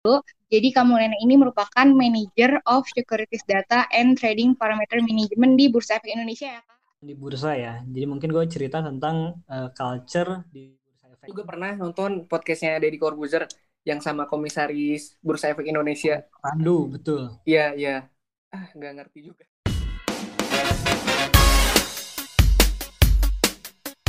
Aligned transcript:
Jadi 0.00 0.72
kamu 0.72 0.96
Nenek 0.96 1.20
ini 1.28 1.36
merupakan 1.36 1.84
Manager 1.84 2.56
of 2.64 2.88
Securities 2.88 3.44
Data 3.44 3.84
and 3.92 4.16
Trading 4.16 4.56
Parameter 4.56 4.96
Management 5.04 5.60
di 5.60 5.68
Bursa 5.68 6.00
Efek 6.00 6.16
Indonesia 6.16 6.56
ya 6.56 6.60
Kak? 6.64 7.04
Di 7.04 7.12
bursa 7.12 7.52
ya. 7.52 7.84
Jadi 7.84 8.08
mungkin 8.08 8.32
gue 8.32 8.44
cerita 8.48 8.80
tentang 8.80 9.44
uh, 9.44 9.68
culture 9.76 10.48
di 10.48 10.72
Bursa 10.72 11.04
Efek. 11.12 11.28
Juga 11.28 11.44
pernah 11.44 11.76
nonton 11.76 12.24
podcastnya 12.24 12.80
Deddy 12.80 12.96
Corbuzier 12.96 13.44
yang 13.84 14.00
sama 14.00 14.24
komisaris 14.24 15.20
Bursa 15.20 15.52
Efek 15.52 15.68
Indonesia. 15.68 16.24
Pandu, 16.40 16.88
betul. 16.88 17.36
Iya, 17.44 17.76
iya. 17.76 17.96
Ah, 18.56 18.72
nggak 18.72 18.92
ngerti 19.04 19.28
juga. 19.28 19.44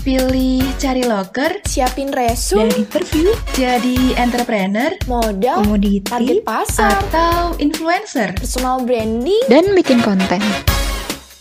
Pilih 0.02 0.66
cari 0.82 1.06
loker, 1.06 1.62
siapin 1.62 2.10
resume, 2.10 2.66
dan 2.66 2.74
interview, 2.74 3.30
jadi 3.54 4.18
entrepreneur, 4.18 4.90
modal, 5.06 5.62
komoditi, 5.62 6.10
target 6.10 6.42
pasar, 6.42 6.90
atau 7.14 7.54
influencer, 7.62 8.34
personal 8.34 8.82
branding, 8.82 9.46
dan 9.46 9.78
bikin 9.78 10.02
konten. 10.02 10.42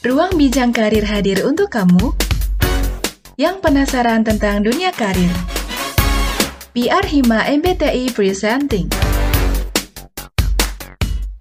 Ruang 0.04 0.36
Bincang 0.36 0.76
Karir 0.76 1.08
hadir 1.08 1.40
untuk 1.48 1.72
kamu 1.72 2.12
yang 3.40 3.64
penasaran 3.64 4.28
tentang 4.28 4.60
dunia 4.60 4.92
karir. 4.92 5.32
PR 6.76 7.08
Hima 7.08 7.48
MBTI 7.48 8.12
Presenting. 8.12 8.92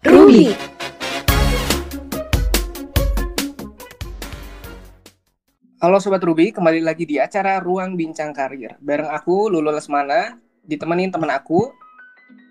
Ruby 0.07 0.68
Halo 5.79 5.95
Sobat 5.95 6.19
Ruby, 6.27 6.51
kembali 6.51 6.83
lagi 6.83 7.07
di 7.07 7.23
acara 7.23 7.63
Ruang 7.63 7.95
Bincang 7.95 8.35
Karir. 8.35 8.75
Bareng 8.83 9.07
aku, 9.15 9.47
Lulu 9.47 9.71
Lesmana, 9.71 10.35
ditemenin 10.67 11.07
teman 11.07 11.31
aku. 11.31 11.71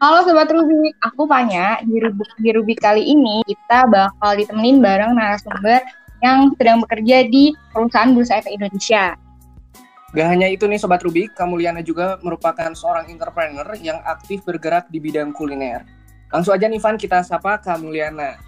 Halo 0.01 0.25
Sobat 0.25 0.49
Ruby, 0.49 0.89
aku 1.05 1.29
Panya. 1.29 1.77
Di 1.85 2.01
Ruby, 2.01 2.25
di 2.41 2.51
Ruby 2.57 2.73
kali 2.73 3.05
ini 3.05 3.45
kita 3.45 3.85
bakal 3.85 4.33
ditemenin 4.33 4.81
bareng 4.81 5.13
narasumber 5.13 5.85
yang 6.25 6.57
sedang 6.57 6.81
bekerja 6.81 7.29
di 7.29 7.53
perusahaan 7.77 8.17
Bursa 8.17 8.41
Efek 8.41 8.57
Indonesia. 8.57 9.13
Gak 10.17 10.25
hanya 10.33 10.49
itu 10.49 10.65
nih 10.65 10.81
Sobat 10.81 11.05
Ruby, 11.05 11.29
Kamuliana 11.29 11.85
juga 11.85 12.17
merupakan 12.25 12.73
seorang 12.73 13.13
entrepreneur 13.13 13.69
yang 13.77 14.01
aktif 14.09 14.41
bergerak 14.41 14.89
di 14.89 15.05
bidang 15.05 15.37
kuliner. 15.37 15.85
Langsung 16.33 16.57
aja 16.57 16.65
nih 16.65 16.81
Van, 16.81 16.97
kita 16.97 17.21
sapa 17.21 17.61
Kamuliana. 17.61 18.41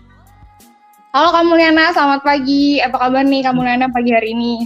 Halo 1.10 1.34
Kamuliana, 1.34 1.90
selamat 1.90 2.22
pagi. 2.22 2.78
Apa 2.78 2.94
kabar 2.94 3.26
nih 3.26 3.42
Kamuliana 3.42 3.90
pagi 3.90 4.14
hari 4.14 4.30
ini? 4.30 4.62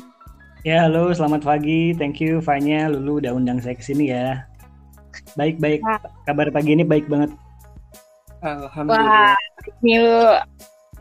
Ya, 0.60 0.84
halo, 0.84 1.08
selamat 1.08 1.40
pagi. 1.40 1.96
Thank 1.96 2.20
you 2.20 2.44
Fanya, 2.44 2.92
Lulu 2.92 3.24
udah 3.24 3.32
undang 3.32 3.64
saya 3.64 3.72
ke 3.72 3.80
sini 3.80 4.12
ya. 4.12 4.44
Baik, 5.40 5.56
baik. 5.56 5.80
Kabar 6.28 6.52
pagi 6.52 6.76
ini 6.76 6.84
baik 6.84 7.08
banget. 7.08 7.32
Alhamdulillah. 8.44 9.32
Wah, 9.32 10.44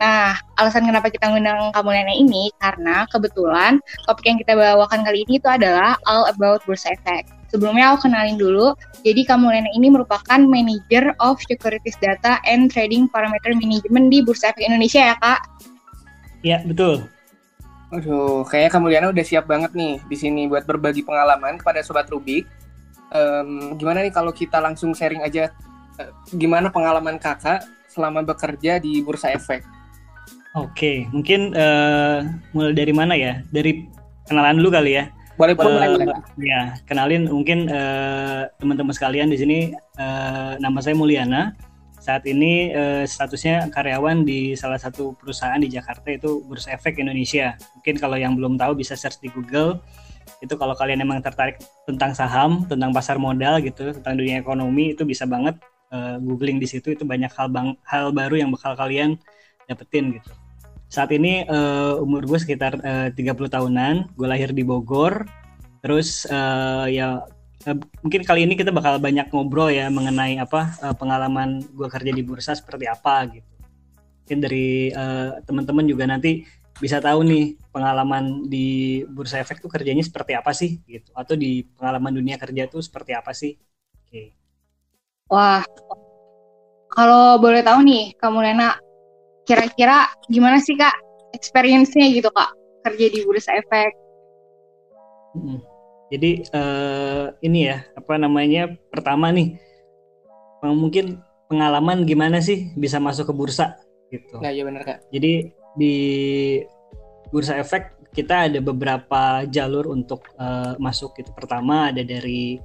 Nah, 0.00 0.32
alasan 0.56 0.88
kenapa 0.88 1.12
kita 1.12 1.28
ngundang 1.28 1.76
Kamuliana 1.76 2.16
ini 2.16 2.48
karena 2.64 3.04
kebetulan 3.12 3.84
topik 4.08 4.24
yang 4.24 4.40
kita 4.40 4.56
bawakan 4.56 5.04
kali 5.04 5.28
ini 5.28 5.36
itu 5.36 5.48
adalah 5.52 6.00
all 6.08 6.24
about 6.24 6.64
bursa 6.64 6.96
efek. 6.96 7.28
Sebelumnya 7.54 7.94
aku 7.94 8.10
kenalin 8.10 8.34
dulu. 8.34 8.74
Jadi 9.06 9.22
Kamuliana 9.22 9.70
ini 9.78 9.86
merupakan 9.86 10.42
Manager 10.42 11.14
of 11.22 11.38
Securities 11.46 11.94
Data 12.02 12.42
and 12.42 12.66
Trading 12.66 13.06
Parameter 13.06 13.54
Management 13.54 14.10
di 14.10 14.26
Bursa 14.26 14.50
Efek 14.50 14.66
Indonesia 14.66 14.98
ya, 14.98 15.14
Kak? 15.22 15.40
Iya, 16.42 16.66
betul. 16.66 17.06
Aduh, 17.94 18.42
kayaknya 18.50 18.70
Kamuliana 18.74 19.06
udah 19.14 19.22
siap 19.22 19.46
banget 19.46 19.70
nih 19.78 20.02
di 20.10 20.16
sini 20.18 20.50
buat 20.50 20.66
berbagi 20.66 21.06
pengalaman 21.06 21.62
kepada 21.62 21.78
Sobat 21.86 22.10
Rubik. 22.10 22.42
Um, 23.14 23.78
gimana 23.78 24.02
nih 24.02 24.10
kalau 24.10 24.34
kita 24.34 24.58
langsung 24.58 24.90
sharing 24.90 25.22
aja 25.22 25.54
uh, 26.02 26.10
gimana 26.34 26.74
pengalaman 26.74 27.22
kakak 27.22 27.62
selama 27.86 28.26
bekerja 28.26 28.82
di 28.82 28.98
Bursa 28.98 29.30
Efek? 29.30 29.62
Oke, 30.58 31.06
mungkin 31.14 31.54
uh, 31.54 32.26
mulai 32.50 32.74
dari 32.74 32.90
mana 32.90 33.14
ya? 33.14 33.46
Dari 33.54 33.86
kenalan 34.26 34.58
dulu 34.58 34.74
kali 34.74 34.98
ya. 34.98 35.06
Boleh, 35.34 35.54
boleh, 35.58 35.88
uh, 35.88 35.92
boleh. 35.98 36.06
Ya, 36.38 36.78
kenalin 36.86 37.26
mungkin 37.26 37.66
uh, 37.66 38.46
teman-teman 38.62 38.94
sekalian 38.94 39.28
di 39.30 39.38
sini 39.38 39.58
uh, 39.98 40.54
nama 40.62 40.78
saya 40.78 40.94
Mulyana. 40.94 41.58
Saat 41.98 42.28
ini 42.28 42.70
uh, 42.70 43.02
statusnya 43.08 43.72
karyawan 43.72 44.28
di 44.28 44.52
salah 44.54 44.76
satu 44.76 45.16
perusahaan 45.16 45.56
di 45.56 45.72
Jakarta 45.72 46.12
itu 46.12 46.44
Bursa 46.44 46.76
Efek 46.76 47.00
Indonesia. 47.00 47.56
Mungkin 47.80 47.96
kalau 47.96 48.14
yang 48.20 48.36
belum 48.36 48.60
tahu 48.60 48.78
bisa 48.78 48.94
search 48.94 49.18
di 49.24 49.32
Google. 49.32 49.82
Itu 50.40 50.60
kalau 50.60 50.76
kalian 50.76 51.00
emang 51.00 51.24
tertarik 51.24 51.60
tentang 51.88 52.12
saham, 52.12 52.68
tentang 52.68 52.92
pasar 52.92 53.16
modal 53.16 53.60
gitu, 53.64 53.92
tentang 53.92 54.16
dunia 54.16 54.40
ekonomi 54.40 54.92
itu 54.92 55.04
bisa 55.04 55.24
banget 55.24 55.56
uh, 55.94 56.16
googling 56.20 56.58
di 56.58 56.68
situ 56.68 56.92
itu 56.92 57.06
banyak 57.06 57.30
hal 57.34 57.48
bang 57.48 57.78
hal 57.86 58.10
baru 58.10 58.34
yang 58.42 58.50
bakal 58.50 58.74
kalian 58.74 59.16
dapetin 59.70 60.18
gitu 60.18 60.30
saat 60.94 61.10
ini 61.10 61.42
uh, 61.50 61.98
umur 61.98 62.22
gue 62.22 62.38
sekitar 62.38 62.78
eh, 62.86 63.10
uh, 63.10 63.34
30 63.34 63.50
tahunan. 63.50 63.94
Gue 64.14 64.26
lahir 64.30 64.54
di 64.54 64.62
Bogor. 64.62 65.26
Terus 65.82 66.22
uh, 66.30 66.86
ya 66.86 67.26
uh, 67.66 67.76
mungkin 68.06 68.22
kali 68.22 68.46
ini 68.46 68.54
kita 68.54 68.70
bakal 68.70 69.02
banyak 69.02 69.26
ngobrol 69.34 69.74
ya 69.74 69.90
mengenai 69.90 70.38
apa 70.38 70.78
uh, 70.78 70.94
pengalaman 70.94 71.66
gue 71.74 71.88
kerja 71.90 72.14
di 72.14 72.22
bursa 72.22 72.54
seperti 72.54 72.86
apa 72.86 73.26
gitu. 73.26 73.50
Mungkin 74.24 74.38
dari 74.38 74.94
uh, 74.94 75.42
teman-teman 75.42 75.84
juga 75.90 76.06
nanti 76.06 76.46
bisa 76.78 77.02
tahu 77.02 77.26
nih 77.26 77.58
pengalaman 77.74 78.46
di 78.46 79.02
bursa 79.10 79.42
efek 79.42 79.58
tuh 79.58 79.70
kerjanya 79.70 80.06
seperti 80.06 80.38
apa 80.38 80.54
sih 80.54 80.78
gitu. 80.86 81.10
Atau 81.18 81.34
di 81.34 81.66
pengalaman 81.74 82.14
dunia 82.14 82.38
kerja 82.38 82.70
tuh 82.70 82.80
seperti 82.86 83.18
apa 83.18 83.34
sih? 83.34 83.58
Oke. 83.98 84.08
Okay. 84.08 84.26
wah. 85.26 85.66
Kalau 86.94 87.42
boleh 87.42 87.66
tahu 87.66 87.82
nih 87.82 88.14
kamu 88.14 88.38
Nena 88.46 88.78
kira-kira 89.44 90.08
gimana 90.28 90.60
sih 90.60 90.76
kak 90.76 90.92
experience-nya 91.36 92.08
gitu 92.12 92.28
kak 92.32 92.50
kerja 92.84 93.06
di 93.12 93.18
Bursa 93.24 93.56
Efek? 93.60 93.92
Hmm. 95.34 95.60
Jadi 96.12 96.46
uh, 96.54 97.32
ini 97.42 97.72
ya 97.72 97.82
apa 97.96 98.14
namanya 98.20 98.70
pertama 98.92 99.32
nih 99.34 99.56
mungkin 100.64 101.20
pengalaman 101.50 102.08
gimana 102.08 102.40
sih 102.40 102.72
bisa 102.78 102.96
masuk 102.96 103.28
ke 103.28 103.34
bursa 103.36 103.76
gitu. 104.08 104.40
Nah 104.40 104.52
iya 104.52 104.64
benar 104.64 104.86
kak. 104.86 104.98
Jadi 105.12 105.52
di 105.76 105.94
Bursa 107.28 107.58
Efek 107.58 108.14
kita 108.14 108.46
ada 108.46 108.62
beberapa 108.62 109.42
jalur 109.50 109.90
untuk 109.90 110.22
uh, 110.38 110.78
masuk 110.78 111.18
itu. 111.18 111.34
Pertama 111.34 111.90
ada 111.90 112.00
dari 112.06 112.62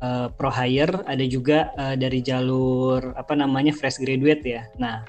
uh, 0.00 0.32
pro 0.32 0.48
hire, 0.48 1.04
ada 1.04 1.24
juga 1.28 1.70
uh, 1.76 1.94
dari 1.94 2.24
jalur 2.24 3.12
apa 3.12 3.36
namanya 3.36 3.76
fresh 3.76 4.00
graduate 4.00 4.42
ya. 4.42 4.62
Nah 4.80 5.04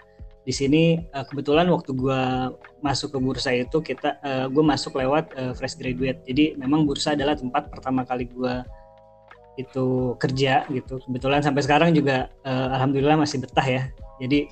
di 0.48 0.56
sini 0.56 0.96
uh, 1.12 1.28
kebetulan 1.28 1.68
waktu 1.68 1.92
gue 1.92 2.22
masuk 2.80 3.12
ke 3.12 3.20
bursa 3.20 3.52
itu 3.52 3.84
kita 3.84 4.16
uh, 4.24 4.32
eh, 4.32 4.46
gue 4.48 4.64
masuk 4.64 4.96
lewat 4.96 5.36
uh, 5.36 5.52
fresh 5.52 5.76
graduate. 5.76 6.24
Jadi 6.24 6.56
memang 6.56 6.88
bursa 6.88 7.20
adalah 7.20 7.36
tempat 7.36 7.68
pertama 7.68 8.08
kali 8.08 8.32
gue 8.32 8.64
itu 9.60 10.16
kerja 10.16 10.64
gitu. 10.72 11.04
Kebetulan 11.04 11.44
sampai 11.44 11.68
sekarang 11.68 11.92
juga 11.92 12.32
uh, 12.48 12.72
alhamdulillah 12.80 13.20
masih 13.20 13.44
betah 13.44 13.68
ya. 13.68 13.84
Jadi 14.24 14.48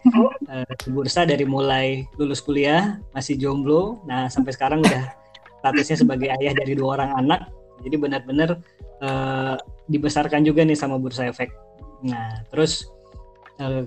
uh, 0.52 0.68
bursa 0.92 1.24
dari 1.24 1.48
mulai 1.48 2.04
lulus 2.20 2.44
kuliah 2.44 3.00
masih 3.16 3.40
jomblo. 3.40 4.04
Nah 4.04 4.28
sampai 4.28 4.52
sekarang 4.52 4.84
udah 4.84 5.16
statusnya 5.64 6.04
sebagai 6.04 6.28
ayah 6.44 6.52
dari 6.60 6.76
dua 6.76 7.00
orang 7.00 7.24
anak. 7.24 7.48
Jadi 7.88 7.96
benar-benar 7.96 8.60
uh, 9.00 9.56
dibesarkan 9.88 10.44
juga 10.44 10.68
nih 10.68 10.76
sama 10.76 11.00
bursa 11.00 11.32
efek. 11.32 11.56
Nah 12.04 12.44
terus 12.52 12.92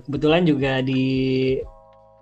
kebetulan 0.09 0.49
juga 0.49 0.81
di 0.81 1.05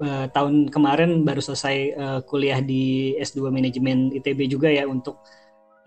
uh, 0.02 0.26
tahun 0.32 0.70
kemarin 0.70 1.26
baru 1.26 1.42
selesai 1.42 1.78
uh, 1.98 2.20
kuliah 2.26 2.62
di 2.62 3.16
S2 3.22 3.50
manajemen 3.50 4.14
ITB 4.14 4.50
juga 4.50 4.70
ya 4.70 4.86
untuk 4.86 5.18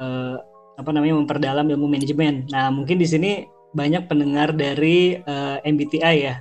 uh, 0.01 0.37
apa 0.81 0.91
namanya 0.97 1.21
memperdalam 1.21 1.67
ilmu 1.69 1.87
manajemen. 1.87 2.49
Nah, 2.49 2.73
mungkin 2.73 2.97
di 2.97 3.05
sini 3.05 3.45
banyak 3.77 4.09
pendengar 4.09 4.57
dari 4.57 5.21
uh, 5.21 5.61
MBTI 5.63 6.17
ya. 6.25 6.41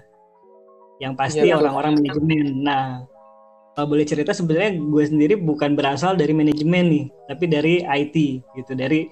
Yang 1.00 1.14
pasti 1.16 1.48
ya, 1.48 1.60
orang-orang 1.60 2.00
manajemen. 2.00 2.64
Nah, 2.64 3.04
kalau 3.76 3.96
boleh 3.96 4.08
cerita 4.08 4.32
sebenarnya 4.36 4.80
gue 4.80 5.04
sendiri 5.04 5.36
bukan 5.40 5.76
berasal 5.76 6.16
dari 6.16 6.32
manajemen 6.36 6.86
nih, 6.88 7.06
tapi 7.32 7.46
dari 7.48 7.76
IT 7.84 8.16
gitu. 8.60 8.72
Dari 8.76 9.08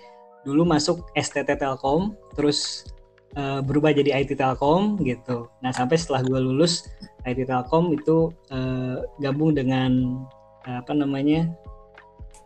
dulu 0.47 0.63
masuk 0.63 1.07
STT 1.15 1.59
Telkom, 1.59 2.15
terus 2.35 2.87
uh, 3.35 3.59
berubah 3.63 3.91
jadi 3.91 4.15
IT 4.23 4.35
Telkom 4.35 4.99
gitu. 5.03 5.47
Nah 5.59 5.71
sampai 5.71 5.95
setelah 5.99 6.23
gue 6.23 6.39
lulus 6.39 6.87
IT 7.27 7.45
Telkom 7.45 7.91
itu 7.91 8.31
uh, 8.49 9.03
gabung 9.19 9.51
dengan 9.51 10.23
uh, 10.63 10.79
apa 10.79 10.95
namanya 10.95 11.51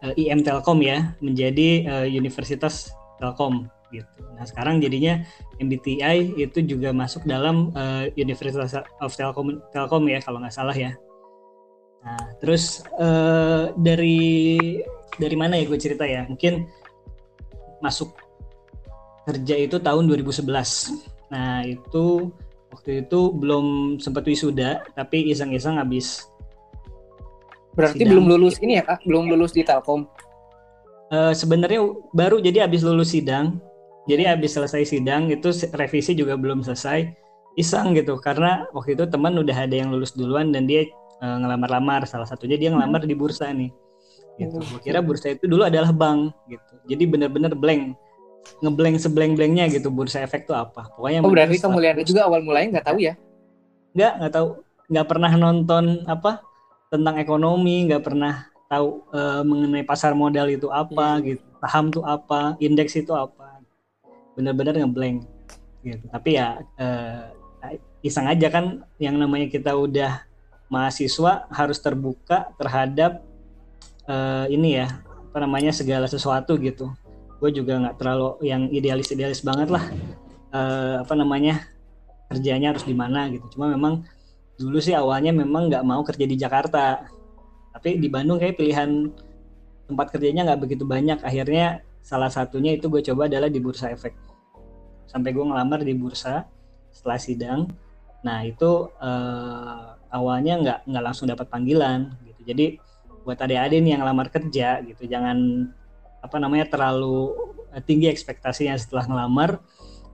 uh, 0.01 0.13
IM 0.18 0.42
Telkom 0.42 0.81
ya 0.81 1.13
menjadi 1.22 1.69
uh, 1.86 2.07
Universitas 2.10 2.89
Telkom 3.22 3.69
gitu. 3.94 4.24
Nah 4.33 4.48
sekarang 4.48 4.81
jadinya 4.81 5.22
MBTI 5.62 6.39
itu 6.39 6.63
juga 6.66 6.89
masuk 6.95 7.28
dalam 7.30 7.69
uh, 7.78 8.10
Universitas 8.18 8.74
of 8.98 9.13
Telkom 9.13 9.62
Telkom 9.69 10.04
ya 10.10 10.19
kalau 10.25 10.42
nggak 10.42 10.56
salah 10.56 10.74
ya. 10.74 10.98
Nah 12.01 12.33
terus 12.42 12.81
uh, 12.98 13.69
dari 13.78 14.57
dari 15.22 15.36
mana 15.38 15.60
ya 15.60 15.69
gue 15.69 15.78
cerita 15.78 16.07
ya 16.07 16.25
mungkin 16.25 16.66
masuk 17.83 18.16
kerja 19.25 19.56
itu 19.57 19.78
tahun 19.78 20.10
2011. 20.10 20.50
Nah, 21.31 21.63
itu 21.63 22.30
waktu 22.71 23.06
itu 23.06 23.19
belum 23.35 24.00
sempat 24.00 24.23
wisuda 24.25 24.83
tapi 24.95 25.29
iseng-iseng 25.29 25.77
habis 25.77 26.27
Berarti 27.71 28.03
Sidang. 28.03 28.19
belum 28.19 28.25
lulus 28.35 28.59
ini 28.59 28.75
ya 28.75 28.83
kak? 28.83 29.00
Belum 29.07 29.31
lulus 29.31 29.56
di 29.56 29.63
Telkom. 29.63 30.03
Eh, 31.12 31.33
sebenarnya 31.35 31.83
baru 32.15 32.39
jadi 32.39 32.63
habis 32.63 32.88
lulus 32.88 33.12
sidang 33.12 33.59
jadi 34.07 34.31
habis 34.31 34.56
selesai 34.56 34.88
sidang 34.88 35.27
itu 35.27 35.51
revisi 35.75 36.15
juga 36.15 36.39
belum 36.39 36.63
selesai 36.63 37.03
iseng 37.59 37.91
gitu 38.00 38.15
karena 38.15 38.63
waktu 38.71 38.95
itu 38.95 39.03
teman 39.12 39.35
udah 39.35 39.68
ada 39.68 39.75
yang 39.75 39.91
lulus 39.91 40.15
duluan 40.15 40.56
dan 40.56 40.71
dia 40.71 40.88
eh, 41.19 41.38
ngelamar-lamar 41.44 42.07
salah 42.07 42.23
satunya 42.23 42.56
dia 42.56 42.71
ngelamar 42.71 43.03
di 43.03 43.12
bursa 43.12 43.51
nih 43.51 43.68
gitu 44.39 44.56
Oh. 44.56 44.63
Gua 44.63 44.79
kira 44.79 45.03
bursa 45.03 45.35
itu 45.35 45.51
dulu 45.51 45.68
adalah 45.68 45.91
bank 45.91 46.31
gitu 46.47 46.73
jadi 46.88 47.03
bener-bener 47.03 47.51
blank 47.59 48.00
ngeblank 48.61 49.01
sebleng-blengnya 49.01 49.69
gitu 49.69 49.89
bursa 49.89 50.21
efek 50.21 50.45
tuh 50.45 50.53
apa? 50.53 50.89
Pokoknya 50.93 51.25
Oh 51.25 51.31
berarti 51.33 51.57
kamu 51.57 51.77
lihat 51.81 51.95
juga 52.05 52.29
awal 52.29 52.45
mulanya 52.45 52.79
nggak 52.79 52.88
tahu 52.88 52.99
ya? 53.01 53.13
nggak 53.91 54.13
nggak 54.21 54.33
tahu. 54.33 54.47
Nggak 54.91 55.07
pernah 55.07 55.31
nonton 55.33 55.85
apa 56.05 56.43
tentang 56.91 57.15
ekonomi 57.17 57.88
nggak 57.89 58.03
pernah 58.03 58.47
tahu 58.67 59.03
eh, 59.11 59.41
mengenai 59.43 59.83
pasar 59.83 60.15
modal 60.15 60.47
itu 60.47 60.67
apa 60.69 61.19
Iya. 61.19 61.35
gitu. 61.35 61.45
Saham 61.61 61.85
tuh 61.89 62.03
apa 62.05 62.55
indeks 62.57 62.95
itu 62.95 63.11
apa. 63.11 63.61
Benar-benar 64.38 64.77
ngeblank 64.77 65.25
gitu. 65.83 66.05
Tapi 66.07 66.29
ya 66.37 66.61
eh, 66.77 67.23
iseng 68.01 68.25
aja 68.25 68.47
kan 68.49 68.81
yang 68.97 69.17
namanya 69.17 69.45
kita 69.49 69.73
udah 69.77 70.25
mahasiswa 70.71 71.45
harus 71.51 71.77
terbuka 71.77 72.49
terhadap 72.55 73.21
eh, 74.07 74.45
ini 74.49 74.79
ya 74.79 74.87
apa 75.31 75.37
namanya 75.39 75.71
segala 75.71 76.07
sesuatu 76.07 76.55
gitu 76.59 76.91
gue 77.41 77.49
juga 77.49 77.73
nggak 77.81 77.97
terlalu 77.97 78.38
yang 78.45 78.69
idealis 78.69 79.09
idealis 79.09 79.41
banget 79.41 79.73
lah. 79.73 79.81
Eh, 80.53 80.95
apa 81.01 81.13
namanya 81.17 81.65
kerjanya 82.29 82.77
harus 82.77 82.85
di 82.85 82.93
mana 82.93 83.25
gitu. 83.33 83.57
Cuma 83.57 83.73
memang 83.73 84.05
dulu 84.61 84.77
sih 84.77 84.93
awalnya 84.93 85.33
memang 85.33 85.73
nggak 85.73 85.81
mau 85.81 86.05
kerja 86.05 86.25
di 86.29 86.38
Jakarta. 86.38 87.09
Tapi 87.73 87.97
di 87.97 88.07
Bandung 88.13 88.38
kayak 88.38 88.61
pilihan 88.61 89.09
tempat 89.89 90.13
kerjanya 90.13 90.53
nggak 90.53 90.61
begitu 90.61 90.85
banyak. 90.85 91.17
Akhirnya 91.25 91.81
salah 92.05 92.29
satunya 92.29 92.77
itu 92.77 92.85
gue 92.93 93.01
coba 93.01 93.25
adalah 93.25 93.49
di 93.49 93.57
bursa 93.57 93.89
efek. 93.89 94.13
Sampai 95.09 95.33
gue 95.33 95.41
ngelamar 95.41 95.81
di 95.81 95.97
bursa 95.97 96.45
setelah 96.94 97.17
sidang. 97.17 97.59
Nah 98.21 98.45
itu 98.45 98.85
eh, 99.01 99.85
awalnya 100.13 100.53
nggak 100.61 100.79
nggak 100.94 101.03
langsung 101.09 101.25
dapat 101.25 101.49
panggilan 101.49 102.13
gitu. 102.21 102.53
Jadi 102.53 102.65
buat 103.25 103.37
adik-adik 103.37 103.81
yang 103.81 104.01
ngelamar 104.05 104.29
kerja 104.29 104.81
gitu 104.85 105.05
jangan 105.05 105.69
apa 106.21 106.38
namanya 106.38 106.69
terlalu 106.69 107.33
eh, 107.73 107.83
tinggi 107.83 108.07
ekspektasinya 108.07 108.77
setelah 108.77 109.09
ngelamar 109.09 109.59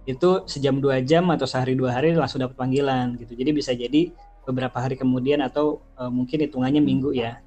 itu 0.07 0.47
sejam 0.47 0.79
dua 0.79 1.03
jam 1.03 1.27
atau 1.35 1.43
sehari 1.43 1.75
dua 1.75 1.91
hari 1.91 2.15
langsung 2.15 2.39
dapat 2.39 2.55
panggilan 2.55 3.19
gitu 3.19 3.35
jadi 3.35 3.51
bisa 3.51 3.75
jadi 3.75 4.15
beberapa 4.47 4.79
hari 4.79 4.95
kemudian 4.95 5.43
atau 5.43 5.83
eh, 5.99 6.11
mungkin 6.11 6.47
hitungannya 6.47 6.79
minggu 6.79 7.11
ya 7.11 7.43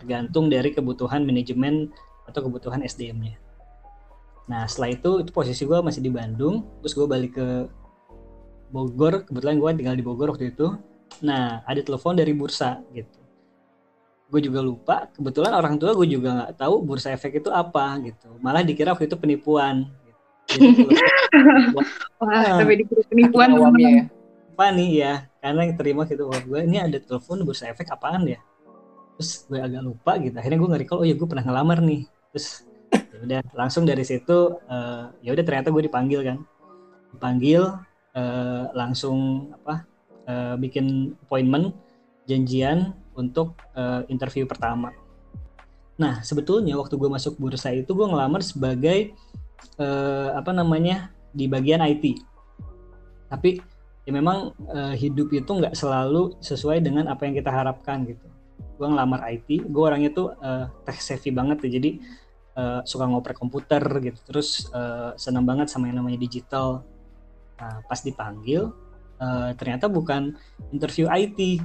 tergantung 0.00 0.48
dari 0.48 0.72
kebutuhan 0.72 1.24
manajemen 1.24 1.92
atau 2.26 2.40
kebutuhan 2.44 2.82
SDM-nya. 2.82 3.38
Nah 4.46 4.66
setelah 4.66 4.94
itu 4.94 5.10
itu 5.22 5.30
posisi 5.30 5.62
gue 5.66 5.78
masih 5.82 6.02
di 6.02 6.10
Bandung, 6.12 6.66
terus 6.82 6.94
gue 6.94 7.06
balik 7.06 7.38
ke 7.38 7.48
Bogor, 8.70 9.26
kebetulan 9.26 9.56
gue 9.58 9.70
tinggal 9.78 9.96
di 9.98 10.04
Bogor 10.04 10.34
waktu 10.34 10.54
itu. 10.54 10.74
Nah 11.22 11.62
ada 11.66 11.80
telepon 11.82 12.18
dari 12.18 12.34
bursa 12.34 12.82
gitu. 12.94 13.25
Gue 14.26 14.40
juga 14.42 14.58
lupa, 14.58 15.06
kebetulan 15.14 15.54
orang 15.54 15.78
tua 15.78 15.94
gue 15.94 16.08
juga 16.10 16.28
nggak 16.34 16.52
tahu 16.58 16.82
bursa 16.82 17.14
efek 17.14 17.38
itu 17.40 17.50
apa 17.54 17.94
gitu. 18.02 18.26
Malah 18.42 18.66
dikira 18.66 18.90
waktu 18.92 19.06
itu 19.06 19.14
penipuan. 19.14 19.86
Gitu. 20.50 20.86
Wah, 21.76 21.86
Ah. 22.22 22.58
sampai 22.62 22.82
dikira 22.82 23.02
penipuan 23.06 23.54
teman-teman. 23.54 23.80
ya. 23.82 24.04
apa 24.56 24.66
nih 24.72 24.90
ya 24.96 25.14
karena 25.36 25.60
yang 25.68 25.76
terima 25.76 26.02
gitu 26.08 26.32
oh, 26.32 26.40
gue 26.40 26.60
ini 26.64 26.80
ada 26.80 26.96
telepon 26.96 27.44
bursa 27.44 27.68
efek 27.68 27.92
apaan 27.92 28.24
ya 28.24 28.40
terus 29.14 29.44
gue 29.52 29.60
agak 29.60 29.84
lupa 29.84 30.16
gitu 30.16 30.32
akhirnya 30.32 30.56
gue 30.56 30.70
nge-recall 30.72 30.98
oh 31.02 31.06
ya 31.06 31.12
gue 31.12 31.28
pernah 31.28 31.44
ngelamar 31.44 31.84
nih 31.84 32.08
terus 32.32 32.64
ya 32.88 33.18
udah 33.20 33.40
langsung 33.52 33.84
dari 33.84 34.00
situ 34.00 34.56
eh, 34.64 35.04
ya 35.20 35.30
udah 35.36 35.44
ternyata 35.44 35.68
gue 35.68 35.82
dipanggil 35.84 36.20
kan 36.24 36.38
dipanggil 37.12 37.62
eh, 38.16 38.64
langsung 38.72 39.50
apa 39.60 39.84
eh, 40.24 40.54
bikin 40.56 41.12
appointment 41.28 41.76
janjian 42.24 42.96
untuk 43.16 43.56
eh, 43.74 44.04
interview 44.12 44.44
pertama. 44.46 44.92
Nah 45.96 46.20
sebetulnya 46.20 46.76
waktu 46.76 46.94
gue 47.00 47.08
masuk 47.08 47.40
bursa 47.40 47.72
itu 47.72 47.90
gue 47.96 48.06
ngelamar 48.06 48.44
sebagai 48.44 49.16
eh, 49.80 50.28
apa 50.32 50.52
namanya 50.52 51.10
di 51.32 51.48
bagian 51.48 51.80
IT 51.84 52.36
tapi 53.26 53.58
ya 54.06 54.12
memang 54.14 54.54
eh, 54.70 54.94
hidup 54.94 55.34
itu 55.34 55.50
nggak 55.50 55.74
selalu 55.74 56.38
sesuai 56.38 56.78
dengan 56.82 57.10
apa 57.10 57.26
yang 57.26 57.34
kita 57.34 57.50
harapkan 57.50 58.06
gitu. 58.06 58.26
Gue 58.78 58.86
ngelamar 58.86 59.24
IT, 59.32 59.66
gue 59.66 59.82
orangnya 59.82 60.10
tuh 60.14 60.36
eh, 60.38 60.70
tech 60.86 61.02
savvy 61.02 61.34
banget 61.34 61.66
ya, 61.66 61.82
jadi 61.82 61.90
eh, 62.56 62.80
suka 62.86 63.04
ngoprek 63.10 63.36
komputer 63.36 63.82
gitu, 64.00 64.18
terus 64.22 64.70
eh, 64.70 65.10
senang 65.18 65.42
banget 65.42 65.66
sama 65.66 65.90
yang 65.90 66.00
namanya 66.00 66.22
digital. 66.22 66.86
Nah, 67.56 67.82
pas 67.88 67.98
dipanggil, 68.04 68.70
eh, 69.18 69.50
ternyata 69.58 69.90
bukan 69.90 70.38
interview 70.70 71.10
IT, 71.10 71.58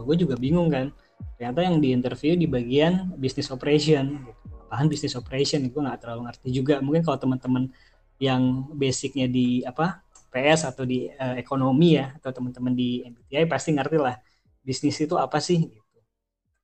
gue 0.00 0.16
juga 0.16 0.34
bingung 0.40 0.72
kan. 0.72 0.88
Ternyata 1.36 1.60
yang 1.68 1.76
di 1.78 1.88
interview 1.92 2.32
di 2.34 2.48
bagian 2.48 3.12
business 3.20 3.52
operation. 3.52 4.24
Gitu. 4.24 4.48
Apaan 4.72 4.88
business 4.88 5.14
operation? 5.14 5.68
Gue 5.68 5.84
nggak 5.84 6.00
terlalu 6.00 6.32
ngerti 6.32 6.48
juga. 6.48 6.80
Mungkin 6.80 7.04
kalau 7.04 7.18
teman-teman 7.20 7.68
yang 8.16 8.70
basicnya 8.72 9.28
di 9.28 9.60
apa 9.66 10.00
PS 10.32 10.64
atau 10.72 10.88
di 10.88 11.10
eh, 11.12 11.36
ekonomi 11.36 12.00
ya 12.00 12.16
atau 12.16 12.32
teman-teman 12.32 12.72
di 12.72 13.04
MBTI 13.04 13.44
pasti 13.44 13.76
ngerti 13.76 13.98
lah 14.00 14.16
bisnis 14.64 14.96
itu 15.02 15.18
apa 15.20 15.42
sih 15.42 15.68
gitu. 15.68 16.00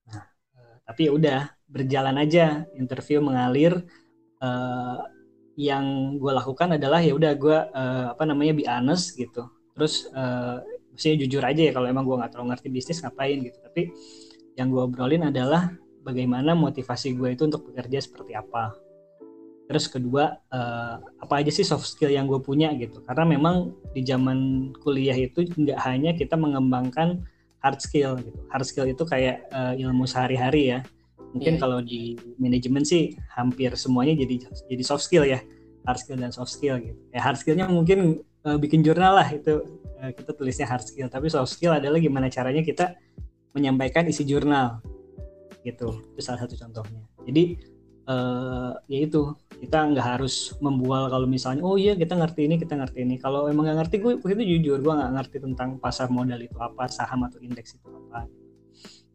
Nah, 0.08 0.24
eh, 0.56 0.76
tapi 0.88 1.00
ya 1.04 1.12
udah 1.12 1.40
berjalan 1.68 2.16
aja 2.16 2.64
interview 2.72 3.20
mengalir 3.20 3.84
eh, 4.40 4.98
yang 5.58 6.16
gue 6.16 6.32
lakukan 6.32 6.78
adalah 6.78 7.02
ya 7.02 7.12
udah 7.12 7.32
gue 7.34 7.58
eh, 7.74 8.06
apa 8.14 8.24
namanya 8.24 8.52
be 8.56 8.64
honest 8.64 9.18
gitu. 9.18 9.50
Terus 9.76 10.10
maksudnya 10.98 11.18
jujur 11.22 11.42
aja 11.46 11.62
ya 11.62 11.70
kalau 11.70 11.86
emang 11.86 12.02
gue 12.02 12.18
nggak 12.18 12.34
terlalu 12.34 12.58
ngerti 12.58 12.68
bisnis 12.74 12.98
ngapain 13.06 13.38
gitu. 13.38 13.54
Tapi 13.62 13.82
yang 14.58 14.74
gue 14.74 14.82
obrolin 14.82 15.30
adalah 15.30 15.70
bagaimana 16.02 16.58
motivasi 16.58 17.14
gue 17.14 17.38
itu 17.38 17.46
untuk 17.46 17.70
bekerja 17.70 18.02
seperti 18.02 18.34
apa. 18.34 18.74
Terus 19.70 19.86
kedua 19.86 20.42
eh, 20.50 20.94
apa 20.98 21.34
aja 21.38 21.54
sih 21.54 21.62
soft 21.62 21.86
skill 21.86 22.10
yang 22.10 22.26
gue 22.26 22.42
punya 22.42 22.74
gitu. 22.74 22.98
Karena 23.06 23.30
memang 23.30 23.78
di 23.94 24.02
zaman 24.02 24.74
kuliah 24.82 25.14
itu 25.14 25.46
nggak 25.46 25.78
hanya 25.86 26.18
kita 26.18 26.34
mengembangkan 26.34 27.22
hard 27.62 27.78
skill 27.78 28.18
gitu. 28.18 28.34
Hard 28.50 28.66
skill 28.66 28.90
itu 28.90 29.06
kayak 29.06 29.46
eh, 29.54 29.78
ilmu 29.78 30.02
sehari-hari 30.02 30.74
ya. 30.74 30.82
Mungkin 31.30 31.54
Iya, 31.54 31.62
kalau 31.62 31.78
di 31.78 32.18
manajemen 32.42 32.82
sih 32.82 33.14
hampir 33.38 33.70
semuanya 33.78 34.18
jadi 34.18 34.50
jadi 34.66 34.82
soft 34.82 35.06
skill 35.06 35.22
ya. 35.22 35.38
Hard 35.86 36.02
skill 36.02 36.18
dan 36.18 36.34
soft 36.34 36.50
skill 36.50 36.82
gitu. 36.82 36.98
Ya 37.14 37.22
hard 37.22 37.38
skillnya 37.38 37.70
mungkin 37.70 38.26
eh, 38.48 38.56
bikin 38.56 38.80
jurnal 38.80 39.20
lah 39.20 39.28
itu. 39.28 39.60
Eh, 39.98 40.14
kita 40.14 40.30
tulisnya 40.30 40.66
hard 40.70 40.86
skill 40.86 41.10
tapi 41.10 41.26
soft 41.26 41.50
skill 41.58 41.74
adalah 41.74 41.98
gimana 41.98 42.30
caranya 42.30 42.62
kita 42.62 42.94
menyampaikan 43.52 44.06
isi 44.06 44.22
jurnal 44.22 44.78
gitu. 45.66 46.00
Itu 46.14 46.20
salah 46.22 46.46
satu 46.46 46.54
contohnya. 46.56 47.02
Jadi 47.26 47.58
eh 48.08 48.72
ya 48.88 48.98
itu 49.04 49.36
kita 49.60 49.92
nggak 49.92 50.06
harus 50.16 50.56
membual 50.64 51.12
kalau 51.12 51.28
misalnya 51.28 51.60
oh 51.60 51.76
iya 51.76 51.92
kita 51.92 52.16
ngerti 52.16 52.46
ini 52.46 52.56
kita 52.56 52.78
ngerti 52.78 53.04
ini. 53.04 53.18
Kalau 53.20 53.50
emang 53.50 53.68
nggak 53.68 53.78
ngerti 53.84 53.96
gue 54.00 54.12
itu 54.22 54.44
jujur 54.56 54.78
gue 54.80 54.94
nggak 54.94 55.12
ngerti 55.18 55.36
tentang 55.44 55.76
pasar 55.82 56.08
modal 56.08 56.40
itu 56.40 56.56
apa 56.62 56.88
saham 56.88 57.26
atau 57.26 57.42
indeks 57.42 57.76
itu 57.76 57.90
apa. 57.90 58.30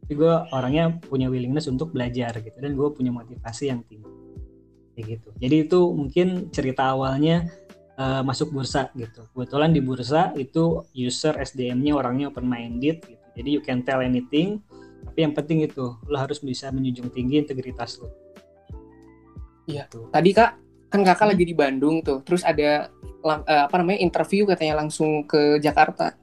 Tapi 0.04 0.14
gue 0.20 0.34
orangnya 0.52 1.00
punya 1.00 1.32
willingness 1.32 1.72
untuk 1.72 1.96
belajar 1.96 2.36
gitu. 2.44 2.60
Dan 2.60 2.76
gue 2.76 2.88
punya 2.92 3.10
motivasi 3.16 3.72
yang 3.72 3.88
tinggi. 3.88 4.12
Kayak 4.94 5.06
gitu. 5.18 5.30
Jadi 5.42 5.56
itu 5.64 5.80
mungkin 5.96 6.28
cerita 6.52 6.92
awalnya 6.92 7.48
eh, 8.00 8.22
masuk 8.26 8.54
bursa 8.54 8.90
gitu 8.98 9.28
kebetulan 9.34 9.74
di 9.74 9.82
bursa 9.82 10.34
itu 10.40 10.86
user 10.94 11.38
SDM-nya 11.38 11.94
orangnya 11.98 12.30
open 12.32 12.46
minded 12.48 13.02
gitu 13.04 13.26
jadi 13.34 13.50
you 13.50 13.62
can 13.62 13.82
tell 13.82 14.02
anything 14.02 14.62
tapi 15.04 15.20
yang 15.26 15.34
penting 15.36 15.66
itu 15.66 15.94
lo 16.08 16.18
harus 16.18 16.40
bisa 16.40 16.72
menjunjung 16.72 17.12
tinggi 17.12 17.44
integritas 17.44 18.00
lo 18.00 18.24
Iya. 19.68 19.88
Gitu. 19.88 20.00
Tadi 20.12 20.30
kak 20.36 20.52
kan 20.92 21.02
kakak 21.02 21.34
lagi 21.34 21.44
di 21.50 21.56
Bandung 21.58 22.06
tuh, 22.06 22.22
terus 22.22 22.46
ada 22.46 22.92
eh, 23.26 23.64
apa 23.66 23.76
namanya 23.82 24.00
interview 24.04 24.46
katanya 24.46 24.84
langsung 24.84 25.26
ke 25.26 25.58
Jakarta. 25.58 26.14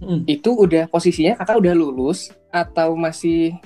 Mm. 0.00 0.28
Itu 0.28 0.56
udah 0.56 0.88
posisinya 0.88 1.36
kakak 1.40 1.60
udah 1.60 1.72
lulus 1.76 2.32
atau 2.52 2.96
masih 2.96 3.56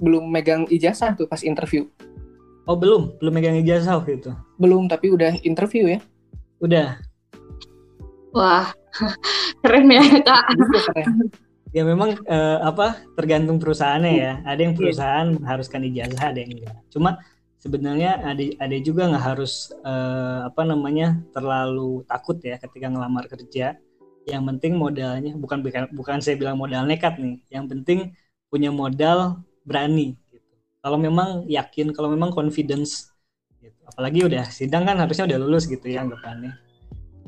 belum 0.00 0.30
megang 0.30 0.66
ijazah 0.70 1.14
tuh 1.14 1.26
pas 1.26 1.42
interview? 1.42 1.86
Oh 2.68 2.78
belum, 2.78 3.18
belum 3.18 3.32
megang 3.34 3.58
ijazah 3.58 3.98
waktu 3.98 4.22
itu. 4.22 4.30
Belum, 4.60 4.86
tapi 4.86 5.10
udah 5.10 5.42
interview 5.42 5.90
ya? 5.90 5.98
Udah. 6.60 7.00
Wah, 8.36 8.68
keren 9.64 9.88
ya 9.88 10.04
kak. 10.20 10.44
Udah 10.54 10.82
keren. 10.92 11.08
Ya 11.70 11.82
memang 11.86 12.18
eh, 12.26 12.58
apa 12.60 13.00
tergantung 13.16 13.56
perusahaannya 13.56 14.12
ya. 14.12 14.32
Ada 14.44 14.60
yang 14.60 14.74
perusahaan 14.76 15.26
mengharuskan 15.40 15.86
ijazah, 15.88 16.34
ada 16.34 16.38
yang 16.42 16.52
enggak. 16.60 16.76
Cuma 16.92 17.16
sebenarnya 17.60 18.20
ada 18.20 18.44
ada 18.60 18.76
juga 18.80 19.08
nggak 19.08 19.24
harus 19.24 19.72
eh, 19.72 20.40
apa 20.44 20.62
namanya 20.68 21.20
terlalu 21.32 22.04
takut 22.04 22.36
ya 22.44 22.60
ketika 22.60 22.92
ngelamar 22.92 23.26
kerja. 23.26 23.76
yang 24.28 24.44
penting 24.44 24.76
modalnya 24.76 25.32
bukan 25.32 25.64
bukan 25.64 25.88
bukan 25.96 26.20
saya 26.20 26.36
bilang 26.36 26.60
modal 26.60 26.84
nekat 26.84 27.16
nih 27.16 27.40
yang 27.48 27.64
penting 27.66 28.12
punya 28.52 28.68
modal 28.68 29.40
berani 29.64 30.12
gitu. 30.28 30.44
kalau 30.84 31.00
memang 31.00 31.48
yakin 31.48 31.90
kalau 31.96 32.12
memang 32.12 32.28
confidence 32.28 33.09
gitu. 33.70 33.82
apalagi 33.86 34.20
udah 34.26 34.44
sidang 34.50 34.82
kan 34.82 34.98
harusnya 34.98 35.24
udah 35.30 35.38
lulus 35.38 35.64
gitu 35.70 35.86
ya 35.86 36.02
anggapannya. 36.02 36.58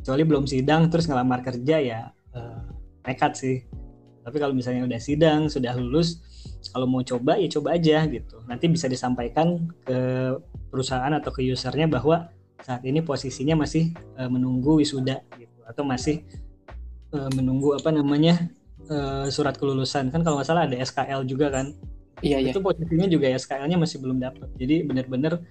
Kecuali 0.03 0.23
belum 0.27 0.45
sidang 0.51 0.91
terus 0.91 1.07
ngelamar 1.07 1.47
kerja 1.47 1.77
ya 1.79 2.01
eh, 2.35 2.63
nekat 3.07 3.33
sih. 3.39 3.63
Tapi 4.23 4.37
kalau 4.39 4.55
misalnya 4.55 4.87
udah 4.87 5.01
sidang 5.03 5.51
sudah 5.51 5.75
lulus 5.79 6.23
kalau 6.71 6.87
mau 6.87 7.03
coba 7.03 7.39
ya 7.39 7.49
coba 7.51 7.79
aja 7.79 8.07
gitu. 8.07 8.43
Nanti 8.47 8.67
bisa 8.71 8.87
disampaikan 8.87 9.71
ke 9.87 9.99
perusahaan 10.71 11.11
atau 11.15 11.31
ke 11.31 11.43
usernya 11.47 11.87
bahwa 11.87 12.31
saat 12.63 12.83
ini 12.87 13.03
posisinya 13.03 13.59
masih 13.59 13.95
uh, 14.19 14.31
menunggu 14.31 14.79
wisuda 14.79 15.23
gitu. 15.39 15.59
Atau 15.67 15.83
masih 15.83 16.23
uh, 17.15 17.31
menunggu 17.35 17.75
apa 17.75 17.91
namanya 17.91 18.51
uh, 18.91 19.27
surat 19.31 19.59
kelulusan. 19.59 20.15
Kan 20.15 20.23
kalau 20.23 20.39
nggak 20.39 20.49
salah 20.51 20.67
ada 20.71 20.79
SKL 20.79 21.27
juga 21.27 21.51
kan? 21.51 21.75
Iya, 22.23 22.39
iya. 22.39 22.51
itu 22.55 22.63
posisinya 22.63 23.11
juga 23.11 23.27
SKL-nya 23.35 23.77
masih 23.77 23.99
belum 23.99 24.23
dapat 24.23 24.47
jadi 24.55 24.87
benar-benar 24.87 25.43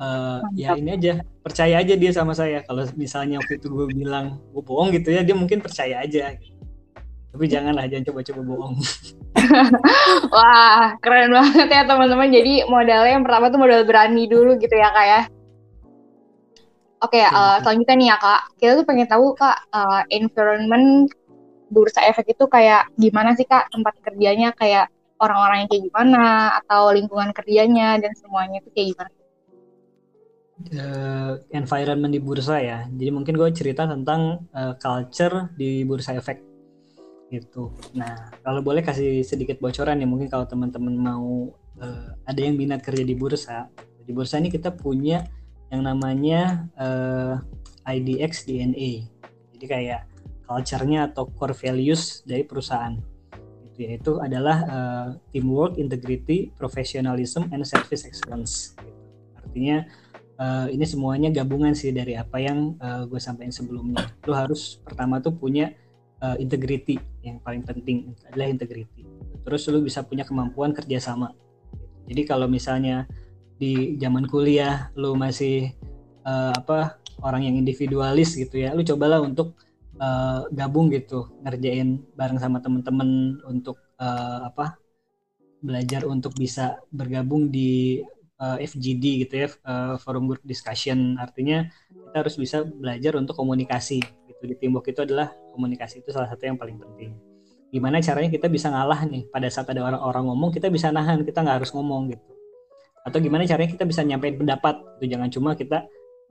uh, 0.00 0.40
ya 0.56 0.74
ini 0.74 0.96
aja 0.96 1.20
percaya 1.44 1.78
aja 1.78 1.94
dia 1.94 2.10
sama 2.10 2.32
saya 2.32 2.64
kalau 2.64 2.82
misalnya 2.96 3.38
waktu 3.38 3.60
itu 3.60 3.68
gue 3.68 3.86
bilang 3.92 4.40
gue 4.50 4.62
bohong 4.64 4.90
gitu 4.96 5.12
ya 5.12 5.20
dia 5.22 5.36
mungkin 5.36 5.60
percaya 5.60 6.00
aja 6.02 6.34
gitu. 6.40 6.56
tapi 7.30 7.44
janganlah 7.46 7.86
jangan 7.86 8.04
coba-coba 8.10 8.40
bohong 8.42 8.74
Wah, 10.34 10.98
keren 10.98 11.30
banget 11.30 11.68
ya 11.70 11.86
teman-teman. 11.86 12.34
Jadi 12.34 12.66
modalnya 12.66 13.14
yang 13.14 13.22
pertama 13.22 13.46
tuh 13.46 13.60
modal 13.62 13.86
berani 13.86 14.26
dulu 14.26 14.58
gitu 14.58 14.74
ya 14.74 14.90
kak 14.90 15.06
ya. 15.06 15.20
Oke, 17.00 17.16
Iya, 17.16 17.30
eh, 17.30 17.32
betul. 17.32 17.58
selanjutnya 17.64 17.94
nih 17.96 18.08
ya 18.10 18.16
kak. 18.18 18.40
Kita 18.58 18.72
tuh 18.76 18.84
pengen 18.90 19.08
tahu 19.08 19.26
kak, 19.38 19.58
eh, 19.70 20.02
environment 20.18 21.08
bursa 21.70 22.02
efek 22.10 22.34
itu 22.34 22.44
kayak 22.50 22.90
gimana 22.98 23.38
sih 23.38 23.46
kak 23.46 23.70
tempat 23.70 23.94
kerjanya 24.02 24.50
kayak 24.58 24.90
orang-orangnya 25.22 25.70
kayak 25.70 25.84
gimana 25.86 26.58
atau 26.64 26.90
lingkungan 26.90 27.30
kerjanya 27.30 27.96
dan 28.02 28.12
semuanya 28.18 28.58
itu 28.58 28.68
kayak 28.74 28.88
gimana? 28.98 29.19
Eh, 30.60 31.32
environment 31.56 32.12
di 32.12 32.20
bursa 32.20 32.60
ya. 32.60 32.84
Jadi 32.84 33.08
mungkin 33.08 33.32
gue 33.40 33.48
cerita 33.56 33.88
tentang 33.88 34.44
eh, 34.52 34.76
culture 34.76 35.48
di 35.56 35.88
bursa 35.88 36.12
efek 36.20 36.36
gitu. 37.32 37.72
Nah, 37.96 38.28
kalau 38.44 38.60
boleh 38.60 38.84
kasih 38.84 39.24
sedikit 39.24 39.56
bocoran 39.56 39.96
ya 39.96 40.04
mungkin 40.04 40.28
kalau 40.28 40.44
teman-teman 40.44 40.92
mau 41.00 41.48
eh, 41.80 42.12
ada 42.28 42.40
yang 42.44 42.60
minat 42.60 42.84
kerja 42.84 43.00
di 43.00 43.16
bursa. 43.16 43.72
Di 44.04 44.12
bursa 44.12 44.36
ini 44.36 44.52
kita 44.52 44.76
punya 44.76 45.24
yang 45.72 45.88
namanya 45.88 46.68
eh, 46.76 47.40
IDX 47.88 48.44
DNA. 48.44 49.08
Jadi 49.56 49.64
kayak 49.64 50.12
culture-nya 50.44 51.08
atau 51.08 51.24
core 51.40 51.56
values 51.56 52.20
dari 52.28 52.44
perusahaan. 52.44 53.00
Itu 53.64 53.80
yaitu 53.80 54.12
adalah 54.20 54.58
eh, 54.68 55.08
teamwork, 55.32 55.80
integrity, 55.80 56.52
professionalism, 56.52 57.48
and 57.48 57.64
service 57.64 58.04
excellence. 58.04 58.76
Gitu. 58.76 59.00
Artinya 59.40 59.88
eh, 60.40 60.66
ini 60.72 60.88
semuanya 60.88 61.28
gabungan 61.28 61.76
sih 61.76 61.92
dari 61.92 62.16
apa 62.16 62.40
yang 62.40 62.80
gue 62.80 63.20
sampaikan 63.20 63.52
sebelumnya. 63.52 64.08
Lu 64.24 64.32
harus 64.32 64.80
pertama 64.80 65.20
tuh 65.20 65.36
punya 65.36 65.76
eh, 66.20 66.36
integrity 66.40 67.00
yang 67.24 67.40
paling 67.40 67.64
penting 67.64 68.12
adalah 68.28 68.48
integrity. 68.48 69.04
Terus 69.44 69.62
lu 69.72 69.80
bisa 69.84 70.04
punya 70.04 70.24
kemampuan 70.24 70.76
kerjasama. 70.76 71.32
Jadi 72.08 72.22
kalau 72.28 72.46
misalnya 72.48 73.08
di 73.60 73.96
zaman 74.00 74.24
kuliah 74.28 74.88
lu 74.96 75.16
masih 75.16 75.72
eh, 76.24 76.52
apa 76.52 77.00
orang 77.20 77.44
yang 77.48 77.56
individualis 77.56 78.36
gitu 78.36 78.60
ya, 78.60 78.72
lu 78.72 78.84
cobalah 78.84 79.20
untuk 79.20 79.56
eh, 80.00 80.40
gabung 80.52 80.92
gitu, 80.92 81.28
ngerjain 81.44 82.00
bareng 82.16 82.40
sama 82.40 82.60
temen-temen 82.60 83.40
untuk 83.48 83.80
eh, 84.00 84.40
apa 84.48 84.76
belajar 85.60 86.08
untuk 86.08 86.32
bisa 86.40 86.80
bergabung 86.88 87.52
di 87.52 88.00
eh, 88.40 88.66
FGD 88.66 89.28
gitu 89.28 89.34
ya, 89.44 89.48
eh, 89.52 89.94
forum 90.00 90.26
group 90.26 90.42
discussion. 90.42 91.20
Artinya 91.20 91.68
kita 91.92 92.16
harus 92.24 92.34
bisa 92.40 92.64
belajar 92.64 93.14
untuk 93.20 93.36
komunikasi 93.36 94.00
gitu. 94.00 94.42
Di 94.48 94.54
teamwork 94.56 94.88
itu 94.88 95.04
adalah 95.04 95.30
komunikasi 95.52 96.00
itu 96.00 96.10
salah 96.10 96.26
satu 96.32 96.48
yang 96.48 96.56
paling 96.56 96.80
penting. 96.80 97.14
Gimana 97.70 98.02
caranya 98.02 98.32
kita 98.32 98.50
bisa 98.50 98.66
ngalah 98.72 99.06
nih? 99.06 99.30
Pada 99.30 99.46
saat 99.46 99.70
ada 99.70 99.86
orang-orang 99.86 100.26
ngomong 100.26 100.50
kita 100.50 100.66
bisa 100.72 100.90
nahan 100.90 101.22
kita 101.22 101.44
nggak 101.44 101.62
harus 101.62 101.70
ngomong 101.70 102.10
gitu. 102.10 102.30
Atau 103.06 103.22
gimana 103.22 103.46
caranya 103.46 103.70
kita 103.70 103.86
bisa 103.86 104.02
nyampein 104.02 104.36
pendapat 104.36 104.76
itu 104.98 105.16
jangan 105.16 105.30
cuma 105.32 105.50
kita 105.56 105.88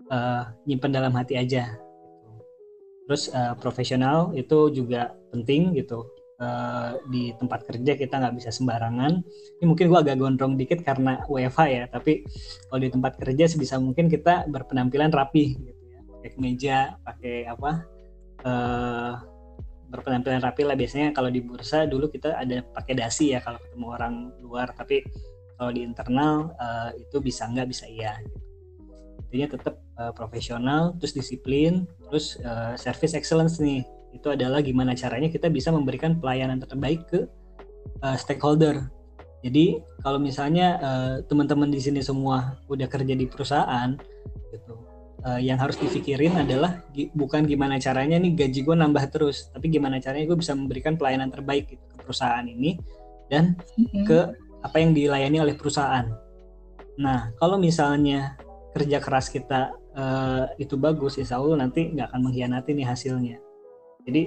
uh, 0.09 0.43
nyimpen 0.65 0.91
dalam 0.91 1.13
hati 1.15 1.37
aja 1.37 1.77
gitu. 1.77 2.29
terus 3.07 3.23
uh, 3.31 3.53
profesional 3.57 4.33
itu 4.33 4.73
juga 4.73 5.13
penting 5.31 5.77
gitu 5.77 6.05
Uh, 6.39 6.95
di 7.11 7.35
tempat 7.35 7.67
kerja 7.67 7.99
kita 7.99 8.15
nggak 8.15 8.35
bisa 8.39 8.47
sembarangan. 8.47 9.19
Ini 9.59 9.65
mungkin 9.67 9.91
gua 9.91 9.99
agak 9.99 10.23
gondrong 10.23 10.55
dikit 10.55 10.79
karena 10.87 11.19
WFH 11.27 11.59
ya 11.67 11.83
tapi 11.91 12.23
kalau 12.71 12.79
di 12.79 12.87
tempat 12.87 13.19
kerja 13.19 13.43
sebisa 13.51 13.75
mungkin 13.75 14.07
kita 14.07 14.47
berpenampilan 14.47 15.11
rapi 15.11 15.59
gitu 15.59 15.83
ya. 15.91 15.99
Pakai 16.07 16.29
kemeja 16.39 16.77
pakai 17.03 17.43
apa 17.43 17.71
uh, 18.47 19.13
berpenampilan 19.91 20.39
rapi 20.39 20.63
lah. 20.63 20.79
Biasanya 20.79 21.11
kalau 21.11 21.27
di 21.27 21.43
bursa 21.43 21.83
dulu 21.83 22.07
kita 22.07 22.39
ada 22.39 22.63
pakai 22.63 22.95
dasi 22.95 23.35
ya 23.35 23.43
kalau 23.43 23.59
ketemu 23.59 23.87
orang 23.91 24.13
luar 24.39 24.71
tapi 24.71 25.03
kalau 25.59 25.75
di 25.75 25.83
internal 25.83 26.55
uh, 26.55 26.95
itu 26.95 27.19
bisa 27.19 27.43
nggak 27.51 27.67
bisa 27.67 27.83
iya 27.91 28.15
gitu. 28.23 28.39
intinya 29.27 29.59
tetap 29.59 29.75
uh, 29.99 30.15
profesional 30.15 30.95
terus 30.95 31.11
disiplin 31.11 31.83
terus 32.07 32.39
uh, 32.47 32.79
service 32.79 33.11
excellence 33.11 33.59
nih 33.59 33.83
itu 34.13 34.27
adalah 34.29 34.59
gimana 34.63 34.97
caranya 34.97 35.29
kita 35.29 35.47
bisa 35.49 35.69
memberikan 35.69 36.17
pelayanan 36.17 36.61
terbaik 36.61 37.05
ke 37.09 37.25
uh, 38.01 38.17
stakeholder 38.17 38.89
jadi 39.39 39.79
kalau 40.03 40.19
misalnya 40.19 40.67
uh, 40.83 41.15
teman-teman 41.23 41.71
di 41.71 41.79
sini 41.79 42.03
semua 42.03 42.59
udah 42.67 42.87
kerja 42.91 43.15
di 43.15 43.23
perusahaan 43.23 43.95
gitu 44.51 44.75
uh, 45.23 45.39
yang 45.39 45.59
harus 45.59 45.79
dipikirin 45.79 46.35
adalah 46.35 46.83
gi- 46.91 47.11
bukan 47.15 47.47
gimana 47.47 47.79
caranya 47.79 48.19
nih 48.19 48.35
gaji 48.35 48.59
gue 48.63 48.75
nambah 48.75 49.05
terus, 49.11 49.47
tapi 49.51 49.71
gimana 49.71 49.99
caranya 49.99 50.27
gue 50.27 50.39
bisa 50.39 50.55
memberikan 50.55 50.95
pelayanan 50.95 51.31
terbaik 51.31 51.71
gitu 51.71 51.83
ke 51.91 51.95
perusahaan 52.03 52.43
ini 52.43 52.79
dan 53.31 53.55
ke 54.07 54.19
apa 54.59 54.75
yang 54.81 54.91
dilayani 54.91 55.39
oleh 55.39 55.55
perusahaan. 55.55 56.03
Nah, 56.99 57.31
kalau 57.39 57.55
misalnya 57.55 58.35
kerja 58.75 58.99
keras 58.99 59.31
kita 59.31 59.71
uh, 59.95 60.51
itu 60.59 60.75
bagus, 60.75 61.15
insya 61.15 61.39
Allah 61.39 61.63
nanti 61.63 61.95
nggak 61.95 62.11
akan 62.11 62.21
mengkhianati 62.27 62.75
nih 62.75 62.87
hasilnya. 62.87 63.37
Jadi 64.09 64.23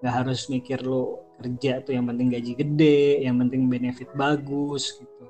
nggak 0.00 0.14
harus 0.22 0.46
mikir 0.46 0.86
lo 0.86 1.34
kerja 1.42 1.82
tuh 1.82 1.98
yang 1.98 2.06
penting 2.06 2.30
gaji 2.30 2.52
gede, 2.54 3.26
yang 3.26 3.36
penting 3.42 3.66
benefit 3.66 4.08
bagus 4.14 4.96
gitu. 5.02 5.24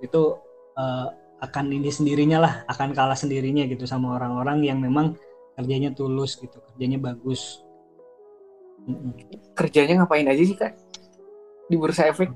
Itu 0.00 0.22
uh, 0.80 1.12
akan 1.38 1.70
ini 1.70 1.92
sendirinya 1.92 2.38
lah 2.42 2.54
akan 2.66 2.96
kalah 2.96 3.14
sendirinya 3.14 3.62
gitu 3.70 3.86
sama 3.86 4.18
orang-orang 4.18 4.66
yang 4.66 4.82
memang 4.82 5.14
kerjanya 5.54 5.94
tulus 5.94 6.38
gitu 6.38 6.58
kerjanya 6.72 6.98
bagus. 6.98 7.62
Kerjanya 9.54 10.02
ngapain 10.02 10.26
aja 10.26 10.42
sih 10.42 10.56
kak? 10.56 10.74
Di 11.68 11.76
bursa 11.76 12.08
efek? 12.08 12.30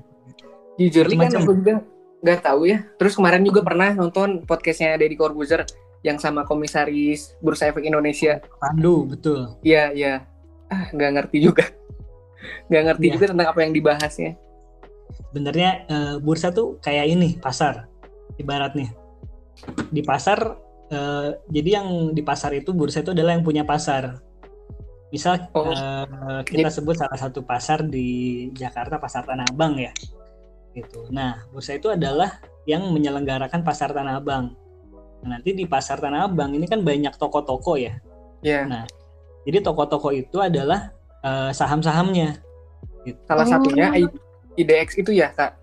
Jujur 0.77 1.07
kan 1.07 1.31
aku 1.33 1.53
juga 1.55 1.73
nggak 2.23 2.39
tahu 2.43 2.61
ya. 2.67 2.83
Terus 2.95 3.13
kemarin 3.17 3.43
juga 3.43 3.63
pernah 3.63 3.91
nonton 3.91 4.47
podcastnya 4.47 4.95
Deddy 4.95 5.19
Corbuzier 5.19 5.67
yang 6.03 6.19
sama 6.19 6.43
komisaris 6.43 7.35
bursa 7.39 7.71
efek 7.71 7.87
Indonesia. 7.87 8.43
Pandu 8.59 9.07
betul 9.07 9.55
Iya 9.63 9.95
iya. 9.95 10.13
Ah 10.73 10.89
nggak 10.89 11.11
ngerti 11.13 11.37
juga. 11.39 11.65
Nggak 12.67 12.83
ngerti 12.89 13.05
Iya. 13.05 13.13
juga 13.15 13.25
tentang 13.31 13.47
apa 13.53 13.59
yang 13.61 13.73
dibahasnya. 13.73 14.31
sebenarnya 15.29 15.69
eh, 15.85 16.15
bursa 16.17 16.49
tuh 16.49 16.81
kayak 16.81 17.05
ini 17.05 17.37
pasar 17.37 17.85
ibaratnya 18.35 18.89
di 19.93 20.01
pasar 20.01 20.57
eh, 20.89 21.37
jadi 21.53 21.69
yang 21.77 21.87
di 22.11 22.25
pasar 22.25 22.49
itu 22.57 22.73
bursa 22.73 23.05
itu 23.05 23.13
adalah 23.13 23.37
yang 23.37 23.45
punya 23.45 23.61
pasar 23.61 24.17
misal 25.09 25.37
Oh. 25.53 25.69
eh, 25.69 26.41
kita 26.43 26.73
sebut 26.73 26.97
salah 26.97 27.19
satu 27.19 27.45
pasar 27.45 27.85
di 27.85 28.07
Jakarta 28.57 28.97
pasar 28.97 29.29
Tanah 29.29 29.45
Abang 29.53 29.77
ya 29.77 29.93
gitu 30.73 31.05
nah 31.13 31.45
bursa 31.53 31.77
itu 31.77 31.93
adalah 31.93 32.41
yang 32.65 32.81
menyelenggarakan 32.89 33.61
pasar 33.61 33.93
Tanah 33.93 34.17
Abang 34.17 34.57
nah, 35.21 35.37
nanti 35.37 35.53
di 35.53 35.69
pasar 35.69 36.01
Tanah 36.01 36.25
Abang 36.25 36.57
ini 36.57 36.65
kan 36.65 36.81
banyak 36.81 37.13
toko-toko 37.21 37.77
ya 37.77 38.01
Iya. 38.41 38.65
Nah, 38.67 38.83
jadi 39.43 39.63
toko-toko 39.63 40.09
itu 40.11 40.39
adalah 40.39 40.91
eh, 41.23 41.51
saham-sahamnya. 41.55 42.43
Gitu. 43.07 43.15
Salah 43.23 43.47
Oh. 43.47 43.51
satunya 43.51 43.87
IDX 44.55 44.99
itu 44.99 45.15
ya 45.15 45.31
kak. 45.31 45.55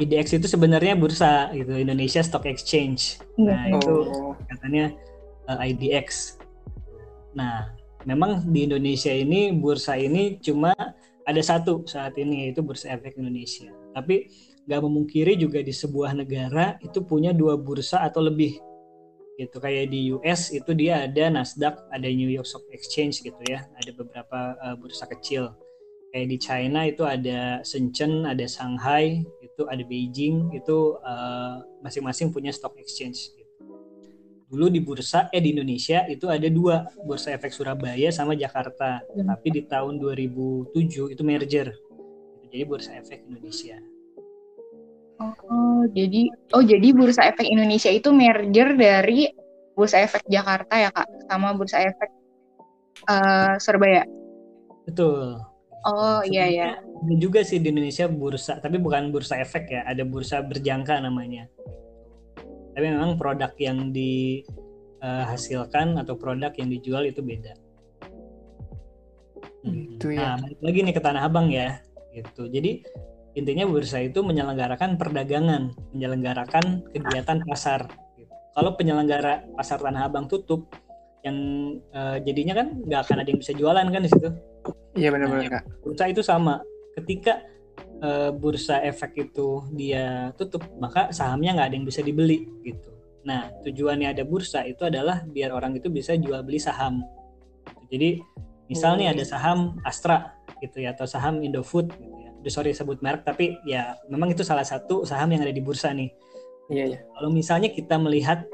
IDX 0.00 0.40
itu 0.40 0.48
sebenarnya 0.48 0.96
bursa 0.96 1.52
gitu, 1.52 1.76
Indonesia 1.76 2.24
Stock 2.24 2.48
Exchange. 2.48 3.20
Nah, 3.36 3.68
Iya. 3.68 3.76
itu 3.76 3.94
Oh. 4.08 4.32
katanya 4.48 4.96
eh, 5.44 5.68
IDX. 5.72 6.40
Nah, 7.36 7.68
memang 8.04 8.48
di 8.48 8.64
Indonesia 8.64 9.12
ini 9.12 9.52
bursa 9.52 10.00
ini 10.00 10.40
cuma 10.40 10.72
ada 11.20 11.42
satu 11.44 11.84
saat 11.84 12.16
ini 12.16 12.48
yaitu 12.48 12.64
Bursa 12.64 12.90
Efek 12.90 13.20
Indonesia. 13.20 13.68
Tapi 13.92 14.26
nggak 14.66 14.80
memungkiri 14.82 15.36
juga 15.36 15.60
di 15.60 15.70
sebuah 15.70 16.16
negara 16.16 16.80
itu 16.80 17.04
punya 17.04 17.30
dua 17.30 17.54
bursa 17.54 18.02
atau 18.02 18.24
lebih 18.24 18.56
gitu 19.40 19.56
kayak 19.56 19.88
di 19.88 20.12
US 20.12 20.52
itu 20.52 20.76
dia 20.76 21.08
ada 21.08 21.32
Nasdaq 21.32 21.88
ada 21.88 22.08
New 22.12 22.28
York 22.28 22.44
Stock 22.44 22.68
Exchange 22.68 23.24
gitu 23.24 23.40
ya 23.48 23.64
ada 23.64 23.90
beberapa 23.96 24.52
uh, 24.60 24.76
bursa 24.76 25.08
kecil. 25.08 25.56
Kayak 26.12 26.26
di 26.28 26.38
China 26.42 26.80
itu 26.84 27.02
ada 27.08 27.64
Shenzhen 27.64 28.28
ada 28.28 28.44
Shanghai 28.44 29.24
itu 29.40 29.62
ada 29.64 29.80
Beijing 29.80 30.52
itu 30.52 31.00
uh, 31.00 31.64
masing-masing 31.80 32.28
punya 32.28 32.52
stock 32.52 32.76
exchange 32.76 33.32
gitu. 33.32 33.48
dulu 34.50 34.66
di 34.66 34.82
bursa 34.82 35.30
eh 35.30 35.38
di 35.38 35.54
Indonesia 35.54 36.02
itu 36.10 36.26
ada 36.26 36.50
dua 36.50 36.90
bursa 37.06 37.30
efek 37.32 37.54
Surabaya 37.54 38.10
sama 38.10 38.34
Jakarta. 38.36 39.00
Tapi 39.06 39.48
di 39.48 39.62
tahun 39.64 40.02
2007 40.02 41.14
itu 41.14 41.22
merger. 41.22 41.70
Jadi 42.50 42.64
bursa 42.66 42.98
efek 42.98 43.24
Indonesia 43.30 43.78
Oh, 45.20 45.84
jadi 45.92 46.32
oh 46.56 46.64
jadi 46.64 46.96
Bursa 46.96 47.28
Efek 47.28 47.44
Indonesia 47.44 47.92
itu 47.92 48.08
merger 48.08 48.72
dari 48.72 49.28
Bursa 49.76 50.00
Efek 50.00 50.24
Jakarta 50.32 50.80
ya 50.80 50.88
kak, 50.88 51.28
sama 51.28 51.52
Bursa 51.52 51.84
Efek 51.84 52.10
eh, 53.04 53.54
Surabaya. 53.60 54.08
betul 54.88 55.44
Oh 55.88 56.20
iya 56.28 56.44
ya. 56.52 56.68
Ada 56.76 57.14
juga 57.16 57.40
sih 57.40 57.56
di 57.56 57.72
Indonesia 57.72 58.04
bursa, 58.04 58.60
tapi 58.60 58.76
bukan 58.76 59.08
bursa 59.08 59.40
efek 59.40 59.72
ya, 59.72 59.80
ada 59.88 60.04
bursa 60.04 60.44
berjangka 60.44 61.00
namanya. 61.00 61.48
Tapi 62.76 62.84
memang 62.84 63.16
produk 63.16 63.48
yang 63.56 63.88
dihasilkan 63.88 65.96
atau 65.96 66.20
produk 66.20 66.52
yang 66.60 66.68
dijual 66.68 67.08
itu 67.08 67.24
beda. 67.24 67.56
Hmm. 69.64 69.72
Gitu 69.72 70.12
ya. 70.12 70.36
Nah, 70.36 70.44
balik 70.44 70.60
lagi 70.60 70.78
nih 70.84 70.92
ke 70.92 71.00
Tanah 71.00 71.24
Abang 71.24 71.48
ya, 71.48 71.80
gitu. 72.12 72.44
Jadi 72.52 72.84
intinya 73.38 73.64
bursa 73.68 74.02
itu 74.02 74.20
menyelenggarakan 74.26 74.98
perdagangan, 74.98 75.74
menyelenggarakan 75.94 76.82
kegiatan 76.90 77.42
pasar. 77.46 77.86
gitu. 78.18 78.32
Kalau 78.54 78.74
penyelenggara 78.74 79.46
pasar 79.54 79.78
Tanah 79.78 80.10
Abang 80.10 80.26
tutup, 80.26 80.66
yang 81.24 81.38
eh, 81.92 82.16
jadinya 82.24 82.54
kan 82.64 82.66
nggak 82.80 83.00
akan 83.06 83.16
ada 83.20 83.28
yang 83.28 83.40
bisa 83.40 83.52
jualan 83.52 83.86
kan 83.86 84.02
di 84.02 84.10
situ 84.10 84.28
Iya 84.96 85.08
benar-benar 85.14 85.60
kak. 85.60 85.62
bursa 85.84 86.04
itu 86.08 86.22
sama 86.24 86.64
ketika 86.96 87.44
eh, 88.00 88.30
bursa 88.32 88.80
efek 88.82 89.30
itu 89.30 89.68
dia 89.76 90.32
tutup 90.34 90.64
maka 90.80 91.12
sahamnya 91.12 91.56
nggak 91.56 91.68
ada 91.72 91.76
yang 91.76 91.86
bisa 91.86 92.00
dibeli 92.00 92.48
gitu 92.64 92.90
nah 93.20 93.52
tujuannya 93.60 94.16
ada 94.16 94.24
bursa 94.24 94.64
itu 94.64 94.88
adalah 94.88 95.20
biar 95.28 95.52
orang 95.52 95.76
itu 95.76 95.92
bisa 95.92 96.16
jual 96.16 96.40
beli 96.40 96.56
saham 96.56 97.04
jadi 97.92 98.16
misalnya 98.72 99.12
ada 99.12 99.24
saham 99.28 99.76
Astra 99.84 100.40
gitu 100.64 100.80
ya 100.80 100.96
atau 100.96 101.04
saham 101.04 101.44
Indofood 101.44 101.92
gitu 102.00 102.09
sorry 102.48 102.72
sebut 102.72 103.02
merek 103.04 103.26
tapi 103.26 103.60
ya 103.68 103.98
memang 104.08 104.32
itu 104.32 104.40
salah 104.40 104.64
satu 104.64 105.04
saham 105.04 105.34
yang 105.34 105.44
ada 105.44 105.52
di 105.52 105.60
bursa 105.60 105.92
nih 105.92 106.08
Iya 106.70 106.84
iya. 106.86 106.98
kalau 107.18 107.30
misalnya 107.34 107.68
kita 107.74 107.98
melihat 107.98 108.46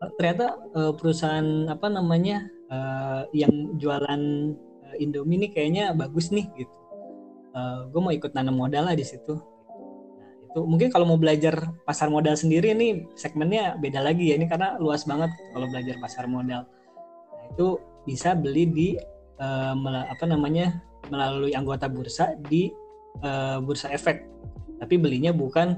eh, 0.00 0.10
ternyata 0.16 0.56
eh, 0.72 0.92
perusahaan 0.96 1.68
apa 1.68 1.92
namanya 1.92 2.48
eh, 2.72 3.22
yang 3.36 3.76
jualan 3.76 4.56
Indomie 4.96 5.38
ini 5.38 5.48
kayaknya 5.54 5.94
bagus 5.94 6.34
nih 6.34 6.50
gitu. 6.58 6.74
gue 7.90 7.98
mau 7.98 8.14
ikut 8.14 8.30
nanam 8.30 8.58
modal 8.58 8.86
lah 8.86 8.94
di 8.94 9.02
situ. 9.02 9.34
Nah, 9.34 10.30
itu 10.46 10.60
mungkin 10.62 10.86
kalau 10.90 11.02
mau 11.02 11.18
belajar 11.18 11.66
pasar 11.82 12.06
modal 12.06 12.38
sendiri 12.38 12.70
nih 12.74 13.10
segmennya 13.18 13.74
beda 13.78 13.98
lagi 14.02 14.30
ya 14.30 14.38
ini 14.38 14.46
karena 14.46 14.78
luas 14.78 15.02
banget 15.02 15.30
kalau 15.50 15.66
belajar 15.66 15.98
pasar 15.98 16.30
modal. 16.30 16.62
Nah, 16.66 17.44
itu 17.50 17.78
bisa 18.06 18.38
beli 18.38 18.70
di 18.70 18.88
apa 19.40 20.24
namanya 20.30 20.78
melalui 21.10 21.50
anggota 21.58 21.90
bursa 21.90 22.38
di 22.38 22.70
eh, 23.22 23.58
bursa 23.62 23.90
efek. 23.90 24.26
Tapi 24.80 24.94
belinya 24.96 25.34
bukan 25.34 25.76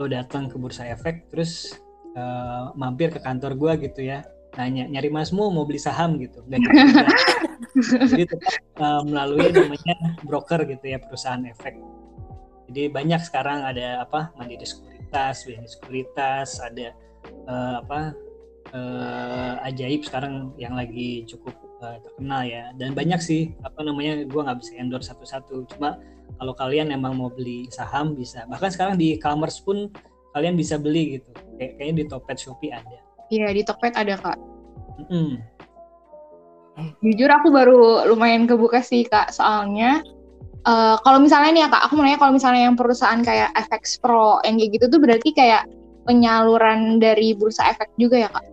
lo 0.00 0.08
datang 0.08 0.48
ke 0.48 0.56
bursa 0.56 0.88
efek 0.88 1.28
terus 1.30 1.76
eh, 2.16 2.64
mampir 2.74 3.12
ke 3.12 3.20
kantor 3.20 3.54
gua 3.54 3.72
gitu 3.76 4.02
ya. 4.02 4.24
Nanya 4.56 4.84
nyari 4.88 5.08
masmu 5.08 5.48
mau 5.48 5.64
beli 5.64 5.80
saham 5.80 6.20
gitu. 6.20 6.44
Nggak 6.48 6.60
juga. 6.60 6.82
jadi 8.10 8.24
tetap 8.28 8.52
eh, 8.58 9.02
melalui 9.08 9.48
namanya 9.48 9.96
broker 10.26 10.60
gitu 10.68 10.84
ya 10.84 10.98
perusahaan 11.00 11.42
efek. 11.48 11.78
Jadi 12.72 12.88
banyak 12.88 13.20
sekarang 13.20 13.68
ada 13.68 14.00
apa 14.00 14.32
mandiri 14.40 14.64
sekuritas 14.64 15.44
BNI 15.44 15.68
sekuritas 15.68 16.56
ada 16.60 16.96
eh, 17.48 17.74
apa 17.84 18.16
eh, 18.72 19.68
ajaib 19.68 20.08
sekarang 20.08 20.56
yang 20.56 20.72
lagi 20.72 21.28
cukup 21.28 21.52
eh, 21.84 22.00
terkenal 22.00 22.42
ya. 22.48 22.72
Dan 22.76 22.96
banyak 22.96 23.20
sih 23.20 23.52
apa 23.60 23.84
namanya 23.84 24.24
gua 24.28 24.48
nggak 24.48 24.58
bisa 24.64 24.72
endorse 24.80 25.12
satu-satu. 25.12 25.68
Cuma 25.76 26.00
kalau 26.42 26.58
kalian 26.58 26.90
emang 26.90 27.14
mau 27.14 27.30
beli 27.30 27.70
saham 27.70 28.18
bisa 28.18 28.42
bahkan 28.50 28.74
sekarang 28.74 28.98
di 28.98 29.14
e-commerce 29.14 29.62
pun 29.62 29.86
kalian 30.34 30.58
bisa 30.58 30.74
beli 30.74 31.22
gitu 31.22 31.30
kayak 31.54 31.78
kayaknya 31.78 31.94
di 31.94 32.04
Topet 32.10 32.36
Shopee 32.42 32.74
ada 32.74 32.98
Iya 33.32 33.48
di 33.56 33.62
Tokped 33.64 33.96
ada 33.96 34.14
kak. 34.20 34.38
Mm-mm. 35.00 35.40
Jujur 37.00 37.32
aku 37.32 37.48
baru 37.48 38.04
lumayan 38.12 38.44
kebuka 38.44 38.84
sih 38.84 39.08
kak, 39.08 39.32
soalnya 39.32 40.04
eh, 40.68 40.96
kalau 41.00 41.16
misalnya 41.16 41.50
nih 41.56 41.62
ya 41.64 41.68
kak, 41.72 41.82
aku 41.88 41.96
mau 41.96 42.04
nanya 42.04 42.20
kalau 42.20 42.36
misalnya 42.36 42.68
yang 42.68 42.76
perusahaan 42.76 43.24
kayak 43.24 43.56
FX 43.56 44.04
Pro 44.04 44.44
yang 44.44 44.60
kayak 44.60 44.70
gitu 44.76 44.84
tuh 44.92 45.00
berarti 45.00 45.32
kayak 45.32 45.64
penyaluran 46.04 47.00
dari 47.00 47.32
bursa 47.32 47.72
efek 47.72 47.88
juga 47.96 48.28
ya 48.28 48.28
kak? 48.28 48.44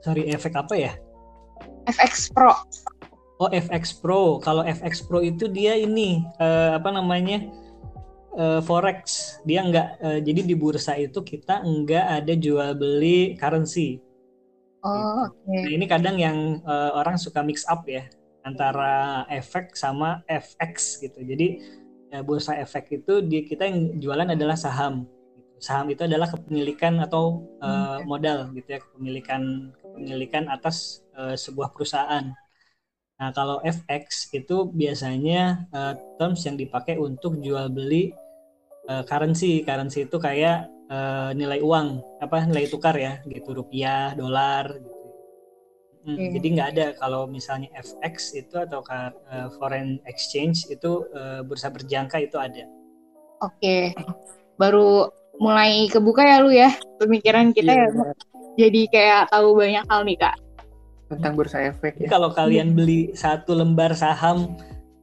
sorry 0.00 0.28
efek 0.32 0.56
apa 0.56 0.74
ya 0.76 0.92
FX 1.88 2.32
Pro. 2.36 2.52
Oh 3.40 3.50
FX 3.50 3.96
Pro 3.96 4.38
kalau 4.38 4.62
FX 4.62 5.02
Pro 5.02 5.24
itu 5.24 5.48
dia 5.48 5.74
ini 5.74 6.22
eh, 6.38 6.70
apa 6.76 6.92
namanya 6.92 7.48
eh, 8.36 8.60
forex 8.60 9.36
dia 9.48 9.64
nggak 9.64 9.88
eh, 10.04 10.20
jadi 10.20 10.40
di 10.44 10.54
bursa 10.54 10.94
itu 11.00 11.24
kita 11.24 11.64
nggak 11.64 12.06
ada 12.22 12.32
jual 12.36 12.76
beli 12.76 13.34
currency 13.40 14.04
Oh 14.80 15.28
oke. 15.28 15.44
Nah 15.44 15.70
ini 15.70 15.84
kadang 15.84 16.16
yang 16.16 16.64
eh, 16.64 16.90
orang 16.96 17.20
suka 17.20 17.44
mix 17.44 17.68
up 17.68 17.84
ya 17.84 18.08
antara 18.48 19.24
efek 19.28 19.76
sama 19.76 20.24
FX 20.24 21.04
gitu. 21.04 21.20
Jadi 21.20 21.60
ya, 22.08 22.24
bursa 22.24 22.56
efek 22.56 23.04
itu 23.04 23.20
di 23.20 23.44
kita 23.44 23.68
yang 23.68 24.00
jualan 24.00 24.32
adalah 24.32 24.56
saham. 24.56 25.04
gitu. 25.36 25.60
Saham 25.60 25.92
itu 25.92 26.08
adalah 26.08 26.32
kepemilikan 26.32 26.96
atau 27.04 27.44
eh, 27.60 27.98
modal 28.08 28.56
gitu 28.56 28.68
ya 28.72 28.80
kepemilikan 28.80 29.72
kepemilikan 29.84 30.48
atas 30.48 31.04
eh, 31.12 31.36
sebuah 31.36 31.76
perusahaan. 31.76 32.32
Nah 33.20 33.30
kalau 33.36 33.60
FX 33.60 34.32
itu 34.32 34.72
biasanya 34.72 35.68
eh, 35.70 35.94
terms 36.16 36.40
yang 36.48 36.56
dipakai 36.56 36.96
untuk 36.96 37.36
jual 37.38 37.68
beli 37.68 38.10
eh, 38.88 39.04
currency. 39.04 39.60
Currency 39.62 40.08
itu 40.08 40.16
kayak 40.16 40.66
eh, 40.88 41.30
nilai 41.36 41.60
uang 41.60 42.18
apa 42.24 42.48
nilai 42.48 42.66
tukar 42.66 42.96
ya 42.96 43.20
gitu 43.28 43.52
rupiah 43.52 44.16
dolar 44.16 44.66
gitu 44.80 45.00
Hmm, 46.00 46.16
Oke. 46.16 46.32
jadi 46.40 46.46
nggak 46.56 46.68
ada 46.72 46.86
kalau 46.96 47.28
misalnya 47.28 47.68
FX 47.76 48.32
itu 48.32 48.56
atau 48.56 48.80
eh, 48.88 49.48
foreign 49.60 50.00
exchange 50.08 50.64
itu 50.72 51.04
eh, 51.12 51.44
bursa 51.44 51.68
berjangka 51.68 52.16
itu 52.24 52.40
ada 52.40 52.64
Oke. 53.44 53.92
Baru 54.56 55.08
mulai 55.40 55.88
kebuka 55.92 56.24
ya 56.24 56.36
lu 56.40 56.52
ya 56.52 56.72
pemikiran 57.00 57.52
kita 57.52 57.72
Iya, 57.72 57.86
ya. 57.88 58.12
Jadi 58.60 58.80
kayak 58.92 59.32
tahu 59.32 59.56
banyak 59.56 59.84
hal 59.88 60.00
nih 60.04 60.16
kak. 60.20 60.36
Tentang 61.10 61.34
bursa 61.34 61.58
efek 61.58 61.98
ya. 61.98 62.06
kalau 62.06 62.30
kalian 62.30 62.70
beli 62.70 63.10
satu 63.18 63.58
lembar 63.58 63.98
saham 63.98 64.54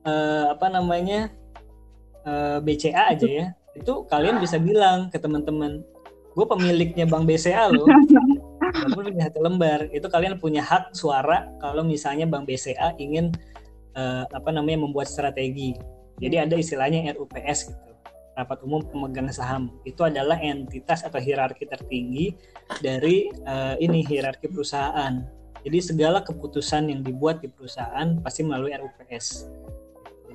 eh, 0.07 0.45
apa 0.47 0.71
namanya 0.71 1.27
eh, 2.23 2.63
BCA 2.63 3.11
aja 3.11 3.27
ya 3.27 3.45
itu 3.77 3.93
kalian 4.09 4.41
bisa 4.41 4.57
bilang 4.57 5.11
ke 5.13 5.19
teman-teman 5.21 5.85
gue 6.37 6.45
pemiliknya 6.45 7.09
bank 7.09 7.25
BCA 7.25 7.73
loh. 7.73 7.89
Walaupun 8.77 9.09
punya 9.09 9.25
satu 9.25 9.41
lembar. 9.41 9.89
Itu 9.89 10.05
kalian 10.05 10.37
punya 10.37 10.61
hak 10.61 10.93
suara 10.93 11.49
kalau 11.57 11.81
misalnya 11.81 12.29
bank 12.29 12.45
BCA 12.45 12.93
ingin 13.01 13.33
eh, 13.97 14.23
apa 14.29 14.49
namanya 14.53 14.85
membuat 14.85 15.09
strategi. 15.09 15.73
Jadi 16.21 16.35
ada 16.37 16.53
istilahnya 16.53 17.13
RUPS 17.17 17.73
gitu 17.73 17.89
rapat 18.37 18.61
umum 18.61 18.85
pemegang 18.85 19.33
saham. 19.33 19.73
Itu 19.81 20.05
adalah 20.05 20.37
entitas 20.37 21.01
atau 21.01 21.17
hierarki 21.17 21.65
tertinggi 21.65 22.37
dari 22.85 23.33
eh, 23.33 23.75
ini 23.81 24.05
hierarki 24.05 24.45
perusahaan 24.45 25.17
jadi 25.65 25.79
segala 25.81 26.19
keputusan 26.21 26.89
yang 26.91 27.01
dibuat 27.01 27.41
di 27.41 27.49
perusahaan 27.49 28.17
pasti 28.21 28.41
melalui 28.45 28.75
RUPS 28.75 29.47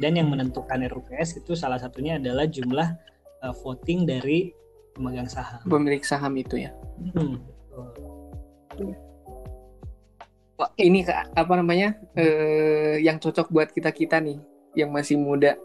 dan 0.01 0.17
yang 0.17 0.33
menentukan 0.33 0.83
RUPS 0.89 1.43
itu 1.43 1.53
salah 1.55 1.79
satunya 1.79 2.17
adalah 2.17 2.49
jumlah 2.49 2.89
eh, 3.45 3.55
voting 3.63 4.09
dari 4.09 4.51
pemegang 4.93 5.29
saham 5.29 5.61
Pemilik 5.65 6.03
saham 6.05 6.33
itu 6.37 6.61
ya. 6.61 6.71
Hmm, 7.17 7.41
betul. 8.73 8.93
Ini 10.79 11.03
apa 11.35 11.53
namanya? 11.59 11.99
eh 12.15 13.03
yang 13.03 13.19
cocok 13.19 13.51
buat 13.51 13.69
kita-kita 13.75 14.23
nih 14.23 14.39
yang 14.79 14.95
masih 14.95 15.19
muda. 15.19 15.59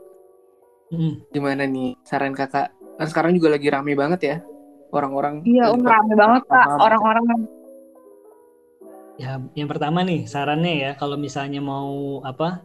Hmm. 0.90 1.22
Gimana 1.30 1.68
nih 1.68 2.00
saran 2.08 2.34
Kakak? 2.34 2.72
Kan 2.98 3.08
sekarang 3.08 3.38
juga 3.38 3.54
lagi 3.54 3.68
rame 3.70 3.94
banget 3.94 4.22
ya 4.26 4.38
orang-orang. 4.92 5.44
Iya, 5.44 5.70
untuk 5.76 5.92
rame 5.92 6.14
banget 6.16 6.44
kak 6.48 6.68
orang-orang. 6.80 7.26
Ya, 9.18 9.42
yang 9.58 9.66
pertama 9.66 10.06
nih 10.06 10.30
sarannya 10.30 10.74
ya 10.78 10.92
kalau 10.94 11.18
misalnya 11.18 11.58
mau 11.58 12.22
apa 12.22 12.62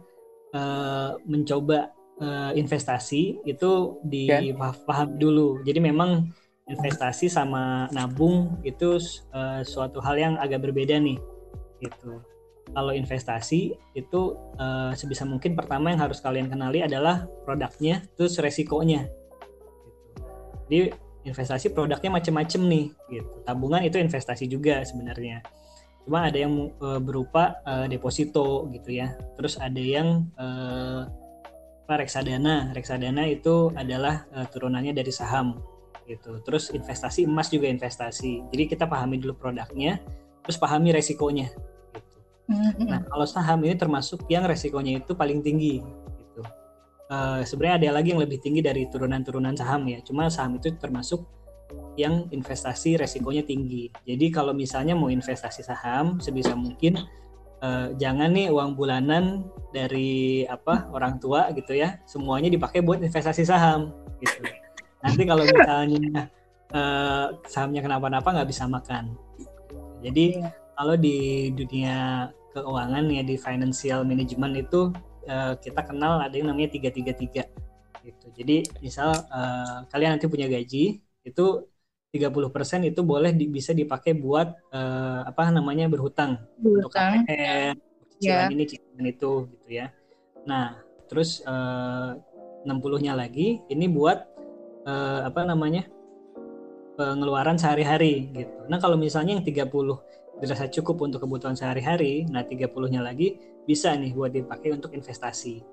eh, 0.53 1.11
mencoba 1.25 1.89
eh, 2.21 2.51
investasi 2.57 3.41
itu 3.45 3.97
dipaham 4.05 5.17
dulu. 5.17 5.65
Jadi 5.65 5.81
memang 5.81 6.29
investasi 6.67 7.27
sama 7.27 7.91
nabung 7.91 8.55
itu 8.63 8.95
uh, 9.35 9.61
suatu 9.67 9.99
hal 9.99 10.15
yang 10.15 10.33
agak 10.39 10.63
berbeda 10.63 10.95
nih 10.95 11.19
gitu 11.83 12.23
kalau 12.71 12.95
investasi 12.95 13.75
itu 13.91 14.21
uh, 14.55 14.95
sebisa 14.95 15.27
mungkin 15.27 15.59
pertama 15.59 15.91
yang 15.91 15.99
harus 15.99 16.23
kalian 16.23 16.47
kenali 16.47 16.79
adalah 16.79 17.27
produknya 17.43 18.07
terus 18.15 18.39
resikonya 18.39 19.11
gitu. 19.83 19.99
jadi 20.71 20.85
investasi 21.27 21.75
produknya 21.75 22.11
macam-macam 22.15 22.61
nih 22.71 22.85
gitu 23.11 23.31
tabungan 23.43 23.83
itu 23.83 23.99
investasi 23.99 24.47
juga 24.47 24.79
sebenarnya 24.87 25.43
cuma 26.03 26.27
ada 26.27 26.35
yang 26.35 26.71
uh, 26.83 26.99
berupa 26.99 27.63
uh, 27.63 27.87
deposito 27.87 28.67
gitu 28.75 28.99
ya 28.99 29.15
terus 29.39 29.55
ada 29.55 29.79
yang 29.79 30.27
uh, 30.35 31.07
reksadana 31.87 32.71
reksadana 32.75 33.23
itu 33.27 33.71
adalah 33.75 34.27
uh, 34.35 34.47
turunannya 34.47 34.91
dari 34.91 35.11
saham 35.11 35.61
gitu. 36.07 36.39
Terus 36.43 36.71
investasi 36.71 37.25
emas 37.27 37.49
juga 37.49 37.67
investasi. 37.71 38.51
Jadi 38.51 38.63
kita 38.67 38.85
pahami 38.87 39.19
dulu 39.19 39.35
produknya, 39.35 39.99
terus 40.43 40.59
pahami 40.59 40.91
resikonya. 40.91 41.51
Gitu. 41.95 42.17
Nah 42.87 43.01
kalau 43.07 43.25
saham 43.27 43.63
ini 43.63 43.75
termasuk 43.79 44.27
yang 44.27 44.43
resikonya 44.43 44.99
itu 45.03 45.15
paling 45.15 45.39
tinggi. 45.39 45.79
Gitu. 46.19 46.41
Uh, 47.07 47.41
Sebenarnya 47.47 47.87
ada 47.87 47.89
lagi 47.99 48.15
yang 48.15 48.21
lebih 48.21 48.39
tinggi 48.43 48.59
dari 48.59 48.87
turunan-turunan 48.87 49.55
saham 49.55 49.87
ya. 49.87 49.99
Cuma 50.03 50.27
saham 50.27 50.59
itu 50.59 50.75
termasuk 50.75 51.23
yang 51.99 52.25
investasi 52.33 52.97
resikonya 52.97 53.45
tinggi. 53.45 53.89
Jadi 54.05 54.33
kalau 54.33 54.51
misalnya 54.51 54.97
mau 54.97 55.13
investasi 55.13 55.61
saham 55.61 56.17
sebisa 56.17 56.57
mungkin 56.57 56.97
uh, 57.63 57.87
jangan 57.95 58.35
nih 58.35 58.51
uang 58.51 58.75
bulanan 58.75 59.47
dari 59.71 60.43
apa 60.45 60.91
orang 60.91 61.17
tua 61.17 61.49
gitu 61.55 61.73
ya 61.73 61.97
semuanya 62.05 62.51
dipakai 62.51 62.83
buat 62.83 62.99
investasi 62.99 63.47
saham 63.47 63.95
gitu 64.19 64.43
nanti 65.01 65.23
kalau 65.23 65.43
misalnya 65.47 66.29
uh, 66.75 67.27
sahamnya 67.47 67.81
kenapa-napa 67.81 68.27
nggak 68.29 68.49
bisa 68.51 68.67
makan 68.67 69.15
jadi 70.03 70.43
yeah. 70.43 70.53
kalau 70.75 70.95
di 70.99 71.49
dunia 71.55 72.29
keuangan 72.53 73.09
ya 73.09 73.23
di 73.25 73.35
financial 73.39 74.05
management 74.05 74.53
itu 74.61 74.93
uh, 75.25 75.57
kita 75.57 75.81
kenal 75.81 76.21
ada 76.21 76.35
yang 76.35 76.53
namanya 76.53 76.77
tiga 76.77 76.93
tiga 76.93 77.15
tiga 77.15 77.43
gitu 78.03 78.27
jadi 78.35 78.67
misal 78.83 79.15
uh, 79.31 79.87
kalian 79.89 80.19
nanti 80.19 80.29
punya 80.29 80.45
gaji 80.45 81.01
itu 81.23 81.45
30% 82.13 82.93
itu 82.93 83.01
boleh 83.01 83.33
di, 83.33 83.49
bisa 83.49 83.73
dipakai 83.73 84.13
buat 84.13 84.53
uh, 84.69 85.25
apa 85.25 85.49
namanya 85.49 85.89
berhutang, 85.89 86.37
berhutang. 86.61 87.25
untuk 87.25 87.25
KPR, 87.25 87.73
cicilan 88.13 88.37
yeah. 88.37 88.53
ini 88.53 88.63
cicilan 88.69 89.05
itu 89.09 89.31
gitu 89.49 89.69
ya. 89.81 89.89
Nah, 90.45 90.77
terus 91.09 91.41
uh, 91.49 92.13
60-nya 92.69 93.17
lagi 93.17 93.65
ini 93.65 93.89
buat 93.89 94.29
uh, 94.85 95.25
apa 95.25 95.41
namanya 95.41 95.89
pengeluaran 96.93 97.57
sehari-hari 97.57 98.29
gitu. 98.29 98.69
Nah 98.69 98.77
kalau 98.77 98.93
misalnya 98.93 99.41
yang 99.41 99.45
30 99.45 99.73
dirasa 100.37 100.69
cukup 100.69 101.09
untuk 101.09 101.25
kebutuhan 101.25 101.57
sehari-hari, 101.57 102.29
nah 102.29 102.45
30-nya 102.45 103.01
lagi 103.01 103.41
bisa 103.65 103.97
nih 103.97 104.13
buat 104.13 104.29
dipakai 104.29 104.77
untuk 104.77 104.93
investasi. 104.93 105.65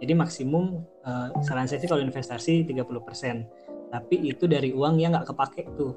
Jadi 0.00 0.12
maksimum 0.16 0.84
uh, 1.04 1.28
saran 1.44 1.68
saya 1.68 1.80
sih 1.80 1.88
kalau 1.88 2.00
investasi 2.00 2.64
30%. 2.64 3.63
Tapi 3.94 4.26
itu 4.26 4.50
dari 4.50 4.74
uang 4.74 4.98
yang 4.98 5.14
nggak 5.14 5.30
kepake 5.30 5.70
tuh. 5.78 5.94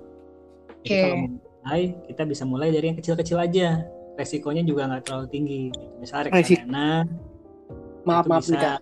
Jadi 0.86 0.86
okay. 0.86 1.02
kalau 1.02 1.18
mulai 1.66 1.82
kita 2.06 2.24
bisa 2.30 2.44
mulai 2.46 2.70
dari 2.70 2.86
yang 2.94 2.98
kecil-kecil 3.02 3.42
aja. 3.42 3.82
Resikonya 4.18 4.62
juga 4.62 4.86
nggak 4.86 5.02
terlalu 5.10 5.28
tinggi. 5.34 5.64
Misalnya 5.98 6.30
reksadana. 6.30 7.10
Maaf 8.06 8.26
maaf 8.30 8.46
bisa, 8.46 8.78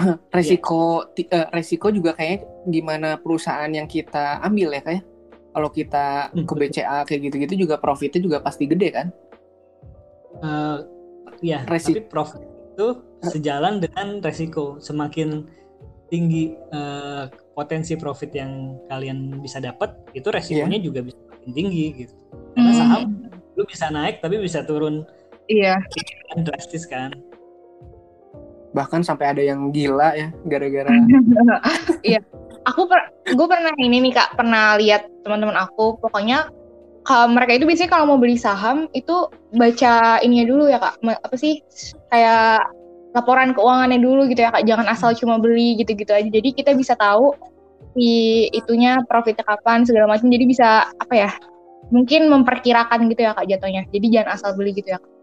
resiko 0.36 1.08
yeah. 1.16 1.48
uh, 1.48 1.48
resiko 1.52 1.88
juga 1.92 2.16
kayak 2.16 2.44
gimana 2.68 3.16
perusahaan 3.20 3.68
yang 3.68 3.88
kita 3.88 4.40
ambil 4.44 4.76
ya 4.76 4.82
kayak 4.84 5.04
kalau 5.50 5.68
kita 5.68 6.30
hmm. 6.30 6.46
ke 6.46 6.54
BCA 6.54 6.98
kayak 7.04 7.20
gitu-gitu 7.30 7.54
juga 7.66 7.76
profitnya 7.80 8.20
juga 8.22 8.38
pasti 8.40 8.70
gede 8.70 8.88
kan 8.94 9.06
uh, 10.44 10.78
ya 11.42 11.66
Resik 11.66 12.06
tapi 12.06 12.08
profit 12.08 12.42
itu 12.76 12.88
sejalan 13.26 13.82
dengan 13.82 14.24
resiko 14.24 14.80
semakin 14.80 15.44
tinggi 16.08 16.56
uh, 16.72 17.28
potensi 17.54 17.98
profit 17.98 18.30
yang 18.34 18.78
kalian 18.86 19.42
bisa 19.42 19.58
dapat 19.58 19.92
itu 20.14 20.28
resikonya 20.30 20.78
yeah. 20.78 20.86
juga 20.86 21.00
bisa 21.04 21.18
makin 21.28 21.50
tinggi 21.52 21.86
gitu 22.06 22.14
karena 22.54 22.70
hmm. 22.70 22.78
saham 22.78 23.02
lu 23.58 23.62
bisa 23.66 23.86
naik 23.92 24.22
tapi 24.22 24.38
bisa 24.38 24.62
turun 24.64 25.04
iya 25.50 25.76
yeah. 25.78 26.40
drastis 26.46 26.86
kan 26.86 27.12
bahkan 28.70 29.02
sampai 29.02 29.34
ada 29.34 29.42
yang 29.42 29.74
gila 29.74 30.14
ya 30.14 30.30
gara-gara 30.46 30.90
iya 32.06 32.22
aku 32.70 32.86
per 32.86 33.10
gue 33.26 33.46
pernah 33.50 33.74
ini 33.82 33.98
nih 33.98 34.12
kak 34.14 34.38
pernah 34.38 34.78
lihat 34.78 35.10
teman-teman 35.26 35.58
aku 35.58 35.98
pokoknya 35.98 36.50
kalau 37.02 37.32
mereka 37.32 37.58
itu 37.58 37.64
biasanya 37.66 37.90
kalau 37.90 38.14
mau 38.14 38.20
beli 38.20 38.38
saham 38.38 38.86
itu 38.94 39.26
baca 39.56 40.22
ininya 40.22 40.46
dulu 40.46 40.64
ya 40.70 40.78
kak 40.78 41.02
apa 41.02 41.36
sih 41.36 41.58
kayak 42.14 42.62
laporan 43.10 43.50
keuangannya 43.56 43.98
dulu 43.98 44.30
gitu 44.30 44.46
ya 44.46 44.50
kak 44.54 44.64
jangan 44.66 44.86
asal 44.86 45.10
cuma 45.18 45.38
beli 45.42 45.78
gitu-gitu 45.82 46.14
aja 46.14 46.28
jadi 46.30 46.48
kita 46.54 46.74
bisa 46.78 46.94
tahu 46.94 47.34
si 47.98 48.46
itunya 48.54 49.02
profitnya 49.06 49.42
kapan 49.42 49.82
segala 49.82 50.06
macam 50.14 50.30
jadi 50.30 50.44
bisa 50.46 50.68
apa 50.94 51.14
ya 51.14 51.30
mungkin 51.90 52.30
memperkirakan 52.30 53.10
gitu 53.10 53.26
ya 53.26 53.34
kak 53.34 53.50
jatuhnya 53.50 53.82
jadi 53.90 54.06
jangan 54.20 54.28
asal 54.38 54.50
beli 54.54 54.74
gitu 54.76 54.94
ya 54.94 54.98
kak 55.02 55.20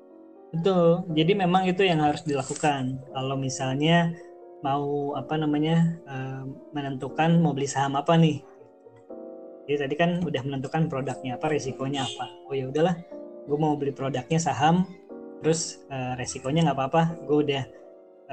Betul. 0.47 1.03
Jadi 1.11 1.31
memang 1.35 1.67
itu 1.67 1.83
yang 1.83 1.99
harus 1.99 2.23
dilakukan. 2.23 3.03
Kalau 3.11 3.35
misalnya 3.35 4.15
mau 4.63 5.13
apa 5.13 5.35
namanya 5.35 5.99
uh, 6.07 6.43
menentukan 6.71 7.43
mau 7.43 7.51
beli 7.51 7.67
saham 7.67 7.99
apa 7.99 8.15
nih. 8.15 8.41
Jadi 9.67 9.77
tadi 9.83 9.95
kan 9.99 10.11
udah 10.23 10.41
menentukan 10.47 10.87
produknya 10.87 11.35
apa, 11.35 11.51
resikonya 11.51 12.07
apa. 12.07 12.25
Oh 12.47 12.55
ya 12.55 12.71
udahlah, 12.71 12.95
gue 13.43 13.57
mau 13.59 13.75
beli 13.75 13.91
produknya 13.91 14.39
saham, 14.39 14.87
terus 15.43 15.81
uh, 15.91 16.17
resikonya 16.17 16.67
nggak 16.67 16.77
apa-apa. 16.77 17.03
Gue 17.25 17.37
udah 17.47 17.63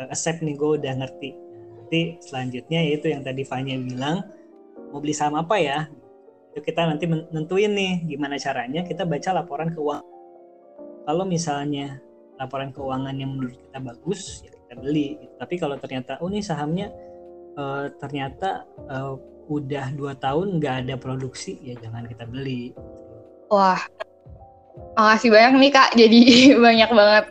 uh, 0.01 0.07
accept 0.13 0.41
nih, 0.41 0.55
gue 0.57 0.71
udah 0.81 0.93
ngerti. 1.05 1.31
Nanti 1.81 2.01
selanjutnya 2.25 2.81
yaitu 2.81 3.13
yang 3.13 3.23
tadi 3.23 3.45
Fanya 3.45 3.77
bilang, 3.77 4.25
mau 4.91 4.99
beli 5.03 5.13
saham 5.13 5.37
apa 5.37 5.57
ya? 5.61 5.87
Itu 6.53 6.63
kita 6.63 6.87
nanti 6.87 7.11
menentuin 7.11 7.73
nih 7.75 7.93
gimana 8.15 8.39
caranya 8.39 8.87
kita 8.87 9.03
baca 9.03 9.43
laporan 9.43 9.75
keuangan 9.75 10.15
kalau 11.05 11.25
misalnya 11.29 12.01
laporan 12.41 12.73
keuangan 12.75 13.15
yang 13.15 13.37
menurut 13.37 13.55
kita 13.55 13.79
bagus 13.79 14.43
ya 14.43 14.51
kita 14.51 14.75
beli 14.81 15.09
tapi 15.39 15.55
kalau 15.61 15.77
ternyata 15.79 16.19
oh 16.19 16.29
ini 16.33 16.41
sahamnya 16.43 16.91
uh, 17.55 17.93
ternyata 18.01 18.67
uh, 18.91 19.15
udah 19.47 19.93
dua 19.93 20.17
tahun 20.17 20.59
nggak 20.59 20.75
ada 20.89 20.95
produksi 20.97 21.61
ya 21.61 21.77
jangan 21.79 22.09
kita 22.09 22.25
beli 22.27 22.73
wah 23.53 23.79
makasih 24.95 25.31
banyak 25.31 25.53
nih 25.61 25.71
kak 25.75 25.89
jadi 25.99 26.21
banyak 26.67 26.91
banget 26.91 27.25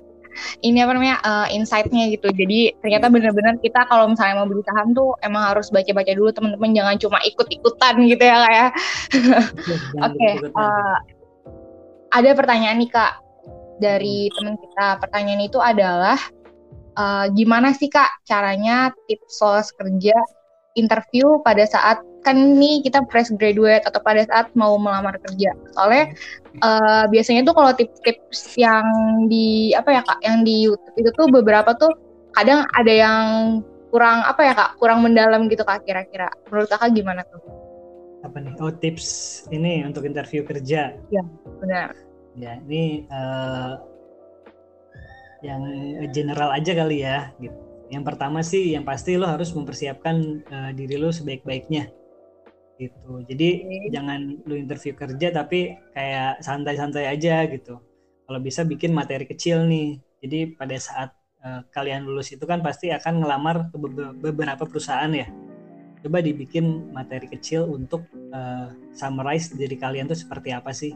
ini 0.66 0.82
apa 0.82 0.98
namanya 0.98 1.18
uh, 1.22 1.48
insight-nya 1.54 2.10
gitu. 2.10 2.34
Jadi 2.34 2.74
ternyata 2.82 3.06
benar-benar 3.06 3.62
kita 3.62 3.86
kalau 3.86 4.10
misalnya 4.10 4.42
mau 4.42 4.50
beli 4.50 4.66
saham 4.66 4.90
tuh 4.98 5.14
emang 5.22 5.54
harus 5.54 5.70
baca-baca 5.70 6.10
dulu 6.10 6.34
teman-teman 6.34 6.74
jangan 6.74 6.96
cuma 6.98 7.18
ikut-ikutan 7.22 8.02
gitu 8.10 8.24
ya 8.26 8.38
kayak. 8.42 8.50
Ya. 8.50 8.68
Oke, 10.10 10.18
okay, 10.18 10.34
uh, 10.58 10.98
ada 12.18 12.30
pertanyaan 12.34 12.82
nih 12.82 12.90
kak 12.90 13.14
dari 13.78 14.30
teman 14.34 14.58
kita. 14.58 14.98
Pertanyaan 15.02 15.44
itu 15.46 15.62
adalah 15.62 16.18
uh, 16.98 17.26
gimana 17.34 17.74
sih 17.74 17.90
Kak 17.90 18.26
caranya 18.26 18.94
tips 19.10 19.42
soal 19.42 19.62
kerja 19.78 20.18
interview 20.78 21.42
pada 21.42 21.66
saat 21.66 22.02
kan 22.24 22.36
nih 22.58 22.82
kita 22.82 23.04
fresh 23.12 23.30
graduate 23.36 23.84
atau 23.86 24.00
pada 24.00 24.24
saat 24.26 24.50
mau 24.56 24.80
melamar 24.80 25.20
kerja. 25.22 25.54
Soalnya 25.76 26.16
uh, 26.64 27.06
biasanya 27.12 27.44
tuh 27.44 27.56
kalau 27.56 27.72
tips-tips 27.76 28.56
yang 28.58 28.84
di 29.28 29.76
apa 29.76 29.90
ya 29.94 30.02
Kak, 30.02 30.20
yang 30.24 30.48
di 30.48 30.66
YouTube 30.66 30.96
itu 30.98 31.10
tuh 31.14 31.28
beberapa 31.30 31.76
tuh 31.76 31.92
kadang 32.34 32.66
ada 32.74 32.94
yang 32.94 33.26
kurang 33.92 34.26
apa 34.26 34.42
ya 34.42 34.54
Kak, 34.56 34.82
kurang 34.82 35.06
mendalam 35.06 35.52
gitu 35.52 35.62
Kak 35.62 35.86
kira-kira. 35.86 36.32
Menurut 36.50 36.72
Kakak 36.72 36.96
gimana 36.96 37.22
tuh? 37.28 37.44
Apa 38.24 38.40
nih? 38.40 38.56
Oh, 38.64 38.72
tips 38.72 39.44
ini 39.52 39.84
untuk 39.84 40.08
interview 40.08 40.48
kerja. 40.48 40.96
Ya, 41.12 41.24
benar 41.60 41.92
ya 42.38 42.58
ini 42.66 43.06
uh, 43.14 43.78
yang 45.44 45.62
general 46.16 46.56
aja 46.56 46.72
kali 46.74 47.06
ya 47.06 47.30
gitu 47.38 47.56
yang 47.92 48.02
pertama 48.02 48.42
sih 48.42 48.74
yang 48.74 48.88
pasti 48.88 49.20
lo 49.20 49.30
harus 49.30 49.54
mempersiapkan 49.54 50.42
uh, 50.50 50.72
diri 50.74 50.98
lo 50.98 51.14
sebaik-baiknya 51.14 51.94
gitu 52.78 53.22
jadi 53.30 53.50
okay. 53.64 53.90
jangan 53.94 54.20
lo 54.44 54.54
interview 54.58 54.94
kerja 54.98 55.28
tapi 55.30 55.78
kayak 55.94 56.42
santai-santai 56.42 57.06
aja 57.10 57.46
gitu 57.48 57.78
kalau 58.26 58.40
bisa 58.42 58.66
bikin 58.66 58.92
materi 58.92 59.30
kecil 59.30 59.66
nih 59.70 60.02
jadi 60.24 60.58
pada 60.58 60.76
saat 60.80 61.10
uh, 61.46 61.62
kalian 61.70 62.08
lulus 62.08 62.34
itu 62.34 62.44
kan 62.50 62.66
pasti 62.66 62.90
akan 62.90 63.22
ngelamar 63.22 63.70
ke 63.70 63.78
beberapa 64.18 64.64
perusahaan 64.66 65.12
ya 65.14 65.30
coba 66.04 66.20
dibikin 66.20 66.92
materi 66.92 67.30
kecil 67.30 67.70
untuk 67.70 68.10
uh, 68.34 68.74
summarize 68.92 69.54
diri 69.54 69.78
kalian 69.80 70.10
tuh 70.10 70.18
seperti 70.18 70.50
apa 70.52 70.74
sih 70.74 70.92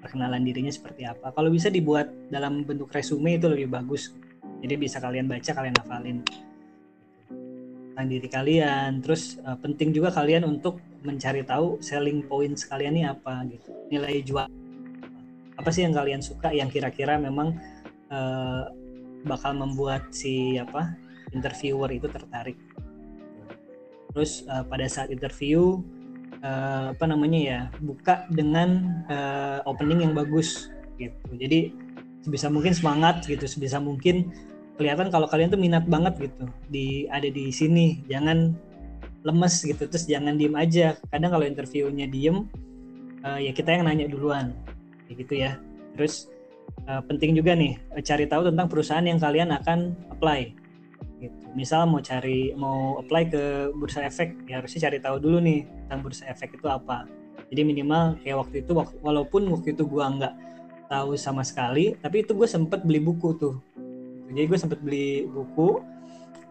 perkenalan 0.00 0.42
dirinya 0.42 0.72
seperti 0.72 1.04
apa. 1.04 1.30
Kalau 1.30 1.52
bisa 1.52 1.68
dibuat 1.68 2.08
dalam 2.32 2.64
bentuk 2.64 2.88
resume 2.90 3.36
itu 3.36 3.46
lebih 3.46 3.68
bagus. 3.68 4.16
Jadi 4.64 4.74
bisa 4.80 4.96
kalian 4.98 5.28
baca, 5.28 5.52
kalian 5.52 5.76
hafalin. 5.76 6.24
Tentang 8.00 8.16
diri 8.16 8.28
kalian. 8.32 9.04
Terus 9.04 9.36
uh, 9.44 9.60
penting 9.60 9.92
juga 9.92 10.08
kalian 10.08 10.48
untuk 10.48 10.80
mencari 11.04 11.44
tahu 11.44 11.84
selling 11.84 12.24
points 12.24 12.64
kalian 12.64 12.96
ini 12.96 13.04
apa 13.04 13.44
gitu. 13.52 13.76
Nilai 13.92 14.24
jual 14.24 14.48
apa 15.60 15.68
sih 15.68 15.84
yang 15.84 15.92
kalian 15.92 16.24
suka 16.24 16.48
yang 16.56 16.72
kira-kira 16.72 17.20
memang 17.20 17.60
uh, 18.08 18.72
bakal 19.28 19.52
membuat 19.52 20.08
si 20.16 20.56
apa 20.56 20.96
interviewer 21.36 21.92
itu 21.92 22.08
tertarik. 22.08 22.56
Terus 24.16 24.48
uh, 24.48 24.64
pada 24.64 24.88
saat 24.88 25.12
interview 25.12 25.84
uh, 26.40 26.96
apa 26.96 27.04
namanya 27.04 27.40
ya 27.44 27.60
buka 27.84 28.24
dengan 28.32 29.04
uh, 29.12 29.60
opening 29.68 30.08
yang 30.08 30.16
bagus 30.16 30.72
gitu. 30.96 31.36
Jadi 31.36 31.76
sebisa 32.24 32.48
mungkin 32.48 32.72
semangat 32.72 33.28
gitu. 33.28 33.44
Sebisa 33.44 33.76
mungkin 33.76 34.32
kelihatan 34.80 35.12
kalau 35.12 35.28
kalian 35.28 35.52
tuh 35.52 35.60
minat 35.60 35.84
banget 35.84 36.16
gitu 36.16 36.48
di 36.72 37.04
ada 37.12 37.28
di 37.28 37.52
sini. 37.52 38.00
Jangan 38.08 38.56
lemes 39.20 39.60
gitu 39.60 39.84
terus 39.84 40.08
jangan 40.08 40.40
diem 40.40 40.56
aja. 40.56 40.96
Kadang 41.12 41.36
kalau 41.36 41.44
interviewnya 41.44 42.08
diem 42.08 42.48
uh, 43.20 43.36
ya 43.36 43.52
kita 43.52 43.76
yang 43.76 43.84
nanya 43.84 44.08
duluan 44.08 44.56
kayak 45.04 45.28
gitu 45.28 45.34
ya. 45.44 45.60
Terus 46.00 46.32
uh, 46.88 47.04
penting 47.04 47.36
juga 47.36 47.52
nih 47.52 47.76
cari 48.00 48.24
tahu 48.24 48.48
tentang 48.48 48.72
perusahaan 48.72 49.04
yang 49.04 49.20
kalian 49.20 49.52
akan 49.52 49.92
apply 50.16 50.56
gitu. 51.20 51.36
Misal 51.52 51.84
mau 51.84 52.00
cari 52.00 52.56
mau 52.56 53.04
apply 53.04 53.22
ke 53.28 53.44
bursa 53.76 54.08
efek 54.08 54.48
ya 54.48 54.64
harusnya 54.64 54.88
cari 54.88 54.98
tahu 55.04 55.20
dulu 55.20 55.44
nih 55.44 55.68
tentang 55.84 56.00
bursa 56.00 56.24
efek 56.32 56.56
itu 56.56 56.64
apa. 56.64 57.04
Jadi 57.52 57.60
minimal 57.66 58.16
kayak 58.24 58.48
waktu 58.48 58.56
itu 58.64 58.72
walaupun 59.04 59.52
waktu 59.52 59.76
itu 59.76 59.84
gua 59.84 60.08
nggak 60.08 60.34
tahu 60.90 61.14
sama 61.14 61.46
sekali 61.46 61.94
tapi 62.02 62.26
itu 62.26 62.34
gue 62.34 62.50
sempet 62.50 62.82
beli 62.82 62.98
buku 62.98 63.38
tuh 63.38 63.62
jadi 64.32 64.46
gue 64.46 64.58
sempet 64.58 64.78
beli 64.80 65.26
buku 65.26 65.82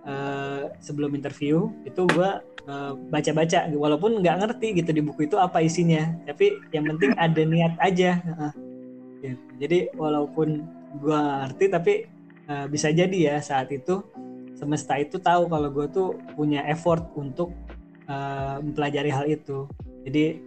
uh, 0.05 0.71
sebelum 0.83 1.15
interview 1.15 1.71
itu 1.87 2.05
gue 2.11 2.29
uh, 2.67 2.93
baca-baca 3.09 3.71
walaupun 3.73 4.19
nggak 4.19 4.37
ngerti 4.45 4.83
gitu 4.83 4.91
di 4.91 5.01
buku 5.03 5.27
itu 5.27 5.35
apa 5.39 5.63
isinya 5.63 6.11
tapi 6.27 6.59
yang 6.75 6.87
penting 6.95 7.15
ada 7.15 7.41
niat 7.41 7.73
aja 7.79 8.19
uh, 8.37 8.53
gitu. 9.23 9.43
jadi 9.59 9.79
walaupun 9.95 10.63
gue 10.99 11.19
ngerti 11.19 11.65
tapi 11.71 11.93
uh, 12.51 12.65
bisa 12.67 12.91
jadi 12.91 13.17
ya 13.17 13.35
saat 13.39 13.71
itu 13.71 14.03
semesta 14.57 14.99
itu 14.99 15.15
tahu 15.21 15.47
kalau 15.47 15.69
gue 15.71 15.87
tuh 15.87 16.09
punya 16.35 16.67
effort 16.67 17.07
untuk 17.15 17.55
uh, 18.11 18.59
mempelajari 18.59 19.11
hal 19.11 19.25
itu 19.29 19.69
jadi 20.03 20.41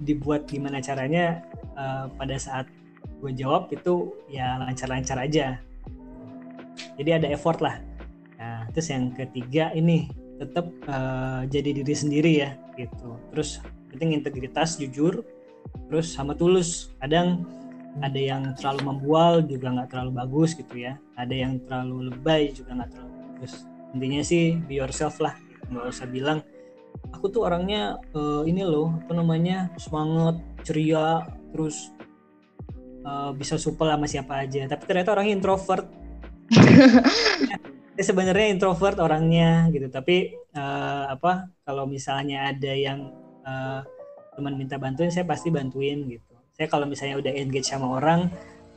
dibuat 0.00 0.48
gimana 0.48 0.80
caranya 0.80 1.44
uh, 1.76 2.08
pada 2.16 2.40
saat 2.40 2.64
gue 3.20 3.32
jawab 3.36 3.68
itu 3.68 4.16
ya 4.32 4.56
lancar-lancar 4.56 5.20
aja 5.20 5.60
jadi 6.98 7.22
ada 7.22 7.26
effort 7.32 7.60
lah. 7.60 7.78
Nah 8.40 8.68
terus 8.72 8.88
yang 8.88 9.12
ketiga 9.12 9.70
ini 9.76 10.08
tetap 10.40 10.72
uh, 10.88 11.44
jadi 11.44 11.76
diri 11.76 11.94
sendiri 11.94 12.32
ya 12.40 12.56
gitu. 12.80 13.20
Terus 13.36 13.60
penting 13.92 14.16
integritas 14.16 14.80
jujur 14.80 15.20
terus 15.92 16.16
sama 16.16 16.32
tulus. 16.32 16.92
Kadang 16.98 17.44
ada 18.00 18.16
yang 18.16 18.54
terlalu 18.56 18.80
membual 18.86 19.42
juga 19.44 19.74
nggak 19.74 19.88
terlalu 19.92 20.12
bagus 20.16 20.56
gitu 20.56 20.74
ya. 20.80 20.96
Ada 21.20 21.34
yang 21.34 21.60
terlalu 21.68 22.14
lebay 22.14 22.54
juga 22.56 22.80
nggak 22.80 22.90
terlalu 22.96 23.12
bagus. 23.28 23.52
Intinya 23.92 24.20
sih 24.24 24.56
be 24.64 24.80
yourself 24.80 25.20
lah. 25.20 25.36
Nggak 25.68 25.84
usah 25.92 26.06
bilang 26.08 26.38
aku 27.12 27.28
tuh 27.28 27.44
orangnya 27.44 28.00
uh, 28.16 28.42
ini 28.48 28.64
loh 28.64 28.96
apa 29.04 29.12
namanya 29.12 29.68
semangat 29.76 30.40
ceria 30.62 31.26
terus 31.50 31.90
uh, 33.04 33.34
bisa 33.34 33.60
supel 33.60 33.90
sama 33.92 34.06
siapa 34.08 34.46
aja. 34.46 34.64
Tapi 34.70 34.82
ternyata 34.88 35.12
orangnya 35.12 35.36
introvert 35.36 35.84
ya, 37.96 38.02
sebenarnya 38.02 38.50
introvert 38.50 38.98
orangnya 38.98 39.70
gitu. 39.70 39.86
Tapi 39.86 40.34
uh, 40.54 41.14
apa 41.14 41.50
kalau 41.62 41.86
misalnya 41.86 42.50
ada 42.50 42.72
yang 42.74 43.14
uh, 43.46 43.82
teman 44.34 44.58
minta 44.58 44.76
bantuin 44.76 45.12
saya 45.12 45.26
pasti 45.26 45.52
bantuin 45.52 46.06
gitu. 46.10 46.34
Saya 46.54 46.66
kalau 46.68 46.84
misalnya 46.84 47.16
udah 47.22 47.32
engage 47.32 47.70
sama 47.70 48.00
orang 48.00 48.28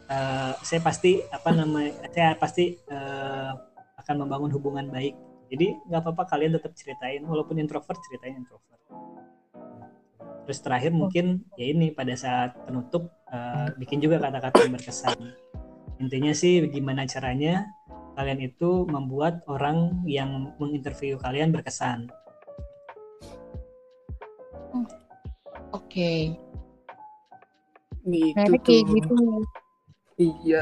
uh, 0.08 0.54
saya 0.62 0.80
pasti 0.80 1.20
apa 1.32 1.50
namanya 1.52 1.92
saya 2.14 2.38
pasti 2.38 2.78
uh, 2.92 3.52
akan 4.04 4.16
membangun 4.28 4.52
hubungan 4.54 4.88
baik. 4.92 5.16
Jadi 5.54 5.78
nggak 5.90 6.02
apa-apa 6.02 6.24
kalian 6.34 6.58
tetap 6.58 6.74
ceritain. 6.74 7.22
Walaupun 7.26 7.58
introvert 7.62 8.00
ceritain 8.10 8.38
introvert. 8.38 8.82
Terus 10.44 10.60
terakhir 10.60 10.92
mungkin 10.92 11.48
ya 11.56 11.72
ini 11.72 11.96
pada 11.96 12.12
saat 12.20 12.52
penutup 12.68 13.08
uh, 13.32 13.72
bikin 13.80 14.04
juga 14.04 14.20
kata-kata 14.20 14.68
yang 14.68 14.76
berkesan 14.76 15.43
intinya 16.04 16.36
sih 16.36 16.68
gimana 16.68 17.08
caranya 17.08 17.64
kalian 18.20 18.46
itu 18.46 18.86
membuat 18.92 19.42
orang 19.50 20.04
yang 20.06 20.54
menginterview 20.60 21.18
kalian 21.18 21.50
berkesan. 21.56 22.12
Oke. 25.74 25.80
Okay. 25.90 26.20
Gitu 28.04 28.36
nah, 28.36 28.60
kayak 28.62 28.84
gitu. 28.92 29.16
Iya. 30.20 30.62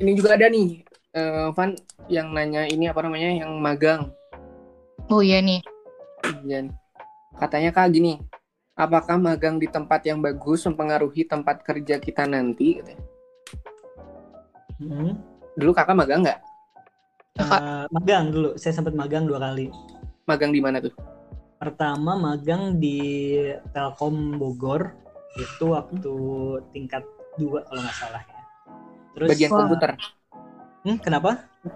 Ini 0.00 0.10
juga 0.16 0.38
ada 0.38 0.46
nih, 0.48 0.86
uh, 1.12 1.52
Van 1.52 1.76
yang 2.08 2.32
nanya 2.32 2.64
ini 2.70 2.88
apa 2.88 3.04
namanya 3.04 3.44
yang 3.44 3.52
magang. 3.60 4.14
Oh 5.12 5.20
iya 5.20 5.44
nih. 5.44 5.60
Iya. 6.46 6.72
Katanya 7.36 7.74
kak 7.74 7.92
gini, 7.92 8.22
apakah 8.78 9.20
magang 9.20 9.60
di 9.60 9.68
tempat 9.68 10.06
yang 10.08 10.24
bagus 10.24 10.64
mempengaruhi 10.64 11.26
tempat 11.28 11.60
kerja 11.66 12.00
kita 12.00 12.24
nanti? 12.24 12.80
Hmm. 14.84 15.12
Dulu 15.56 15.70
kakak 15.72 15.96
magang 15.96 16.20
nggak? 16.24 16.40
Uh, 17.34 17.84
magang 17.90 18.30
dulu, 18.30 18.54
saya 18.54 18.76
sempat 18.76 18.94
magang 18.94 19.26
dua 19.26 19.42
kali. 19.42 19.72
Magang 20.28 20.54
di 20.54 20.60
mana 20.62 20.78
tuh? 20.78 20.94
Pertama 21.58 22.14
magang 22.14 22.78
di 22.78 23.34
Telkom 23.74 24.38
Bogor, 24.38 24.94
itu 25.34 25.64
waktu 25.74 26.14
tingkat 26.70 27.02
dua 27.40 27.66
kalau 27.66 27.80
nggak 27.82 27.96
salah 27.98 28.22
ya. 28.22 28.42
Terus 29.18 29.28
bagian 29.34 29.50
wah. 29.50 29.58
komputer. 29.64 29.90
Hmm, 30.84 30.98
kenapa? 31.00 31.30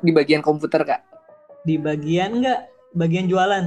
Di 0.04 0.10
bagian 0.14 0.42
komputer 0.44 0.80
kak? 0.84 1.00
Di 1.66 1.74
bagian 1.80 2.38
nggak, 2.38 2.60
bagian 2.94 3.26
jualan. 3.26 3.64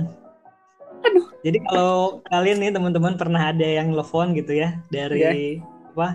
Aduh. 1.01 1.25
Jadi 1.41 1.57
kalau 1.65 2.21
kalian 2.29 2.57
nih 2.61 2.71
teman-teman 2.71 3.17
pernah 3.17 3.49
ada 3.49 3.65
yang 3.65 3.91
telepon 3.91 4.37
gitu 4.37 4.53
ya 4.53 4.77
dari 4.93 5.57
yeah. 5.57 5.91
apa 5.91 6.07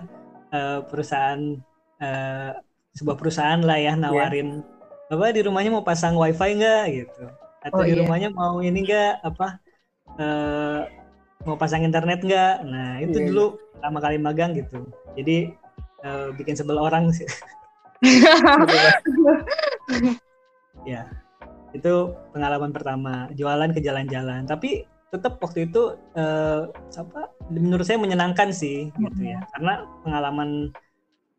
uh, 0.55 0.79
perusahaan 0.87 1.59
uh, 1.99 2.51
sebuah 2.97 3.17
perusahaan 3.21 3.61
lah 3.61 3.77
ya 3.77 3.93
nawarin 3.93 4.65
yeah. 4.65 5.15
apa 5.15 5.37
di 5.37 5.45
rumahnya 5.45 5.71
mau 5.71 5.85
pasang 5.85 6.17
wifi 6.17 6.57
nggak 6.57 6.85
gitu. 6.91 7.25
Atau 7.63 7.83
oh, 7.83 7.85
di 7.85 7.93
yeah. 7.93 8.01
rumahnya 8.03 8.29
mau 8.33 8.59
ini 8.65 8.83
nggak 8.83 9.23
apa 9.23 9.61
uh, 10.17 10.81
mau 11.45 11.61
pasang 11.61 11.85
internet 11.85 12.25
nggak. 12.25 12.65
Nah 12.65 13.05
itu 13.05 13.21
yeah. 13.21 13.27
dulu 13.31 13.45
pertama 13.77 13.99
kali 14.01 14.17
magang 14.17 14.57
gitu. 14.57 14.89
Jadi 15.15 15.53
uh, 16.03 16.33
bikin 16.35 16.57
sebel 16.57 16.81
orang 16.81 17.13
sih. 17.13 17.29
Ya 20.87 21.03
itu 21.75 22.15
pengalaman 22.33 22.73
pertama 22.73 23.29
jualan 23.37 23.71
ke 23.77 23.85
jalan-jalan. 23.85 24.49
Tapi 24.49 24.89
tetap 25.13 25.39
waktu 25.39 25.69
itu 25.69 25.95
uh, 26.17 26.73
apa 26.73 27.31
menurut 27.53 27.85
saya 27.85 28.01
menyenangkan 28.01 28.49
sih 28.51 28.89
gitu 28.97 29.23
ya. 29.23 29.45
Karena 29.55 29.85
pengalaman 30.03 30.73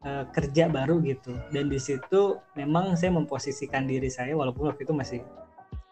uh, 0.07 0.23
kerja 0.31 0.71
baru 0.71 1.03
gitu. 1.03 1.35
Dan 1.51 1.67
di 1.67 1.75
situ 1.77 2.39
memang 2.55 2.95
saya 2.95 3.11
memposisikan 3.11 3.83
diri 3.83 4.07
saya 4.07 4.31
walaupun 4.33 4.71
waktu 4.71 4.87
itu 4.87 4.95
masih 4.95 5.19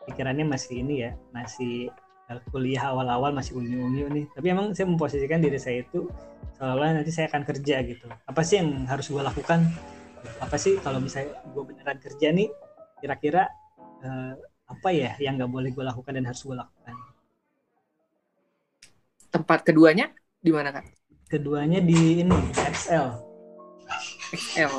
pikirannya 0.07 0.47
masih 0.47 0.79
ini 0.79 0.95
ya 1.03 1.11
masih 1.35 1.91
uh, 2.31 2.39
kuliah 2.49 2.87
awal-awal 2.87 3.35
masih 3.35 3.59
unyu-unyu 3.59 4.07
nih. 4.07 4.25
Tapi 4.31 4.47
emang 4.55 4.71
saya 4.71 4.87
memposisikan 4.87 5.43
diri 5.43 5.59
saya 5.59 5.83
itu 5.83 6.07
seolah 6.55 6.95
nanti 6.95 7.11
saya 7.11 7.27
akan 7.27 7.43
kerja 7.43 7.83
gitu. 7.83 8.07
Apa 8.07 8.41
sih 8.47 8.63
yang 8.63 8.87
harus 8.87 9.11
gue 9.11 9.19
lakukan? 9.19 9.67
Apa 10.39 10.55
sih 10.55 10.79
kalau 10.79 11.03
misalnya 11.03 11.35
gue 11.51 11.63
beneran 11.67 11.99
kerja 11.99 12.31
nih 12.31 12.49
kira-kira 13.03 13.51
uh, 14.01 14.33
apa 14.65 14.89
ya 14.89 15.13
yang 15.21 15.37
nggak 15.37 15.51
boleh 15.51 15.69
gue 15.69 15.83
lakukan 15.83 16.15
dan 16.15 16.25
harus 16.25 16.41
gue 16.41 16.55
lakukan? 16.55 16.95
Tempat 19.29 19.67
keduanya 19.67 20.15
di 20.39 20.53
mana 20.55 20.71
kan 20.71 20.85
keduanya 21.25 21.81
di 21.81 22.21
ini 22.21 22.37
XL 22.53 23.24
XL 24.33 24.73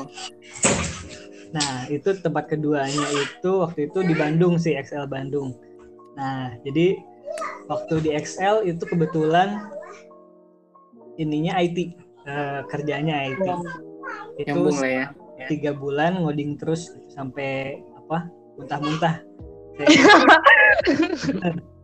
nah 1.55 1.87
itu 1.87 2.11
tempat 2.19 2.51
keduanya 2.51 3.07
itu 3.15 3.63
waktu 3.63 3.87
itu 3.87 4.03
di 4.03 4.11
Bandung 4.11 4.59
sih 4.59 4.75
XL 4.75 5.07
Bandung. 5.07 5.55
Nah 6.19 6.51
jadi 6.67 6.99
waktu 7.71 8.03
di 8.03 8.11
XL 8.19 8.67
itu 8.67 8.83
kebetulan 8.83 9.71
ininya 11.15 11.55
IT 11.63 11.77
uh, 11.77 11.87
eh, 12.27 12.61
kerjanya 12.67 13.31
IT 13.31 13.47
itu 14.43 14.59
ya. 14.83 15.15
tiga 15.47 15.71
bulan 15.71 16.19
ngoding 16.19 16.59
terus 16.59 16.91
sampai 17.15 17.79
apa? 17.95 18.27
Muntah-muntah 18.59 19.23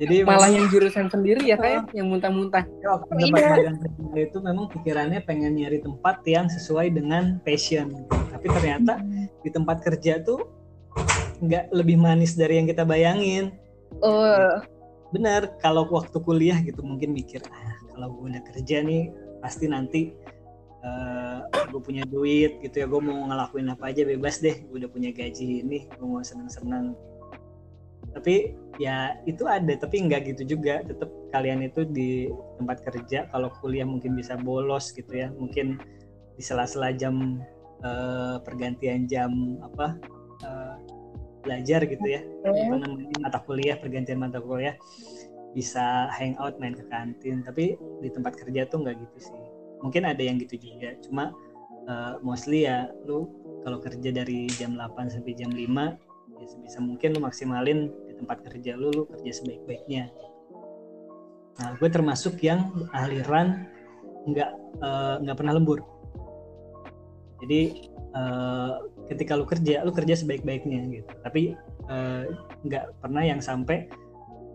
jadi 0.00 0.24
malah 0.24 0.50
yang 0.50 0.66
jurusan 0.72 1.06
sendiri 1.12 1.44
ya 1.44 1.56
kayak 1.60 1.92
ya? 1.92 2.02
yang 2.02 2.08
muntah-muntah. 2.10 2.64
Ya, 2.80 2.96
waktu 2.96 3.12
iya. 3.28 4.24
itu 4.24 4.38
memang 4.40 4.66
pikirannya 4.72 5.20
pengen 5.22 5.56
nyari 5.60 5.84
tempat 5.84 6.24
yang 6.24 6.48
sesuai 6.48 6.96
dengan 6.96 7.38
passion. 7.44 7.92
Tapi 8.08 8.46
ternyata 8.48 8.98
di 9.44 9.50
tempat 9.52 9.84
kerja 9.84 10.24
tuh 10.24 10.48
nggak 11.42 11.70
lebih 11.70 12.00
manis 12.00 12.34
dari 12.34 12.58
yang 12.58 12.66
kita 12.66 12.82
bayangin. 12.88 13.52
Oh, 14.00 14.58
benar 15.12 15.60
kalau 15.60 15.84
waktu 15.92 16.16
kuliah 16.24 16.56
gitu 16.64 16.80
mungkin 16.80 17.12
mikir 17.12 17.44
ah 17.52 17.76
kalau 17.92 18.08
gue 18.16 18.32
udah 18.32 18.42
kerja 18.48 18.80
nih 18.80 19.12
pasti 19.44 19.68
nanti 19.68 20.16
gue 21.72 21.80
punya 21.80 22.04
duit 22.04 22.60
gitu 22.60 22.84
ya 22.84 22.86
gue 22.88 23.00
mau 23.00 23.28
ngelakuin 23.28 23.72
apa 23.72 23.92
aja 23.92 24.04
bebas 24.04 24.44
deh 24.44 24.60
gue 24.68 24.76
udah 24.82 24.90
punya 24.92 25.08
gaji 25.12 25.64
ini 25.64 25.88
gue 25.88 26.06
mau 26.06 26.20
seneng-seneng 26.20 26.92
tapi 28.12 28.52
ya 28.80 29.18
itu 29.28 29.44
ada 29.48 29.72
tapi 29.76 30.04
nggak 30.08 30.34
gitu 30.34 30.56
juga. 30.56 30.84
Tetap 30.84 31.10
kalian 31.32 31.64
itu 31.64 31.84
di 31.88 32.28
tempat 32.60 32.84
kerja 32.84 33.28
kalau 33.32 33.48
kuliah 33.60 33.84
mungkin 33.84 34.16
bisa 34.16 34.38
bolos 34.38 34.92
gitu 34.92 35.12
ya. 35.12 35.28
Mungkin 35.34 35.80
di 36.36 36.42
sela-sela 36.42 36.92
jam 36.96 37.40
eh, 37.84 38.36
pergantian 38.44 39.08
jam 39.08 39.60
apa 39.64 39.96
eh, 40.44 40.74
belajar 41.42 41.84
gitu 41.84 42.06
ya. 42.06 42.20
Apa 42.46 42.74
namanya 42.78 43.16
mata 43.20 43.40
kuliah 43.42 43.76
pergantian 43.76 44.20
mata 44.20 44.38
kuliah 44.38 44.76
bisa 45.52 46.08
hangout 46.16 46.56
main 46.62 46.76
ke 46.76 46.84
kantin. 46.88 47.44
Tapi 47.44 47.76
di 48.00 48.08
tempat 48.08 48.38
kerja 48.40 48.68
tuh 48.68 48.84
nggak 48.84 48.96
gitu 48.96 49.18
sih. 49.32 49.42
Mungkin 49.82 50.06
ada 50.06 50.22
yang 50.22 50.38
gitu 50.38 50.56
juga. 50.56 50.94
Cuma 51.02 51.34
uh, 51.90 52.14
mostly 52.22 52.68
ya 52.68 52.90
lu 53.06 53.28
kalau 53.62 53.78
kerja 53.78 54.10
dari 54.10 54.50
jam 54.58 54.74
8 54.74 55.10
sampai 55.10 55.32
jam 55.38 55.50
5 55.50 55.62
ya 56.42 56.46
sebisa 56.50 56.78
mungkin 56.82 57.14
lu 57.14 57.20
maksimalin 57.22 57.90
di 58.10 58.11
tempat 58.22 58.38
kerja 58.46 58.78
lu 58.78 58.94
lu 58.94 59.02
kerja 59.10 59.42
sebaik-baiknya. 59.42 60.08
Nah 61.58 61.68
gue 61.76 61.88
termasuk 61.90 62.38
yang 62.40 62.70
aliran 62.94 63.66
nggak 64.30 64.50
eh, 64.78 65.14
nggak 65.26 65.36
pernah 65.36 65.58
lembur. 65.58 65.82
Jadi 67.42 67.90
eh, 67.90 68.72
ketika 69.10 69.34
lu 69.34 69.44
kerja 69.44 69.82
lu 69.82 69.90
kerja 69.90 70.14
sebaik-baiknya 70.14 70.80
gitu. 71.02 71.12
Tapi 71.26 71.58
eh, 71.90 72.24
nggak 72.62 73.02
pernah 73.02 73.22
yang 73.26 73.42
sampai 73.42 73.90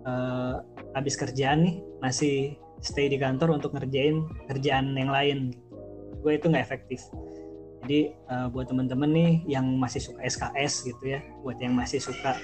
eh, 0.07 0.55
habis 0.95 1.19
kerjaan 1.19 1.67
nih 1.67 1.75
masih 1.99 2.55
stay 2.81 3.09
di 3.09 3.17
kantor 3.19 3.57
untuk 3.57 3.73
ngerjain 3.73 4.25
kerjaan 4.47 4.93
yang 4.93 5.09
lain 5.09 5.53
gue 6.21 6.33
itu 6.33 6.49
nggak 6.49 6.65
efektif. 6.65 7.01
Jadi 7.85 8.11
uh, 8.27 8.49
buat 8.51 8.67
temen-temen 8.67 9.09
nih 9.13 9.33
yang 9.47 9.63
masih 9.77 10.01
suka 10.01 10.19
SKS 10.25 10.91
gitu 10.91 11.03
ya 11.07 11.23
buat 11.45 11.55
yang 11.61 11.77
masih 11.77 12.01
suka 12.01 12.35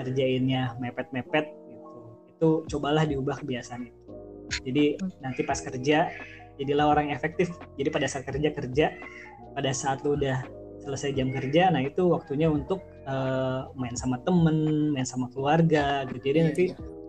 ngerjainnya 0.00 0.76
mepet-mepet 0.78 1.46
gitu. 1.70 2.00
Itu 2.34 2.48
cobalah 2.70 3.06
diubah 3.06 3.42
kebiasaan 3.42 3.88
itu. 3.88 4.00
Jadi 4.64 4.84
nanti 5.24 5.40
pas 5.46 5.58
kerja 5.58 6.10
jadilah 6.60 6.86
orang 6.90 7.10
yang 7.10 7.16
efektif. 7.16 7.54
Jadi 7.80 7.88
pada 7.90 8.06
saat 8.10 8.24
kerja 8.26 8.48
kerja. 8.54 8.86
Pada 9.54 9.70
saat 9.70 10.02
lu 10.02 10.18
udah 10.18 10.42
selesai 10.82 11.16
jam 11.16 11.32
kerja 11.32 11.72
nah 11.72 11.80
itu 11.80 12.12
waktunya 12.12 12.50
untuk 12.50 12.82
uh, 13.08 13.72
main 13.72 13.96
sama 13.96 14.20
temen 14.26 14.90
main 14.92 15.06
sama 15.06 15.30
keluarga 15.30 16.04
gitu. 16.10 16.20
Jadi 16.34 16.38
nanti 16.42 16.64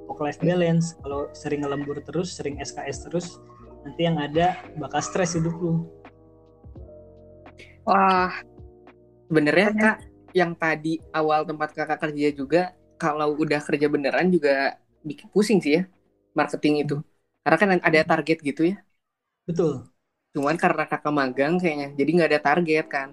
work 0.05 0.21
life 0.21 0.39
balance. 0.39 0.93
Kalau 1.01 1.29
sering 1.33 1.65
ngelembur 1.65 1.99
terus 2.05 2.37
sering 2.37 2.61
SKS 2.61 3.09
terus 3.09 3.41
nanti 3.81 4.01
yang 4.05 4.17
ada 4.21 4.61
bakal 4.77 5.01
stres 5.01 5.37
hidup 5.37 5.57
lu. 5.57 5.85
Wah, 7.85 8.33
Sebenarnya 9.25 9.69
kak, 9.73 9.97
yang 10.39 10.51
tadi 10.63 10.99
awal 11.15 11.41
tempat 11.49 11.69
kakak 11.77 11.99
kerja 12.03 12.27
juga, 12.39 12.61
kalau 13.01 13.29
udah 13.43 13.59
kerja 13.67 13.87
beneran 13.93 14.27
juga 14.35 14.75
bikin 15.07 15.27
pusing 15.33 15.59
sih 15.63 15.73
ya 15.79 15.83
marketing 16.39 16.75
itu. 16.87 16.95
Karena 17.43 17.57
kan 17.61 17.69
ada 17.87 18.01
target 18.11 18.37
gitu 18.43 18.61
ya. 18.71 18.75
betul 19.47 19.91
Cuman 20.35 20.55
karena 20.63 20.83
kakak 20.91 21.13
magang 21.19 21.53
kayaknya, 21.61 21.87
jadi 21.99 22.09
nggak 22.15 22.29
ada 22.31 22.41
target 22.47 22.85
kan. 22.95 23.09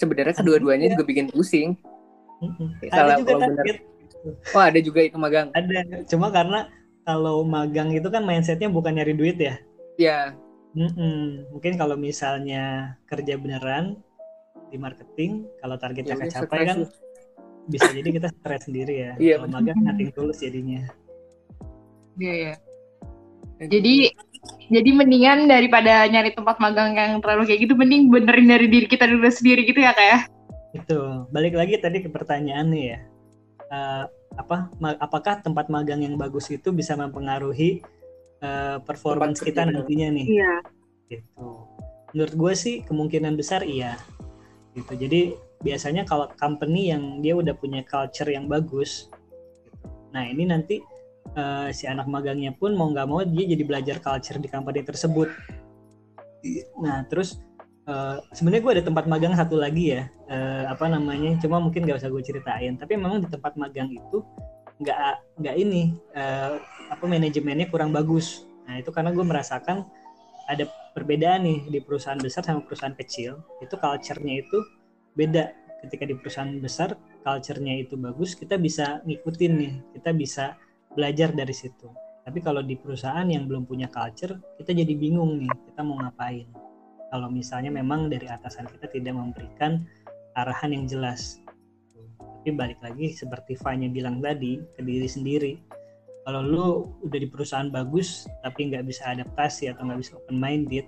Sebenarnya 0.00 0.34
kedua-duanya 0.40 0.86
juga 0.94 1.04
bikin 1.10 1.26
pusing. 1.34 1.70
Mm-mm. 2.42 2.68
Ya, 2.82 2.88
ada 2.90 3.12
kalau- 3.12 3.18
juga 3.20 3.32
kalau 3.32 3.40
bener. 3.46 3.56
target 3.58 3.76
Oh 4.54 4.62
ada 4.62 4.78
juga 4.78 5.00
itu 5.02 5.16
magang. 5.18 5.48
ada 5.58 5.78
cuma 6.10 6.28
karena 6.30 6.58
kalau 7.06 7.42
magang 7.42 7.90
itu 7.90 8.08
kan 8.14 8.22
mindsetnya 8.22 8.68
bukan 8.70 8.92
nyari 8.94 9.14
duit 9.18 9.36
ya 9.38 9.54
Ya, 9.98 10.34
Mm-mm. 10.72 11.52
mungkin 11.52 11.76
kalau 11.76 11.96
misalnya 12.00 12.96
kerja 13.04 13.36
beneran 13.36 14.00
di 14.72 14.80
marketing 14.80 15.44
kalau 15.60 15.76
targetnya 15.76 16.16
ya 16.16 16.24
kecapai 16.26 16.64
kan 16.64 16.78
bisa 17.68 17.92
jadi 17.92 18.08
kita 18.08 18.28
stres 18.32 18.64
sendiri 18.66 18.94
ya 18.96 19.12
Iya, 19.20 19.34
kalau 19.38 19.52
magang 19.52 19.78
nothing 19.78 20.10
tulus 20.10 20.40
jadinya 20.40 20.88
iya 22.16 22.34
ya. 22.34 22.54
Jadi 23.62 24.10
jadi 24.74 24.90
mendingan 24.90 25.46
daripada 25.46 26.02
nyari 26.10 26.34
tempat 26.34 26.58
magang 26.58 26.98
yang 26.98 27.22
terlalu 27.22 27.46
kayak 27.46 27.62
gitu, 27.62 27.78
mending 27.78 28.10
benerin 28.10 28.50
dari 28.50 28.66
diri 28.66 28.90
kita 28.90 29.06
dulu 29.06 29.22
sendiri 29.30 29.62
gitu 29.62 29.78
ya 29.78 29.94
kayak. 29.94 30.26
itu 30.72 30.98
balik 31.30 31.52
lagi 31.52 31.76
tadi 31.78 32.00
ke 32.00 32.08
pertanyaannya 32.08 32.82
ya 32.82 32.98
Eh, 33.70 34.04
apa 34.34 34.68
ma- 34.76 34.98
apakah 34.98 35.40
tempat 35.40 35.68
magang 35.68 36.00
yang 36.00 36.16
bagus 36.16 36.48
itu 36.48 36.72
bisa 36.72 36.92
mempengaruhi 36.92 37.80
eh, 38.40 38.76
performance 38.82 39.40
Tempat 39.40 39.48
kita 39.48 39.62
nantinya 39.64 40.08
nih 40.10 40.26
Iya. 40.28 40.54
gitu. 41.08 41.48
Menurut 42.12 42.34
gue 42.34 42.52
sih 42.52 42.74
kemungkinan 42.82 43.32
besar 43.32 43.62
iya. 43.62 43.96
Gitu. 44.72 44.92
Jadi 44.96 45.20
biasanya 45.60 46.02
kalau 46.08 46.26
company 46.40 46.90
yang 46.90 47.20
dia 47.20 47.36
udah 47.36 47.54
punya 47.54 47.84
culture 47.84 48.26
yang 48.26 48.48
bagus, 48.50 49.06
gitu. 49.62 49.86
nah 50.10 50.26
ini 50.26 50.48
nanti 50.48 50.82
eh, 51.36 51.68
si 51.70 51.84
anak 51.86 52.08
magangnya 52.08 52.50
pun 52.56 52.74
mau 52.74 52.90
nggak 52.90 53.06
mau 53.06 53.22
dia 53.22 53.44
jadi 53.46 53.62
belajar 53.62 53.96
culture 54.02 54.40
di 54.40 54.48
company 54.48 54.82
tersebut. 54.82 55.28
Nah 56.82 57.04
terus 57.06 57.38
eh, 57.86 58.18
sebenarnya 58.32 58.62
gue 58.64 58.72
ada 58.80 58.84
tempat 58.88 59.04
magang 59.06 59.36
satu 59.36 59.60
lagi 59.60 59.94
ya, 59.94 60.08
eh, 60.26 60.64
apa 60.66 60.88
namanya? 60.88 61.36
Cuma 61.38 61.60
mungkin 61.60 61.84
nggak 61.84 62.02
usah 62.02 62.10
gue 62.10 62.22
ceritain. 62.24 62.74
Tapi 62.74 62.96
memang 62.96 63.22
di 63.22 63.28
tempat 63.30 63.54
magang 63.54 63.92
itu 63.92 64.24
nggak 64.82 64.98
nggak 65.38 65.56
ini 65.60 65.94
eh, 66.16 66.58
apa 66.90 67.04
manajemennya 67.06 67.68
kurang 67.70 67.92
bagus. 67.94 68.48
Nah 68.66 68.80
itu 68.80 68.88
karena 68.88 69.12
gue 69.12 69.22
merasakan 69.22 69.86
ada 70.50 70.64
perbedaan 70.92 71.44
nih 71.44 71.60
di 71.68 71.80
perusahaan 71.80 72.20
besar 72.20 72.44
sama 72.44 72.64
perusahaan 72.64 72.96
kecil. 72.96 73.40
Itu 73.64 73.76
culture-nya 73.80 74.44
itu 74.44 74.58
beda. 75.16 75.52
Ketika 75.82 76.06
di 76.06 76.14
perusahaan 76.14 76.52
besar 76.62 76.94
culture-nya 77.26 77.82
itu 77.82 77.98
bagus 77.98 78.38
kita 78.38 78.60
bisa 78.60 79.00
ngikutin 79.08 79.52
nih. 79.56 79.74
Kita 79.98 80.10
bisa 80.14 80.44
belajar 80.92 81.32
dari 81.32 81.52
situ. 81.52 81.90
Tapi 82.22 82.38
kalau 82.38 82.62
di 82.62 82.78
perusahaan 82.78 83.26
yang 83.26 83.50
belum 83.50 83.66
punya 83.66 83.90
culture 83.90 84.38
kita 84.60 84.70
jadi 84.70 84.94
bingung 84.94 85.42
nih 85.42 85.50
kita 85.72 85.82
mau 85.82 85.98
ngapain. 85.98 86.46
Kalau 87.12 87.28
misalnya 87.28 87.68
memang 87.68 88.08
dari 88.08 88.24
atasan 88.30 88.70
kita 88.70 88.88
tidak 88.88 89.12
memberikan 89.18 89.84
arahan 90.38 90.72
yang 90.72 90.84
jelas. 90.88 91.42
Tapi 92.42 92.54
balik 92.54 92.80
lagi 92.82 93.10
seperti 93.14 93.54
Fanya 93.58 93.86
bilang 93.90 94.18
tadi 94.18 94.58
ke 94.74 94.80
diri 94.82 95.06
sendiri 95.06 95.52
kalau 96.22 96.40
lu 96.40 96.66
udah 97.02 97.18
di 97.18 97.26
perusahaan 97.26 97.66
bagus 97.66 98.30
tapi 98.42 98.70
nggak 98.70 98.86
bisa 98.86 99.10
adaptasi 99.10 99.70
atau 99.70 99.82
nggak 99.86 100.00
bisa 100.00 100.12
open 100.16 100.38
minded 100.38 100.86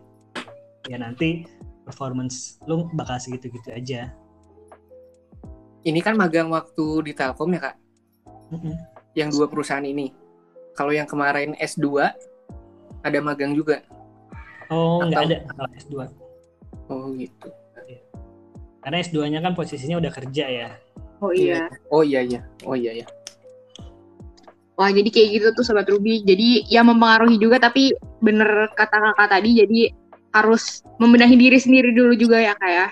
ya 0.87 1.01
nanti 1.01 1.43
performance 1.83 2.63
lu 2.65 2.87
bakal 2.95 3.19
segitu-gitu 3.19 3.69
aja 3.75 4.15
ini 5.85 6.01
kan 6.01 6.17
magang 6.17 6.49
waktu 6.49 7.05
di 7.05 7.13
Telkom 7.13 7.53
ya 7.53 7.61
kak, 7.61 7.77
Mm-mm. 8.57 8.73
yang 9.13 9.29
dua 9.29 9.45
perusahaan 9.53 9.85
ini. 9.85 10.17
Kalau 10.73 10.97
yang 10.97 11.05
kemarin 11.05 11.53
S2 11.61 12.01
ada 13.05 13.19
magang 13.21 13.53
juga. 13.53 13.85
oh 14.73 15.05
nggak 15.05 15.21
ada 15.29 15.37
kalau 15.45 15.69
S2 15.77 15.95
Oh 16.89 17.13
gitu. 17.21 17.49
karena 18.81 18.97
S2 19.05 19.29
nya 19.29 19.45
kan 19.45 19.53
posisinya 19.53 20.01
udah 20.01 20.09
kerja 20.13 20.45
ya 20.49 20.69
Oh 21.21 21.33
iya. 21.37 21.69
Oh 21.93 22.01
iya 22.01 22.21
iya. 22.25 22.41
Oh 22.65 22.73
iya 22.73 23.05
iya. 23.05 23.07
Wah, 24.75 24.91
jadi 24.91 25.07
kayak 25.07 25.29
gitu 25.39 25.47
tuh 25.55 25.65
Sobat 25.67 25.87
Ruby. 25.87 26.27
Jadi 26.27 26.67
ya 26.67 26.83
mempengaruhi 26.83 27.39
juga, 27.39 27.63
tapi 27.63 27.95
bener 28.19 28.75
kata 28.75 29.15
kakak 29.15 29.29
tadi, 29.39 29.51
jadi 29.63 29.81
harus 30.35 30.83
membenahi 30.99 31.39
diri 31.39 31.59
sendiri 31.63 31.95
dulu 31.95 32.19
juga 32.19 32.43
ya 32.43 32.59
kayak 32.59 32.91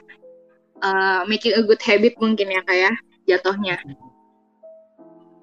making 1.26 1.54
a 1.58 1.62
good 1.66 1.82
habit 1.82 2.14
mungkin 2.22 2.50
ya 2.50 2.62
kayak 2.66 2.94
jatuhnya. 3.26 3.78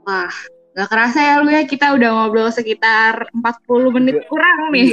Wah, 0.08 0.32
nggak 0.76 0.90
kerasa 0.90 1.20
ya 1.20 1.36
lu 1.44 1.52
ya 1.52 1.64
kita 1.68 1.92
udah 1.96 2.10
ngobrol 2.16 2.48
sekitar 2.56 3.28
40 3.36 3.92
menit 3.92 4.16
Iya. 4.16 4.28
kurang 4.32 4.60
nih. 4.72 4.90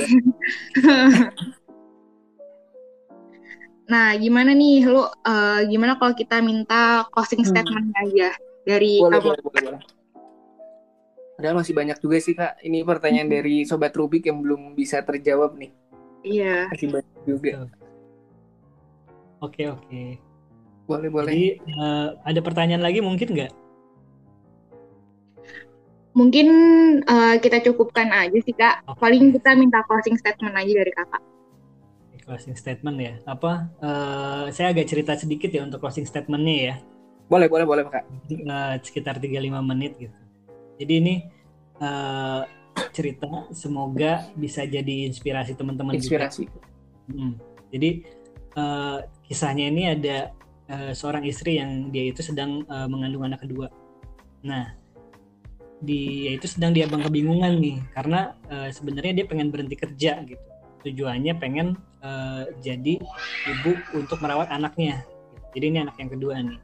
nah, 3.93 4.19
gimana 4.19 4.51
nih 4.51 4.83
lu 4.83 5.03
eh, 5.07 5.61
gimana 5.71 5.95
kalau 5.95 6.15
kita 6.15 6.43
minta 6.43 7.07
closing 7.15 7.47
Hmm. 7.47 7.51
statement 7.55 7.95
aja 8.03 8.35
dari 8.67 8.99
Boleh, 8.99 9.19
kamu? 9.23 9.31
boleh, 9.31 9.43
boleh, 9.47 9.63
boleh. 9.63 9.96
Padahal 11.37 11.57
masih 11.57 11.73
banyak 11.73 11.99
juga 12.01 12.17
sih 12.17 12.33
kak. 12.33 12.59
Ini 12.61 12.81
pertanyaan 12.83 13.29
dari 13.29 13.63
sobat 13.63 13.93
Rubik 13.93 14.25
yang 14.25 14.41
belum 14.41 14.73
bisa 14.73 15.05
terjawab 15.05 15.55
nih. 15.55 15.73
Iya. 16.23 16.73
Masih 16.73 16.89
banyak 16.91 17.17
juga. 17.23 17.53
oke 19.39 19.63
oke 19.69 20.03
Boleh 20.89 21.09
boleh. 21.13 21.31
jadi 21.31 21.49
eh, 21.61 22.09
ada 22.25 22.41
pertanyaan 22.41 22.81
lagi 22.81 23.05
mungkin 23.05 23.29
nggak 23.31 23.53
Mungkin 26.17 26.47
eh, 27.05 27.37
kita 27.39 27.61
cukupkan 27.63 28.09
aja 28.09 28.39
sih 28.41 28.57
kak. 28.57 28.81
Oke. 28.89 28.97
Paling 28.97 29.37
kita 29.37 29.53
minta 29.53 29.85
closing 29.85 30.17
statement 30.17 30.57
aja 30.57 30.73
dari 30.73 30.93
kakak. 30.93 31.23
closing 32.27 32.59
statement 32.59 32.99
ya 32.99 33.15
apa 33.23 33.71
eh, 33.79 34.45
saya 34.51 34.75
agak 34.75 34.91
cerita 34.91 35.15
sedikit 35.15 35.47
ya 35.47 35.63
untuk 35.63 35.79
closing 35.79 36.03
statementnya 36.03 36.57
ya 36.59 36.75
Boleh 37.31 37.47
boleh 37.47 37.63
boleh 37.63 37.85
kak. 37.87 38.03
eh, 38.27 38.75
sekitar 38.83 39.23
35 39.23 39.63
menit 39.63 39.95
gitu. 39.95 40.17
Jadi 40.77 40.93
ini 41.01 41.15
eh, 41.81 42.43
cerita 42.93 43.49
semoga 43.53 44.29
bisa 44.37 44.65
jadi 44.65 45.09
inspirasi 45.09 45.57
teman-teman 45.57 45.97
juga. 45.97 46.29
Inspirasi. 46.29 46.45
Hmm. 47.13 47.41
Jadi 47.73 47.91
eh, 48.57 48.99
kisahnya 49.27 49.67
ini 49.73 49.83
ada 49.93 50.33
eh, 50.69 50.93
seorang 50.93 51.25
istri 51.25 51.61
yang 51.61 51.89
dia 51.93 52.13
itu 52.13 52.21
sedang 52.21 52.65
eh, 52.69 52.89
mengandung 52.89 53.25
anak 53.25 53.45
kedua. 53.45 53.73
Nah, 54.45 54.77
dia 55.85 56.37
itu 56.37 56.49
sedang 56.49 56.73
diabang 56.73 57.05
kebingungan 57.05 57.61
nih 57.61 57.77
karena 57.93 58.37
eh, 58.49 58.71
sebenarnya 58.73 59.23
dia 59.23 59.27
pengen 59.29 59.49
berhenti 59.53 59.77
kerja 59.77 60.25
gitu. 60.25 60.47
Tujuannya 60.87 61.35
pengen 61.41 61.77
eh, 62.05 62.45
jadi 62.61 63.01
ibu 63.49 63.73
untuk 63.97 64.21
merawat 64.21 64.53
anaknya. 64.53 65.05
Jadi 65.57 65.65
ini 65.73 65.79
anak 65.85 65.97
yang 65.97 66.13
kedua 66.13 66.37
nih. 66.45 66.61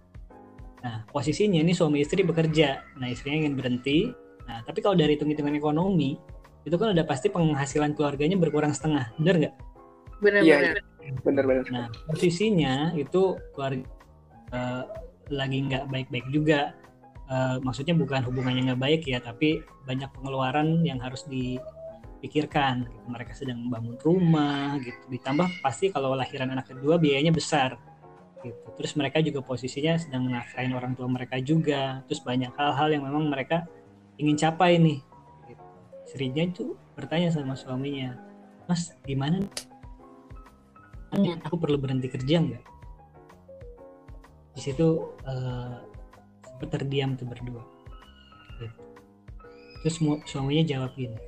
Nah, 0.82 1.06
posisinya 1.08 1.62
ini 1.62 1.72
suami 1.72 2.02
istri 2.02 2.26
bekerja. 2.26 2.82
Nah, 2.98 3.06
istrinya 3.06 3.46
ingin 3.46 3.54
berhenti. 3.54 4.10
Nah, 4.50 4.66
tapi 4.66 4.82
kalau 4.82 4.98
dari 4.98 5.14
hitung-hitungan 5.14 5.54
ekonomi, 5.54 6.18
itu 6.62 6.74
kan 6.78 6.94
udah 6.94 7.06
pasti 7.06 7.30
penghasilan 7.30 7.94
keluarganya 7.94 8.38
berkurang 8.38 8.74
setengah. 8.74 9.14
Bener 9.18 9.34
nggak? 9.38 9.54
Iya, 10.42 10.58
Benar-benar. 10.58 10.74
Bener-bener. 11.26 11.64
Nah, 11.70 11.86
posisinya 12.06 12.94
itu 12.94 13.38
keluarga 13.54 13.82
eh, 14.54 14.82
lagi 15.30 15.58
nggak 15.70 15.90
baik-baik 15.90 16.26
juga. 16.30 16.74
Eh, 17.30 17.56
maksudnya 17.62 17.94
bukan 17.94 18.22
hubungannya 18.26 18.74
nggak 18.74 18.82
baik 18.82 19.02
ya, 19.06 19.18
tapi 19.22 19.62
banyak 19.86 20.10
pengeluaran 20.14 20.82
yang 20.86 20.98
harus 21.02 21.26
dipikirkan. 21.26 22.86
Gitu. 22.86 23.06
Mereka 23.10 23.32
sedang 23.34 23.66
membangun 23.66 23.98
rumah, 24.02 24.78
gitu. 24.82 25.02
Ditambah 25.10 25.62
pasti 25.62 25.90
kalau 25.90 26.14
lahiran 26.14 26.54
anak 26.54 26.70
kedua 26.70 26.98
biayanya 26.98 27.34
besar. 27.34 27.78
Gitu. 28.43 28.66
Terus 28.74 28.93
mereka 28.99 29.22
juga 29.22 29.38
posisinya 29.40 29.95
sedang 29.97 30.26
nafkahin 30.26 30.74
orang 30.74 30.99
tua 30.99 31.07
mereka 31.07 31.38
juga. 31.38 32.03
Terus 32.11 32.20
banyak 32.26 32.51
hal-hal 32.59 32.88
yang 32.90 33.07
memang 33.07 33.30
mereka 33.30 33.64
ingin 34.18 34.34
capai 34.34 34.82
nih. 34.82 34.99
Gitu. 35.47 35.64
Istrinya 36.11 36.43
itu 36.43 36.64
bertanya 36.99 37.30
sama 37.30 37.55
suaminya, 37.55 38.18
Mas, 38.66 38.93
gimana 39.07 39.40
nih? 39.40 39.51
aku 41.45 41.61
perlu 41.61 41.76
berhenti 41.76 42.09
kerja 42.09 42.40
nggak? 42.40 42.64
Di 44.57 44.61
situ 44.61 45.12
sempat 46.45 46.68
terdiam 46.72 47.14
tuh 47.20 47.28
berdua. 47.28 47.62
Gitu. 48.59 48.80
Terus 49.84 49.97
suaminya 50.24 50.64
jawab 50.64 50.97
gini, 50.97 51.20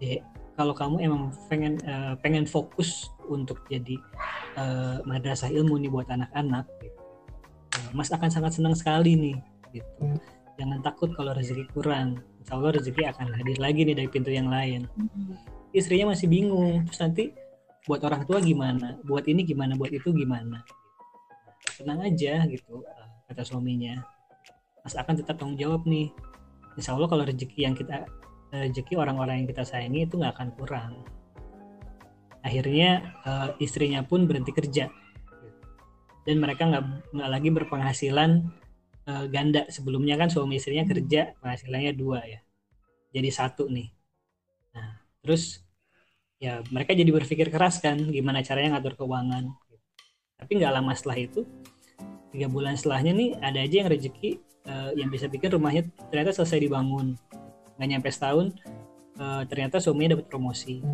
Dek, 0.00 0.24
kalau 0.60 0.76
kamu 0.76 1.00
emang 1.00 1.22
pengen 1.48 1.80
eh, 1.88 2.12
pengen 2.20 2.44
fokus 2.44 3.08
untuk 3.32 3.64
jadi 3.72 3.96
eh, 4.60 5.00
madrasah 5.08 5.48
ilmu 5.48 5.80
nih 5.80 5.88
buat 5.88 6.04
anak-anak, 6.12 6.68
gitu. 6.84 7.00
eh, 7.80 7.90
Mas 7.96 8.12
akan 8.12 8.28
sangat 8.28 8.60
senang 8.60 8.76
sekali 8.76 9.16
nih. 9.16 9.36
Gitu. 9.72 10.04
Jangan 10.60 10.84
takut 10.84 11.16
kalau 11.16 11.32
rezeki 11.32 11.64
kurang. 11.72 12.20
Insya 12.44 12.60
Allah 12.60 12.76
rezeki 12.76 13.08
akan 13.08 13.32
hadir 13.32 13.56
lagi 13.56 13.88
nih 13.88 13.96
dari 13.96 14.08
pintu 14.12 14.28
yang 14.28 14.52
lain. 14.52 14.84
Istrinya 15.72 16.12
masih 16.12 16.28
bingung. 16.28 16.84
Terus 16.92 17.00
nanti 17.00 17.24
buat 17.88 18.04
orang 18.04 18.28
tua 18.28 18.44
gimana, 18.44 19.00
buat 19.08 19.24
ini 19.24 19.40
gimana, 19.48 19.72
buat 19.80 19.88
itu 19.88 20.12
gimana. 20.12 20.60
Tenang 21.80 22.04
aja 22.04 22.44
gitu, 22.44 22.84
kata 23.32 23.40
suaminya. 23.48 24.04
Mas 24.84 24.92
akan 24.92 25.24
tetap 25.24 25.40
tanggung 25.40 25.56
jawab 25.56 25.88
nih. 25.88 26.12
Insya 26.76 26.92
Allah 26.92 27.08
kalau 27.08 27.24
rezeki 27.24 27.64
yang 27.64 27.72
kita 27.72 28.04
rezeki 28.50 28.98
orang-orang 28.98 29.42
yang 29.42 29.48
kita 29.48 29.62
sayangi 29.62 30.06
itu 30.06 30.18
nggak 30.18 30.34
akan 30.34 30.48
kurang. 30.58 30.92
Akhirnya 32.42 33.14
eh, 33.24 33.48
istrinya 33.62 34.02
pun 34.02 34.26
berhenti 34.26 34.50
kerja 34.50 34.90
dan 36.28 36.36
mereka 36.36 36.68
nggak 36.68 36.84
nggak 37.14 37.30
lagi 37.30 37.48
berpenghasilan 37.54 38.30
eh, 39.06 39.26
ganda. 39.30 39.66
Sebelumnya 39.70 40.18
kan 40.18 40.28
suami 40.28 40.58
istrinya 40.58 40.84
kerja 40.88 41.36
penghasilannya 41.38 41.92
dua 41.94 42.20
ya, 42.26 42.40
jadi 43.14 43.28
satu 43.30 43.70
nih. 43.70 43.88
Nah 44.74 45.00
terus 45.20 45.62
ya 46.40 46.64
mereka 46.72 46.96
jadi 46.96 47.12
berpikir 47.12 47.52
keras 47.52 47.84
kan 47.84 48.00
gimana 48.00 48.40
caranya 48.40 48.80
ngatur 48.80 48.96
keuangan 48.96 49.52
tapi 50.40 50.56
nggak 50.56 50.72
lama 50.72 50.96
setelah 50.96 51.20
itu 51.20 51.44
tiga 52.32 52.48
bulan 52.48 52.80
setelahnya 52.80 53.12
nih 53.12 53.30
ada 53.44 53.60
aja 53.60 53.76
yang 53.84 53.88
rezeki 53.92 54.40
eh, 54.64 54.90
yang 54.96 55.12
bisa 55.12 55.28
bikin 55.28 55.52
rumahnya 55.52 55.84
ternyata 56.08 56.32
selesai 56.32 56.64
dibangun 56.64 57.20
nggak 57.80 57.88
nyampe 57.88 58.08
setahun 58.12 58.52
eh, 59.16 59.42
ternyata 59.48 59.80
suaminya 59.80 60.20
dapat 60.20 60.28
promosi. 60.28 60.84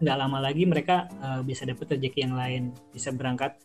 Nggak 0.00 0.16
lama 0.16 0.38
lagi 0.40 0.64
mereka 0.64 1.04
eh, 1.20 1.40
bisa 1.44 1.68
dapat 1.68 2.00
rezeki 2.00 2.24
yang 2.24 2.34
lain 2.40 2.72
bisa 2.96 3.12
berangkat 3.12 3.60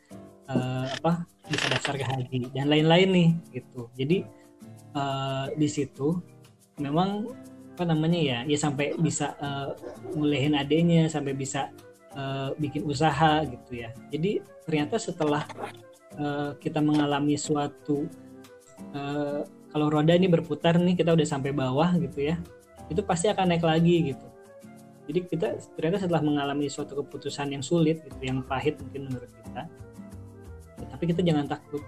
eh, 0.51 0.85
apa 0.91 1.23
bisa 1.47 1.65
daftar 1.71 1.95
ke 1.95 2.03
haji 2.03 2.51
dan 2.51 2.67
lain-lain 2.67 3.09
nih 3.15 3.29
gitu. 3.55 3.87
Jadi 3.95 4.27
eh, 4.91 5.45
di 5.55 5.67
situ 5.71 6.19
memang 6.83 7.31
apa 7.79 7.95
namanya 7.95 8.19
ya 8.19 8.37
ya 8.43 8.59
sampai 8.59 8.91
bisa 8.99 9.39
uh, 9.39 9.71
ngulehin 10.11 10.51
adenya 10.51 11.07
sampai 11.07 11.31
bisa 11.31 11.71
uh, 12.11 12.51
bikin 12.59 12.83
usaha 12.83 13.39
gitu 13.47 13.87
ya. 13.87 13.95
Jadi 14.11 14.43
ternyata 14.67 14.99
setelah 14.99 15.47
uh, 16.19 16.51
kita 16.59 16.83
mengalami 16.83 17.39
suatu 17.39 18.03
uh, 18.91 19.47
kalau 19.69 19.87
roda 19.89 20.13
ini 20.17 20.25
berputar 20.25 20.77
nih 20.81 20.97
kita 20.97 21.13
udah 21.13 21.27
sampai 21.27 21.53
bawah 21.53 21.93
gitu 21.97 22.33
ya 22.33 22.37
itu 22.89 23.01
pasti 23.05 23.29
akan 23.29 23.53
naik 23.53 23.63
lagi 23.63 24.13
gitu. 24.13 24.27
Jadi 25.09 25.19
kita 25.25 25.47
ternyata 25.73 26.05
setelah 26.05 26.21
mengalami 26.21 26.69
suatu 26.69 27.01
keputusan 27.01 27.49
yang 27.53 27.65
sulit 27.65 28.01
gitu 28.05 28.21
yang 28.21 28.45
pahit 28.45 28.77
mungkin 28.81 29.09
menurut 29.09 29.29
kita 29.45 29.65
ya, 30.77 30.85
tapi 30.89 31.03
kita 31.09 31.21
jangan 31.25 31.45
takut. 31.49 31.81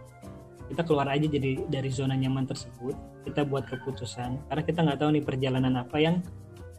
Kita 0.72 0.88
keluar 0.88 1.12
aja 1.12 1.28
jadi 1.28 1.68
dari 1.68 1.90
zona 1.92 2.16
nyaman 2.16 2.48
tersebut 2.48 2.96
kita 3.28 3.44
buat 3.44 3.68
keputusan 3.68 4.48
karena 4.48 4.64
kita 4.64 4.80
nggak 4.88 5.00
tahu 5.04 5.10
nih 5.14 5.26
perjalanan 5.26 5.74
apa 5.84 5.98
yang 6.00 6.24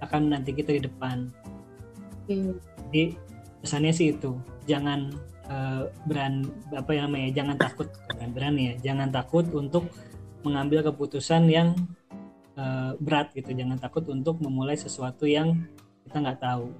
akan 0.03 0.32
nanti 0.32 0.50
kita 0.55 0.74
di 0.74 0.82
depan. 0.86 1.28
Jadi 2.26 3.18
pesannya 3.62 3.92
sih 3.94 4.14
itu 4.14 4.34
jangan 4.66 5.14
eh, 5.46 5.82
beran 6.07 6.46
apa 6.74 6.90
yang 6.94 7.11
namanya 7.11 7.30
jangan 7.34 7.57
takut 7.59 7.88
berani 8.34 8.72
ya 8.72 8.74
jangan 8.90 9.11
takut 9.11 9.46
untuk 9.55 9.86
mengambil 10.43 10.86
keputusan 10.86 11.49
yang 11.51 11.74
eh, 12.59 12.93
berat 12.99 13.34
gitu. 13.34 13.51
Jangan 13.55 13.78
takut 13.78 14.07
untuk 14.11 14.38
memulai 14.43 14.78
sesuatu 14.78 15.26
yang 15.26 15.66
kita 16.07 16.22
nggak 16.22 16.40
tahu. 16.43 16.70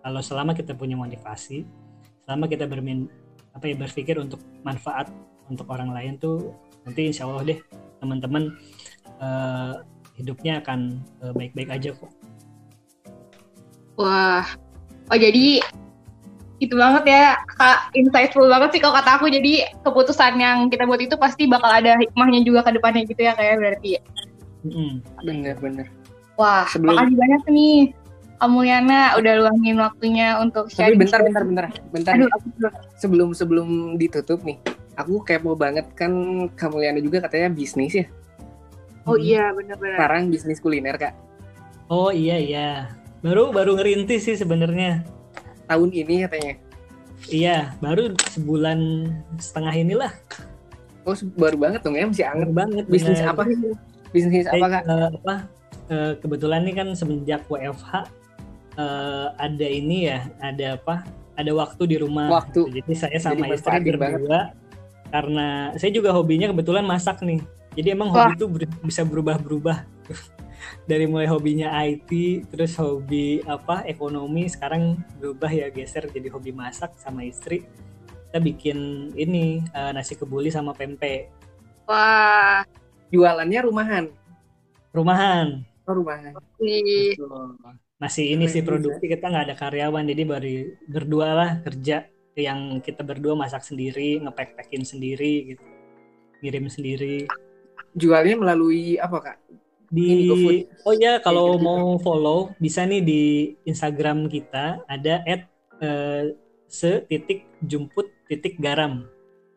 Kalau 0.00 0.20
selama 0.24 0.56
kita 0.56 0.72
punya 0.72 0.96
motivasi 0.96 1.68
selama 2.30 2.46
kita 2.46 2.62
bermin 2.70 3.10
apa 3.50 3.66
ya 3.66 3.74
berpikir 3.74 4.14
untuk 4.22 4.38
manfaat 4.62 5.10
untuk 5.50 5.66
orang 5.66 5.90
lain 5.90 6.14
tuh 6.14 6.54
nanti 6.86 7.10
insya 7.10 7.26
Allah 7.26 7.42
deh 7.42 7.58
teman-teman 7.98 8.54
eh, 9.18 9.74
hidupnya 10.14 10.62
akan 10.62 11.02
eh, 11.26 11.32
baik-baik 11.34 11.74
aja 11.74 11.90
kok. 11.90 12.12
Wah, 13.98 14.46
oh 15.10 15.18
jadi 15.18 15.58
itu 16.60 16.76
banget 16.76 17.08
ya, 17.08 17.40
kak 17.56 17.88
insightful 17.96 18.44
banget 18.44 18.76
sih 18.76 18.80
kalau 18.84 18.94
kata 19.00 19.16
aku. 19.16 19.32
Jadi 19.32 19.64
keputusan 19.80 20.36
yang 20.36 20.68
kita 20.68 20.84
buat 20.84 21.00
itu 21.00 21.16
pasti 21.16 21.48
bakal 21.48 21.72
ada 21.72 21.96
hikmahnya 21.96 22.44
juga 22.44 22.60
ke 22.68 22.76
depannya 22.76 23.08
gitu 23.08 23.24
ya 23.24 23.32
kayak 23.32 23.56
berarti. 23.56 23.96
Mm-mm. 24.68 25.00
Bener-bener. 25.24 25.88
Wah, 26.36 26.68
Sebelum- 26.68 26.96
makasih 27.00 27.16
banyak 27.16 27.42
nih 27.48 27.76
Kamuliana 28.40 29.20
udah 29.20 29.32
luangin 29.36 29.76
waktunya 29.76 30.40
untuk 30.40 30.72
Tapi 30.72 30.96
sharing. 30.96 31.00
bentar, 31.00 31.20
bentar, 31.20 31.44
bentar, 31.44 31.66
bentar. 31.92 32.12
Aduh, 32.16 32.28
aku 32.32 32.46
dulu. 32.56 32.68
Sebelum 32.96 33.28
sebelum 33.36 33.68
ditutup 34.00 34.40
nih, 34.44 34.56
aku 34.96 35.20
kepo 35.20 35.52
banget 35.52 35.88
kan 35.92 36.12
Kamuliana 36.56 37.00
juga 37.04 37.20
katanya 37.20 37.52
bisnis 37.52 37.92
ya. 37.92 38.06
Oh 39.04 39.16
iya, 39.16 39.52
benar-benar. 39.52 39.96
Sekarang 39.96 40.22
bisnis 40.28 40.60
kuliner 40.60 40.96
kak. 40.96 41.12
Oh 41.92 42.08
iya 42.08 42.36
iya. 42.40 42.68
Baru 43.20 43.52
baru 43.52 43.76
ngerintis 43.76 44.24
sih 44.24 44.36
sebenarnya. 44.40 45.04
Tahun 45.70 45.88
ini 45.88 46.26
katanya. 46.26 46.54
Iya, 47.30 47.78
baru 47.78 48.10
sebulan 48.26 48.78
setengah 49.38 49.74
inilah. 49.76 50.12
Oh 51.06 51.14
baru 51.38 51.56
banget 51.56 51.80
dong 51.80 51.94
ya, 51.94 52.04
masih 52.04 52.26
anget. 52.26 52.42
Baru 52.42 52.54
banget. 52.56 52.84
Bisnis 52.90 53.22
bener. 53.22 53.30
apa? 53.30 53.42
Bisnis 54.10 54.46
apa 54.50 54.56
Eh, 54.58 54.68
kak? 54.68 54.82
eh, 54.82 55.08
apa? 55.14 55.34
eh, 55.86 56.12
kebetulan 56.18 56.60
nih 56.66 56.74
kan 56.74 56.88
semenjak 56.92 57.46
WFH 57.46 57.90
eh, 58.74 59.26
ada 59.30 59.66
ini 59.66 60.10
ya, 60.10 60.26
ada 60.42 60.74
apa? 60.74 61.06
Ada 61.36 61.52
waktu 61.54 61.82
di 61.86 61.96
rumah. 61.96 62.26
Waktu. 62.32 62.82
Jadi 62.82 62.92
saya 62.92 63.16
sama 63.16 63.46
Jadi 63.46 63.54
istri 63.54 63.70
manfaatin 63.70 63.96
banget. 63.96 64.18
berdua 64.18 64.40
karena 65.10 65.46
saya 65.74 65.90
juga 65.90 66.10
hobinya 66.10 66.46
kebetulan 66.48 66.82
masak 66.82 67.22
nih. 67.22 67.40
Jadi 67.78 67.88
emang 67.90 68.10
Wah. 68.10 68.26
hobi 68.26 68.34
itu 68.34 68.46
ber- 68.46 68.80
bisa 68.82 69.02
berubah-berubah. 69.04 69.76
Dari 70.84 71.08
mulai 71.08 71.26
hobinya 71.26 71.72
IT, 71.84 72.10
terus 72.52 72.76
hobi 72.76 73.40
apa 73.48 73.84
ekonomi, 73.88 74.48
sekarang 74.48 75.00
berubah 75.18 75.48
ya 75.48 75.68
geser 75.72 76.08
jadi 76.12 76.28
hobi 76.28 76.52
masak 76.52 76.94
sama 77.00 77.24
istri. 77.24 77.64
Kita 78.28 78.38
bikin 78.38 79.10
ini 79.18 79.64
eh, 79.74 79.90
nasi 79.90 80.14
kebuli 80.14 80.52
sama 80.54 80.70
pempek 80.70 81.40
Wah, 81.90 82.62
Jualannya 83.10 83.66
rumahan. 83.66 84.04
rumahan. 84.94 85.66
Oh 85.90 85.94
rumahan. 85.98 86.30
sih. 86.62 87.18
Masih 87.98 88.38
ini 88.38 88.46
sih 88.46 88.62
produksi 88.62 89.10
kita 89.10 89.26
nggak 89.26 89.44
ada 89.50 89.56
karyawan 89.58 90.06
jadi 90.06 90.22
baru 90.22 90.54
berdua 90.86 91.28
lah 91.34 91.50
kerja 91.66 92.06
yang 92.38 92.78
kita 92.78 93.02
berdua 93.02 93.34
masak 93.34 93.66
sendiri, 93.66 94.22
ngepack-packin 94.22 94.86
sendiri 94.86 95.54
gitu. 95.54 95.64
Ngirim 96.46 96.70
sendiri. 96.70 97.26
Jualnya 97.98 98.38
melalui 98.38 98.94
apa 99.02 99.18
kak? 99.18 99.36
Di 99.90 100.30
oh 100.80 100.94
ya 100.94 101.18
kalau 101.18 101.58
mau 101.58 101.98
follow 101.98 102.54
bisa 102.56 102.86
nih 102.86 103.02
di 103.02 103.22
Instagram 103.64 104.30
kita 104.30 104.86
ada 104.86 105.20
at 105.26 105.50
eh, 105.78 106.30
se 106.64 107.02
titik 107.04 107.42
jumput 107.60 108.06
titik 108.26 108.56
garam 108.56 109.04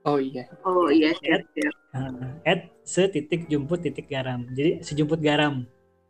Oh 0.03 0.19
iya. 0.19 0.43
Oh 0.67 0.91
iya, 0.91 1.15
siap. 1.15 1.47
Uh, 1.95 2.35
at 2.43 2.67
se 2.83 3.07
titik 3.07 3.47
jumput 3.47 3.79
titik 3.79 4.09
garam 4.09 4.43
jadi 4.51 4.81
sejumput 4.81 5.21
garam 5.21 5.63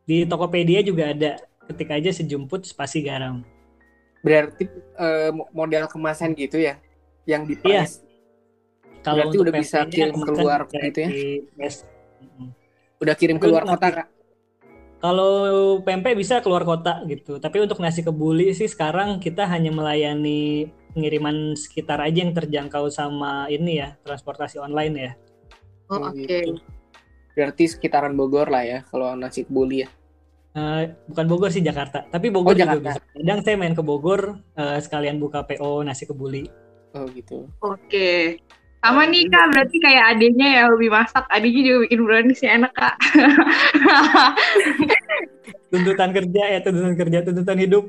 di 0.03 0.25
Tokopedia 0.25 0.81
juga 0.81 1.13
ada 1.13 1.37
ketik 1.67 1.93
aja 1.93 2.09
sejumput 2.09 2.65
spasi 2.65 3.03
garam 3.03 3.45
Berarti 4.23 4.65
mo- 5.29 5.51
model 5.51 5.85
kemasan 5.85 6.31
gitu 6.31 6.55
ya, 6.55 6.79
yang 7.27 7.43
di 7.43 7.59
Iya. 7.59 7.85
kalau 9.03 9.27
Berarti 9.27 9.37
udah 9.37 9.53
bisa 9.53 9.77
kirim 9.85 10.15
keluar 10.15 10.63
bisa 10.63 10.79
gitu 10.79 10.99
ya? 11.03 11.09
di- 11.11 11.43
yes. 11.59 11.83
Udah 12.97 13.15
kirim 13.19 13.35
keluar 13.35 13.67
kota 13.67 13.87
kak. 13.91 14.07
Kalau 15.03 15.33
pempek 15.83 16.15
bisa 16.15 16.39
keluar 16.39 16.63
kota 16.63 17.03
gitu. 17.11 17.35
Tapi 17.35 17.59
untuk 17.59 17.83
nasi 17.83 17.99
kebuli 17.99 18.55
sih 18.55 18.71
sekarang 18.71 19.19
kita 19.19 19.43
hanya 19.43 19.67
melayani 19.67 20.71
pengiriman 20.95 21.59
sekitar 21.59 21.99
aja 21.99 22.23
yang 22.23 22.31
terjangkau 22.31 22.87
sama 22.87 23.51
ini 23.51 23.83
ya, 23.83 23.99
transportasi 24.07 24.63
online 24.63 24.95
ya. 24.95 25.11
Oh, 25.91 25.99
Oh, 25.99 26.07
oke. 26.07 26.23
gitu. 26.23 26.55
Berarti 27.35 27.63
sekitaran 27.67 28.15
Bogor 28.15 28.47
lah 28.47 28.63
ya, 28.63 28.79
kalau 28.87 29.11
nasi 29.19 29.43
kebuli 29.43 29.83
ya. 29.83 29.89
Eh, 30.53 30.95
bukan 31.09 31.25
Bogor 31.27 31.49
sih 31.51 31.59
Jakarta, 31.59 32.05
tapi 32.07 32.29
Bogor 32.31 32.53
Oh, 32.53 32.55
juga 32.55 32.77
Jakarta. 32.77 32.95
bisa. 32.95 33.01
Kadang 33.19 33.39
saya 33.43 33.55
main 33.59 33.75
ke 33.75 33.83
Bogor 33.83 34.21
eh, 34.55 34.79
sekalian 34.79 35.19
buka 35.19 35.43
PO 35.43 35.83
nasi 35.83 36.07
kebuli. 36.07 36.47
Oh 36.93 37.03
gitu. 37.09 37.49
Oke. 37.59 38.37
Sama 38.83 39.07
nih 39.07 39.31
kak, 39.31 39.45
berarti 39.55 39.77
kayak 39.79 40.03
adiknya 40.11 40.47
ya 40.59 40.61
hobi 40.67 40.91
masak. 40.91 41.23
Adiknya 41.31 41.61
juga 41.63 41.77
bikin 41.87 41.99
brownies 42.03 42.41
yang 42.43 42.67
enak 42.67 42.73
kak. 42.75 42.95
Tuntutan 45.71 46.09
kerja 46.11 46.43
ya, 46.53 46.59
tuntutan 46.59 46.93
kerja, 46.93 47.17
tuntutan 47.23 47.57
hidup. 47.57 47.83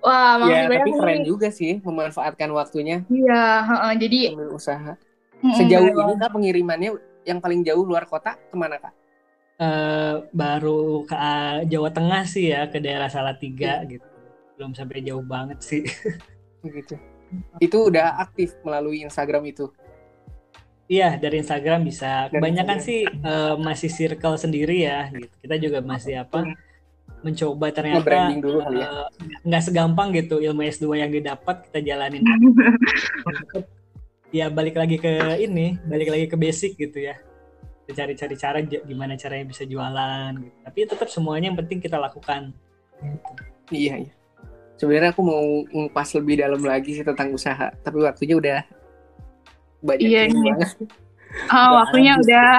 Wah, 0.00 0.40
makasih 0.40 0.50
Ya, 0.50 0.66
banyak 0.66 0.82
tapi 0.82 0.90
keren 0.98 1.18
nih. 1.20 1.26
juga 1.28 1.48
sih 1.48 1.78
memanfaatkan 1.80 2.50
waktunya 2.50 3.06
Iya, 3.06 3.62
heeh, 3.62 3.92
jadi 4.02 4.18
usaha. 4.50 4.98
mm, 5.38 5.54
Sejauh 5.54 5.86
ini 5.86 6.14
kak 6.18 6.32
pengirimannya 6.32 6.90
yang 7.24 7.38
paling 7.38 7.62
jauh 7.62 7.84
luar 7.84 8.04
kota 8.04 8.34
ke 8.36 8.56
mana 8.56 8.80
kak? 8.80 8.92
Eh, 9.54 10.14
baru 10.34 11.06
ke 11.06 11.14
ah, 11.14 11.62
Jawa 11.62 11.92
Tengah 11.94 12.24
sih 12.26 12.50
ya, 12.50 12.66
ke 12.66 12.82
daerah 12.82 13.06
Salatiga 13.06 13.84
Iya. 13.86 14.00
gitu. 14.00 14.06
Belum 14.58 14.72
sampai 14.74 15.04
jauh 15.04 15.22
banget 15.22 15.60
sih. 15.60 15.84
Gitu. 16.64 16.96
Itu 17.58 17.90
udah 17.90 18.20
aktif 18.20 18.54
melalui 18.66 19.02
Instagram 19.04 19.44
itu. 19.48 19.70
Iya, 20.84 21.16
dari 21.16 21.40
Instagram 21.40 21.80
bisa. 21.88 22.28
Dari 22.28 22.40
Kebanyakan 22.40 22.78
Instagram. 22.78 22.84
sih 22.84 23.00
eh, 23.08 23.54
masih 23.56 23.90
circle 23.90 24.36
sendiri 24.36 24.76
ya, 24.84 25.08
gitu. 25.12 25.34
Kita 25.40 25.56
juga 25.56 25.78
masih 25.80 26.20
apa? 26.20 26.44
Mencoba 27.24 27.72
ternyata 27.72 28.36
dulu 28.36 28.60
ya. 28.68 28.68
eh, 28.68 29.06
nggak 29.48 29.62
segampang 29.64 30.12
gitu 30.12 30.44
ilmu 30.44 30.60
S2 30.68 31.00
yang 31.00 31.08
didapat 31.08 31.64
kita 31.68 31.80
jalanin. 31.80 32.20
ya 34.38 34.52
balik 34.52 34.76
lagi 34.76 35.00
ke 35.00 35.40
ini, 35.40 35.80
balik 35.88 36.12
lagi 36.12 36.26
ke 36.28 36.36
basic 36.36 36.76
gitu 36.76 37.00
ya. 37.00 37.16
Cari-cari 37.88 38.36
cara 38.36 38.60
gimana 38.64 39.16
caranya 39.16 39.44
bisa 39.48 39.64
jualan 39.64 40.36
gitu. 40.36 40.56
Tapi 40.68 40.78
tetap 40.84 41.08
semuanya 41.08 41.48
yang 41.48 41.56
penting 41.56 41.80
kita 41.80 41.96
lakukan. 41.96 42.52
Iya, 43.72 44.04
iya. 44.04 44.12
Sebenarnya 44.74 45.14
aku 45.14 45.22
mau 45.22 45.44
ngupas 45.70 46.14
lebih 46.18 46.42
dalam 46.42 46.62
lagi 46.62 46.98
sih 46.98 47.04
tentang 47.06 47.30
usaha, 47.30 47.70
tapi 47.82 48.02
waktunya 48.02 48.34
udah 48.34 48.58
banyak 49.84 50.08
Iya, 50.08 50.22
banget. 50.32 50.70
Oh, 51.50 51.82
waktunya 51.82 52.14
habis 52.14 52.30
udah 52.30 52.50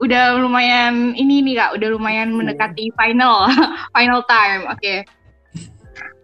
udah 0.00 0.24
lumayan 0.38 1.18
ini 1.18 1.42
nih 1.42 1.58
kak, 1.58 1.82
udah 1.82 1.88
lumayan 1.90 2.30
mendekati 2.30 2.94
final, 2.94 3.50
final 3.94 4.22
time. 4.30 4.70
Oke. 4.70 5.02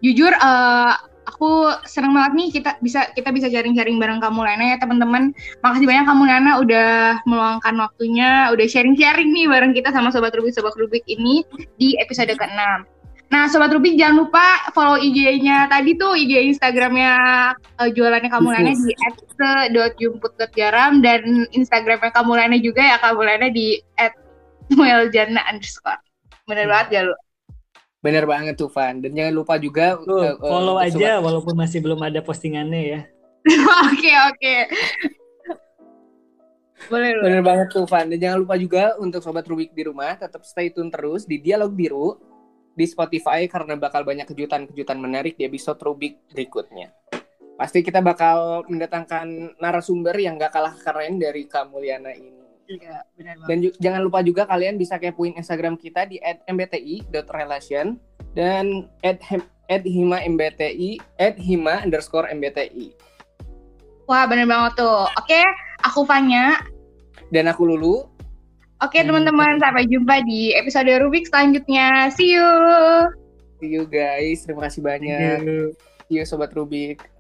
Jujur, 0.07 0.31
eh, 0.31 0.93
aku 1.27 1.69
senang 1.85 2.15
banget 2.15 2.33
nih 2.39 2.49
kita 2.55 2.71
bisa 2.79 3.11
kita 3.13 3.35
bisa 3.35 3.51
sharing-sharing 3.51 3.99
bareng 3.99 4.23
kamu 4.23 4.47
Lena 4.47 4.65
ya 4.73 4.77
teman-teman. 4.79 5.35
Makasih 5.61 5.87
banyak 5.91 6.07
kamu 6.07 6.23
Lena 6.25 6.53
udah 6.63 6.91
meluangkan 7.27 7.75
waktunya, 7.77 8.49
udah 8.55 8.67
sharing-sharing 8.71 9.35
nih 9.35 9.51
bareng 9.51 9.75
kita 9.75 9.91
sama 9.91 10.15
sobat 10.15 10.33
Rubik 10.33 10.55
sobat 10.55 10.73
Rubik 10.79 11.03
ini 11.11 11.43
di 11.77 11.99
episode 11.99 12.33
ke-6. 12.33 12.96
Nah, 13.27 13.51
sobat 13.51 13.75
Rubik 13.75 13.99
jangan 13.99 14.23
lupa 14.23 14.71
follow 14.71 14.95
IG-nya 15.03 15.67
tadi 15.67 15.99
tuh 15.99 16.15
IG 16.15 16.55
Instagramnya 16.55 17.13
eh, 17.83 17.91
jualannya 17.91 18.31
kamu 18.31 18.49
Lena 18.55 18.71
di 18.71 18.95
@se.jumput.garam 19.35 21.03
dan 21.03 21.51
Instagramnya 21.51 22.15
kamu 22.15 22.33
Lena 22.39 22.57
juga 22.63 22.87
ya 22.87 22.97
kamu 23.03 23.21
Lena 23.27 23.49
di 23.51 23.83
@mueljana 24.71 25.43
underscore. 25.51 25.99
Bener 26.47 26.71
banget 26.71 26.87
gak 26.95 27.03
lu? 27.11 27.15
Bener 27.99 28.25
banget 28.31 28.55
tuh 28.55 28.71
Van. 28.71 29.03
Dan 29.03 29.11
jangan 29.19 29.35
lupa 29.35 29.59
juga 29.59 29.99
Tuh, 29.99 30.23
eh, 30.23 30.31
eh, 30.31 30.35
follow 30.39 30.79
untuk 30.79 30.87
aja 31.03 31.19
walaupun 31.19 31.55
masih 31.59 31.83
belum 31.83 31.99
ada 32.07 32.23
postingannya 32.23 32.83
ya. 32.87 33.01
Oke 33.91 34.11
oke. 34.11 34.57
Boleh. 36.91 37.11
Bener 37.23 37.43
banget 37.43 37.67
tuh 37.75 37.87
Van. 37.91 38.07
Dan 38.07 38.19
jangan 38.23 38.39
lupa 38.43 38.55
juga 38.55 38.95
untuk 39.03 39.19
sobat 39.19 39.47
Rubik 39.47 39.75
di 39.75 39.83
rumah 39.87 40.15
tetap 40.15 40.47
stay 40.47 40.71
tune 40.71 40.91
terus 40.95 41.27
di 41.27 41.43
Dialog 41.43 41.75
Biru 41.75 42.36
di 42.77 42.85
Spotify 42.85 43.49
karena 43.49 43.75
bakal 43.81 44.05
banyak 44.05 44.29
kejutan-kejutan 44.29 45.01
menarik 45.01 45.41
di 45.41 45.49
episode 45.49 45.81
Rubik 45.81 46.21
berikutnya. 46.31 46.93
Pasti 47.57 47.81
kita 47.81 48.05
bakal 48.05 48.69
mendatangkan 48.69 49.57
narasumber 49.57 50.13
yang 50.21 50.37
gak 50.37 50.53
kalah 50.53 50.77
keren 50.77 51.17
dari 51.17 51.49
Kamuliana 51.49 52.13
ini. 52.13 52.45
Iya, 52.67 53.01
banget. 53.17 53.47
Dan 53.49 53.57
jangan 53.81 54.01
lupa 54.05 54.21
juga 54.21 54.45
kalian 54.45 54.77
bisa 54.77 55.01
kepoin 55.01 55.33
Instagram 55.39 55.81
kita 55.81 56.05
di 56.05 56.21
@mbti.relation 56.51 57.97
dan 58.37 58.91
@hima_mbti 59.71 61.01
@hima 61.17 61.75
underscore 61.81 62.29
mbti. 62.35 62.93
Wah, 64.05 64.29
bener 64.29 64.45
banget 64.45 64.83
tuh. 64.83 65.09
Oke, 65.17 65.41
aku 65.81 66.05
Fanya. 66.05 66.61
Dan 67.31 67.49
aku 67.49 67.65
Lulu. 67.67 68.16
Oke, 68.85 69.01
teman-teman, 69.01 69.57
sampai 69.57 69.89
jumpa 69.89 70.21
di 70.29 70.53
episode 70.53 70.93
Rubik 71.01 71.25
selanjutnya. 71.33 72.13
See 72.13 72.37
you. 72.37 72.51
See 73.57 73.73
you 73.73 73.89
guys. 73.89 74.45
Terima 74.45 74.69
kasih 74.69 74.85
banyak. 74.85 75.39
See 76.13 76.21
you 76.21 76.29
Sobat 76.29 76.53
Rubik. 76.53 77.16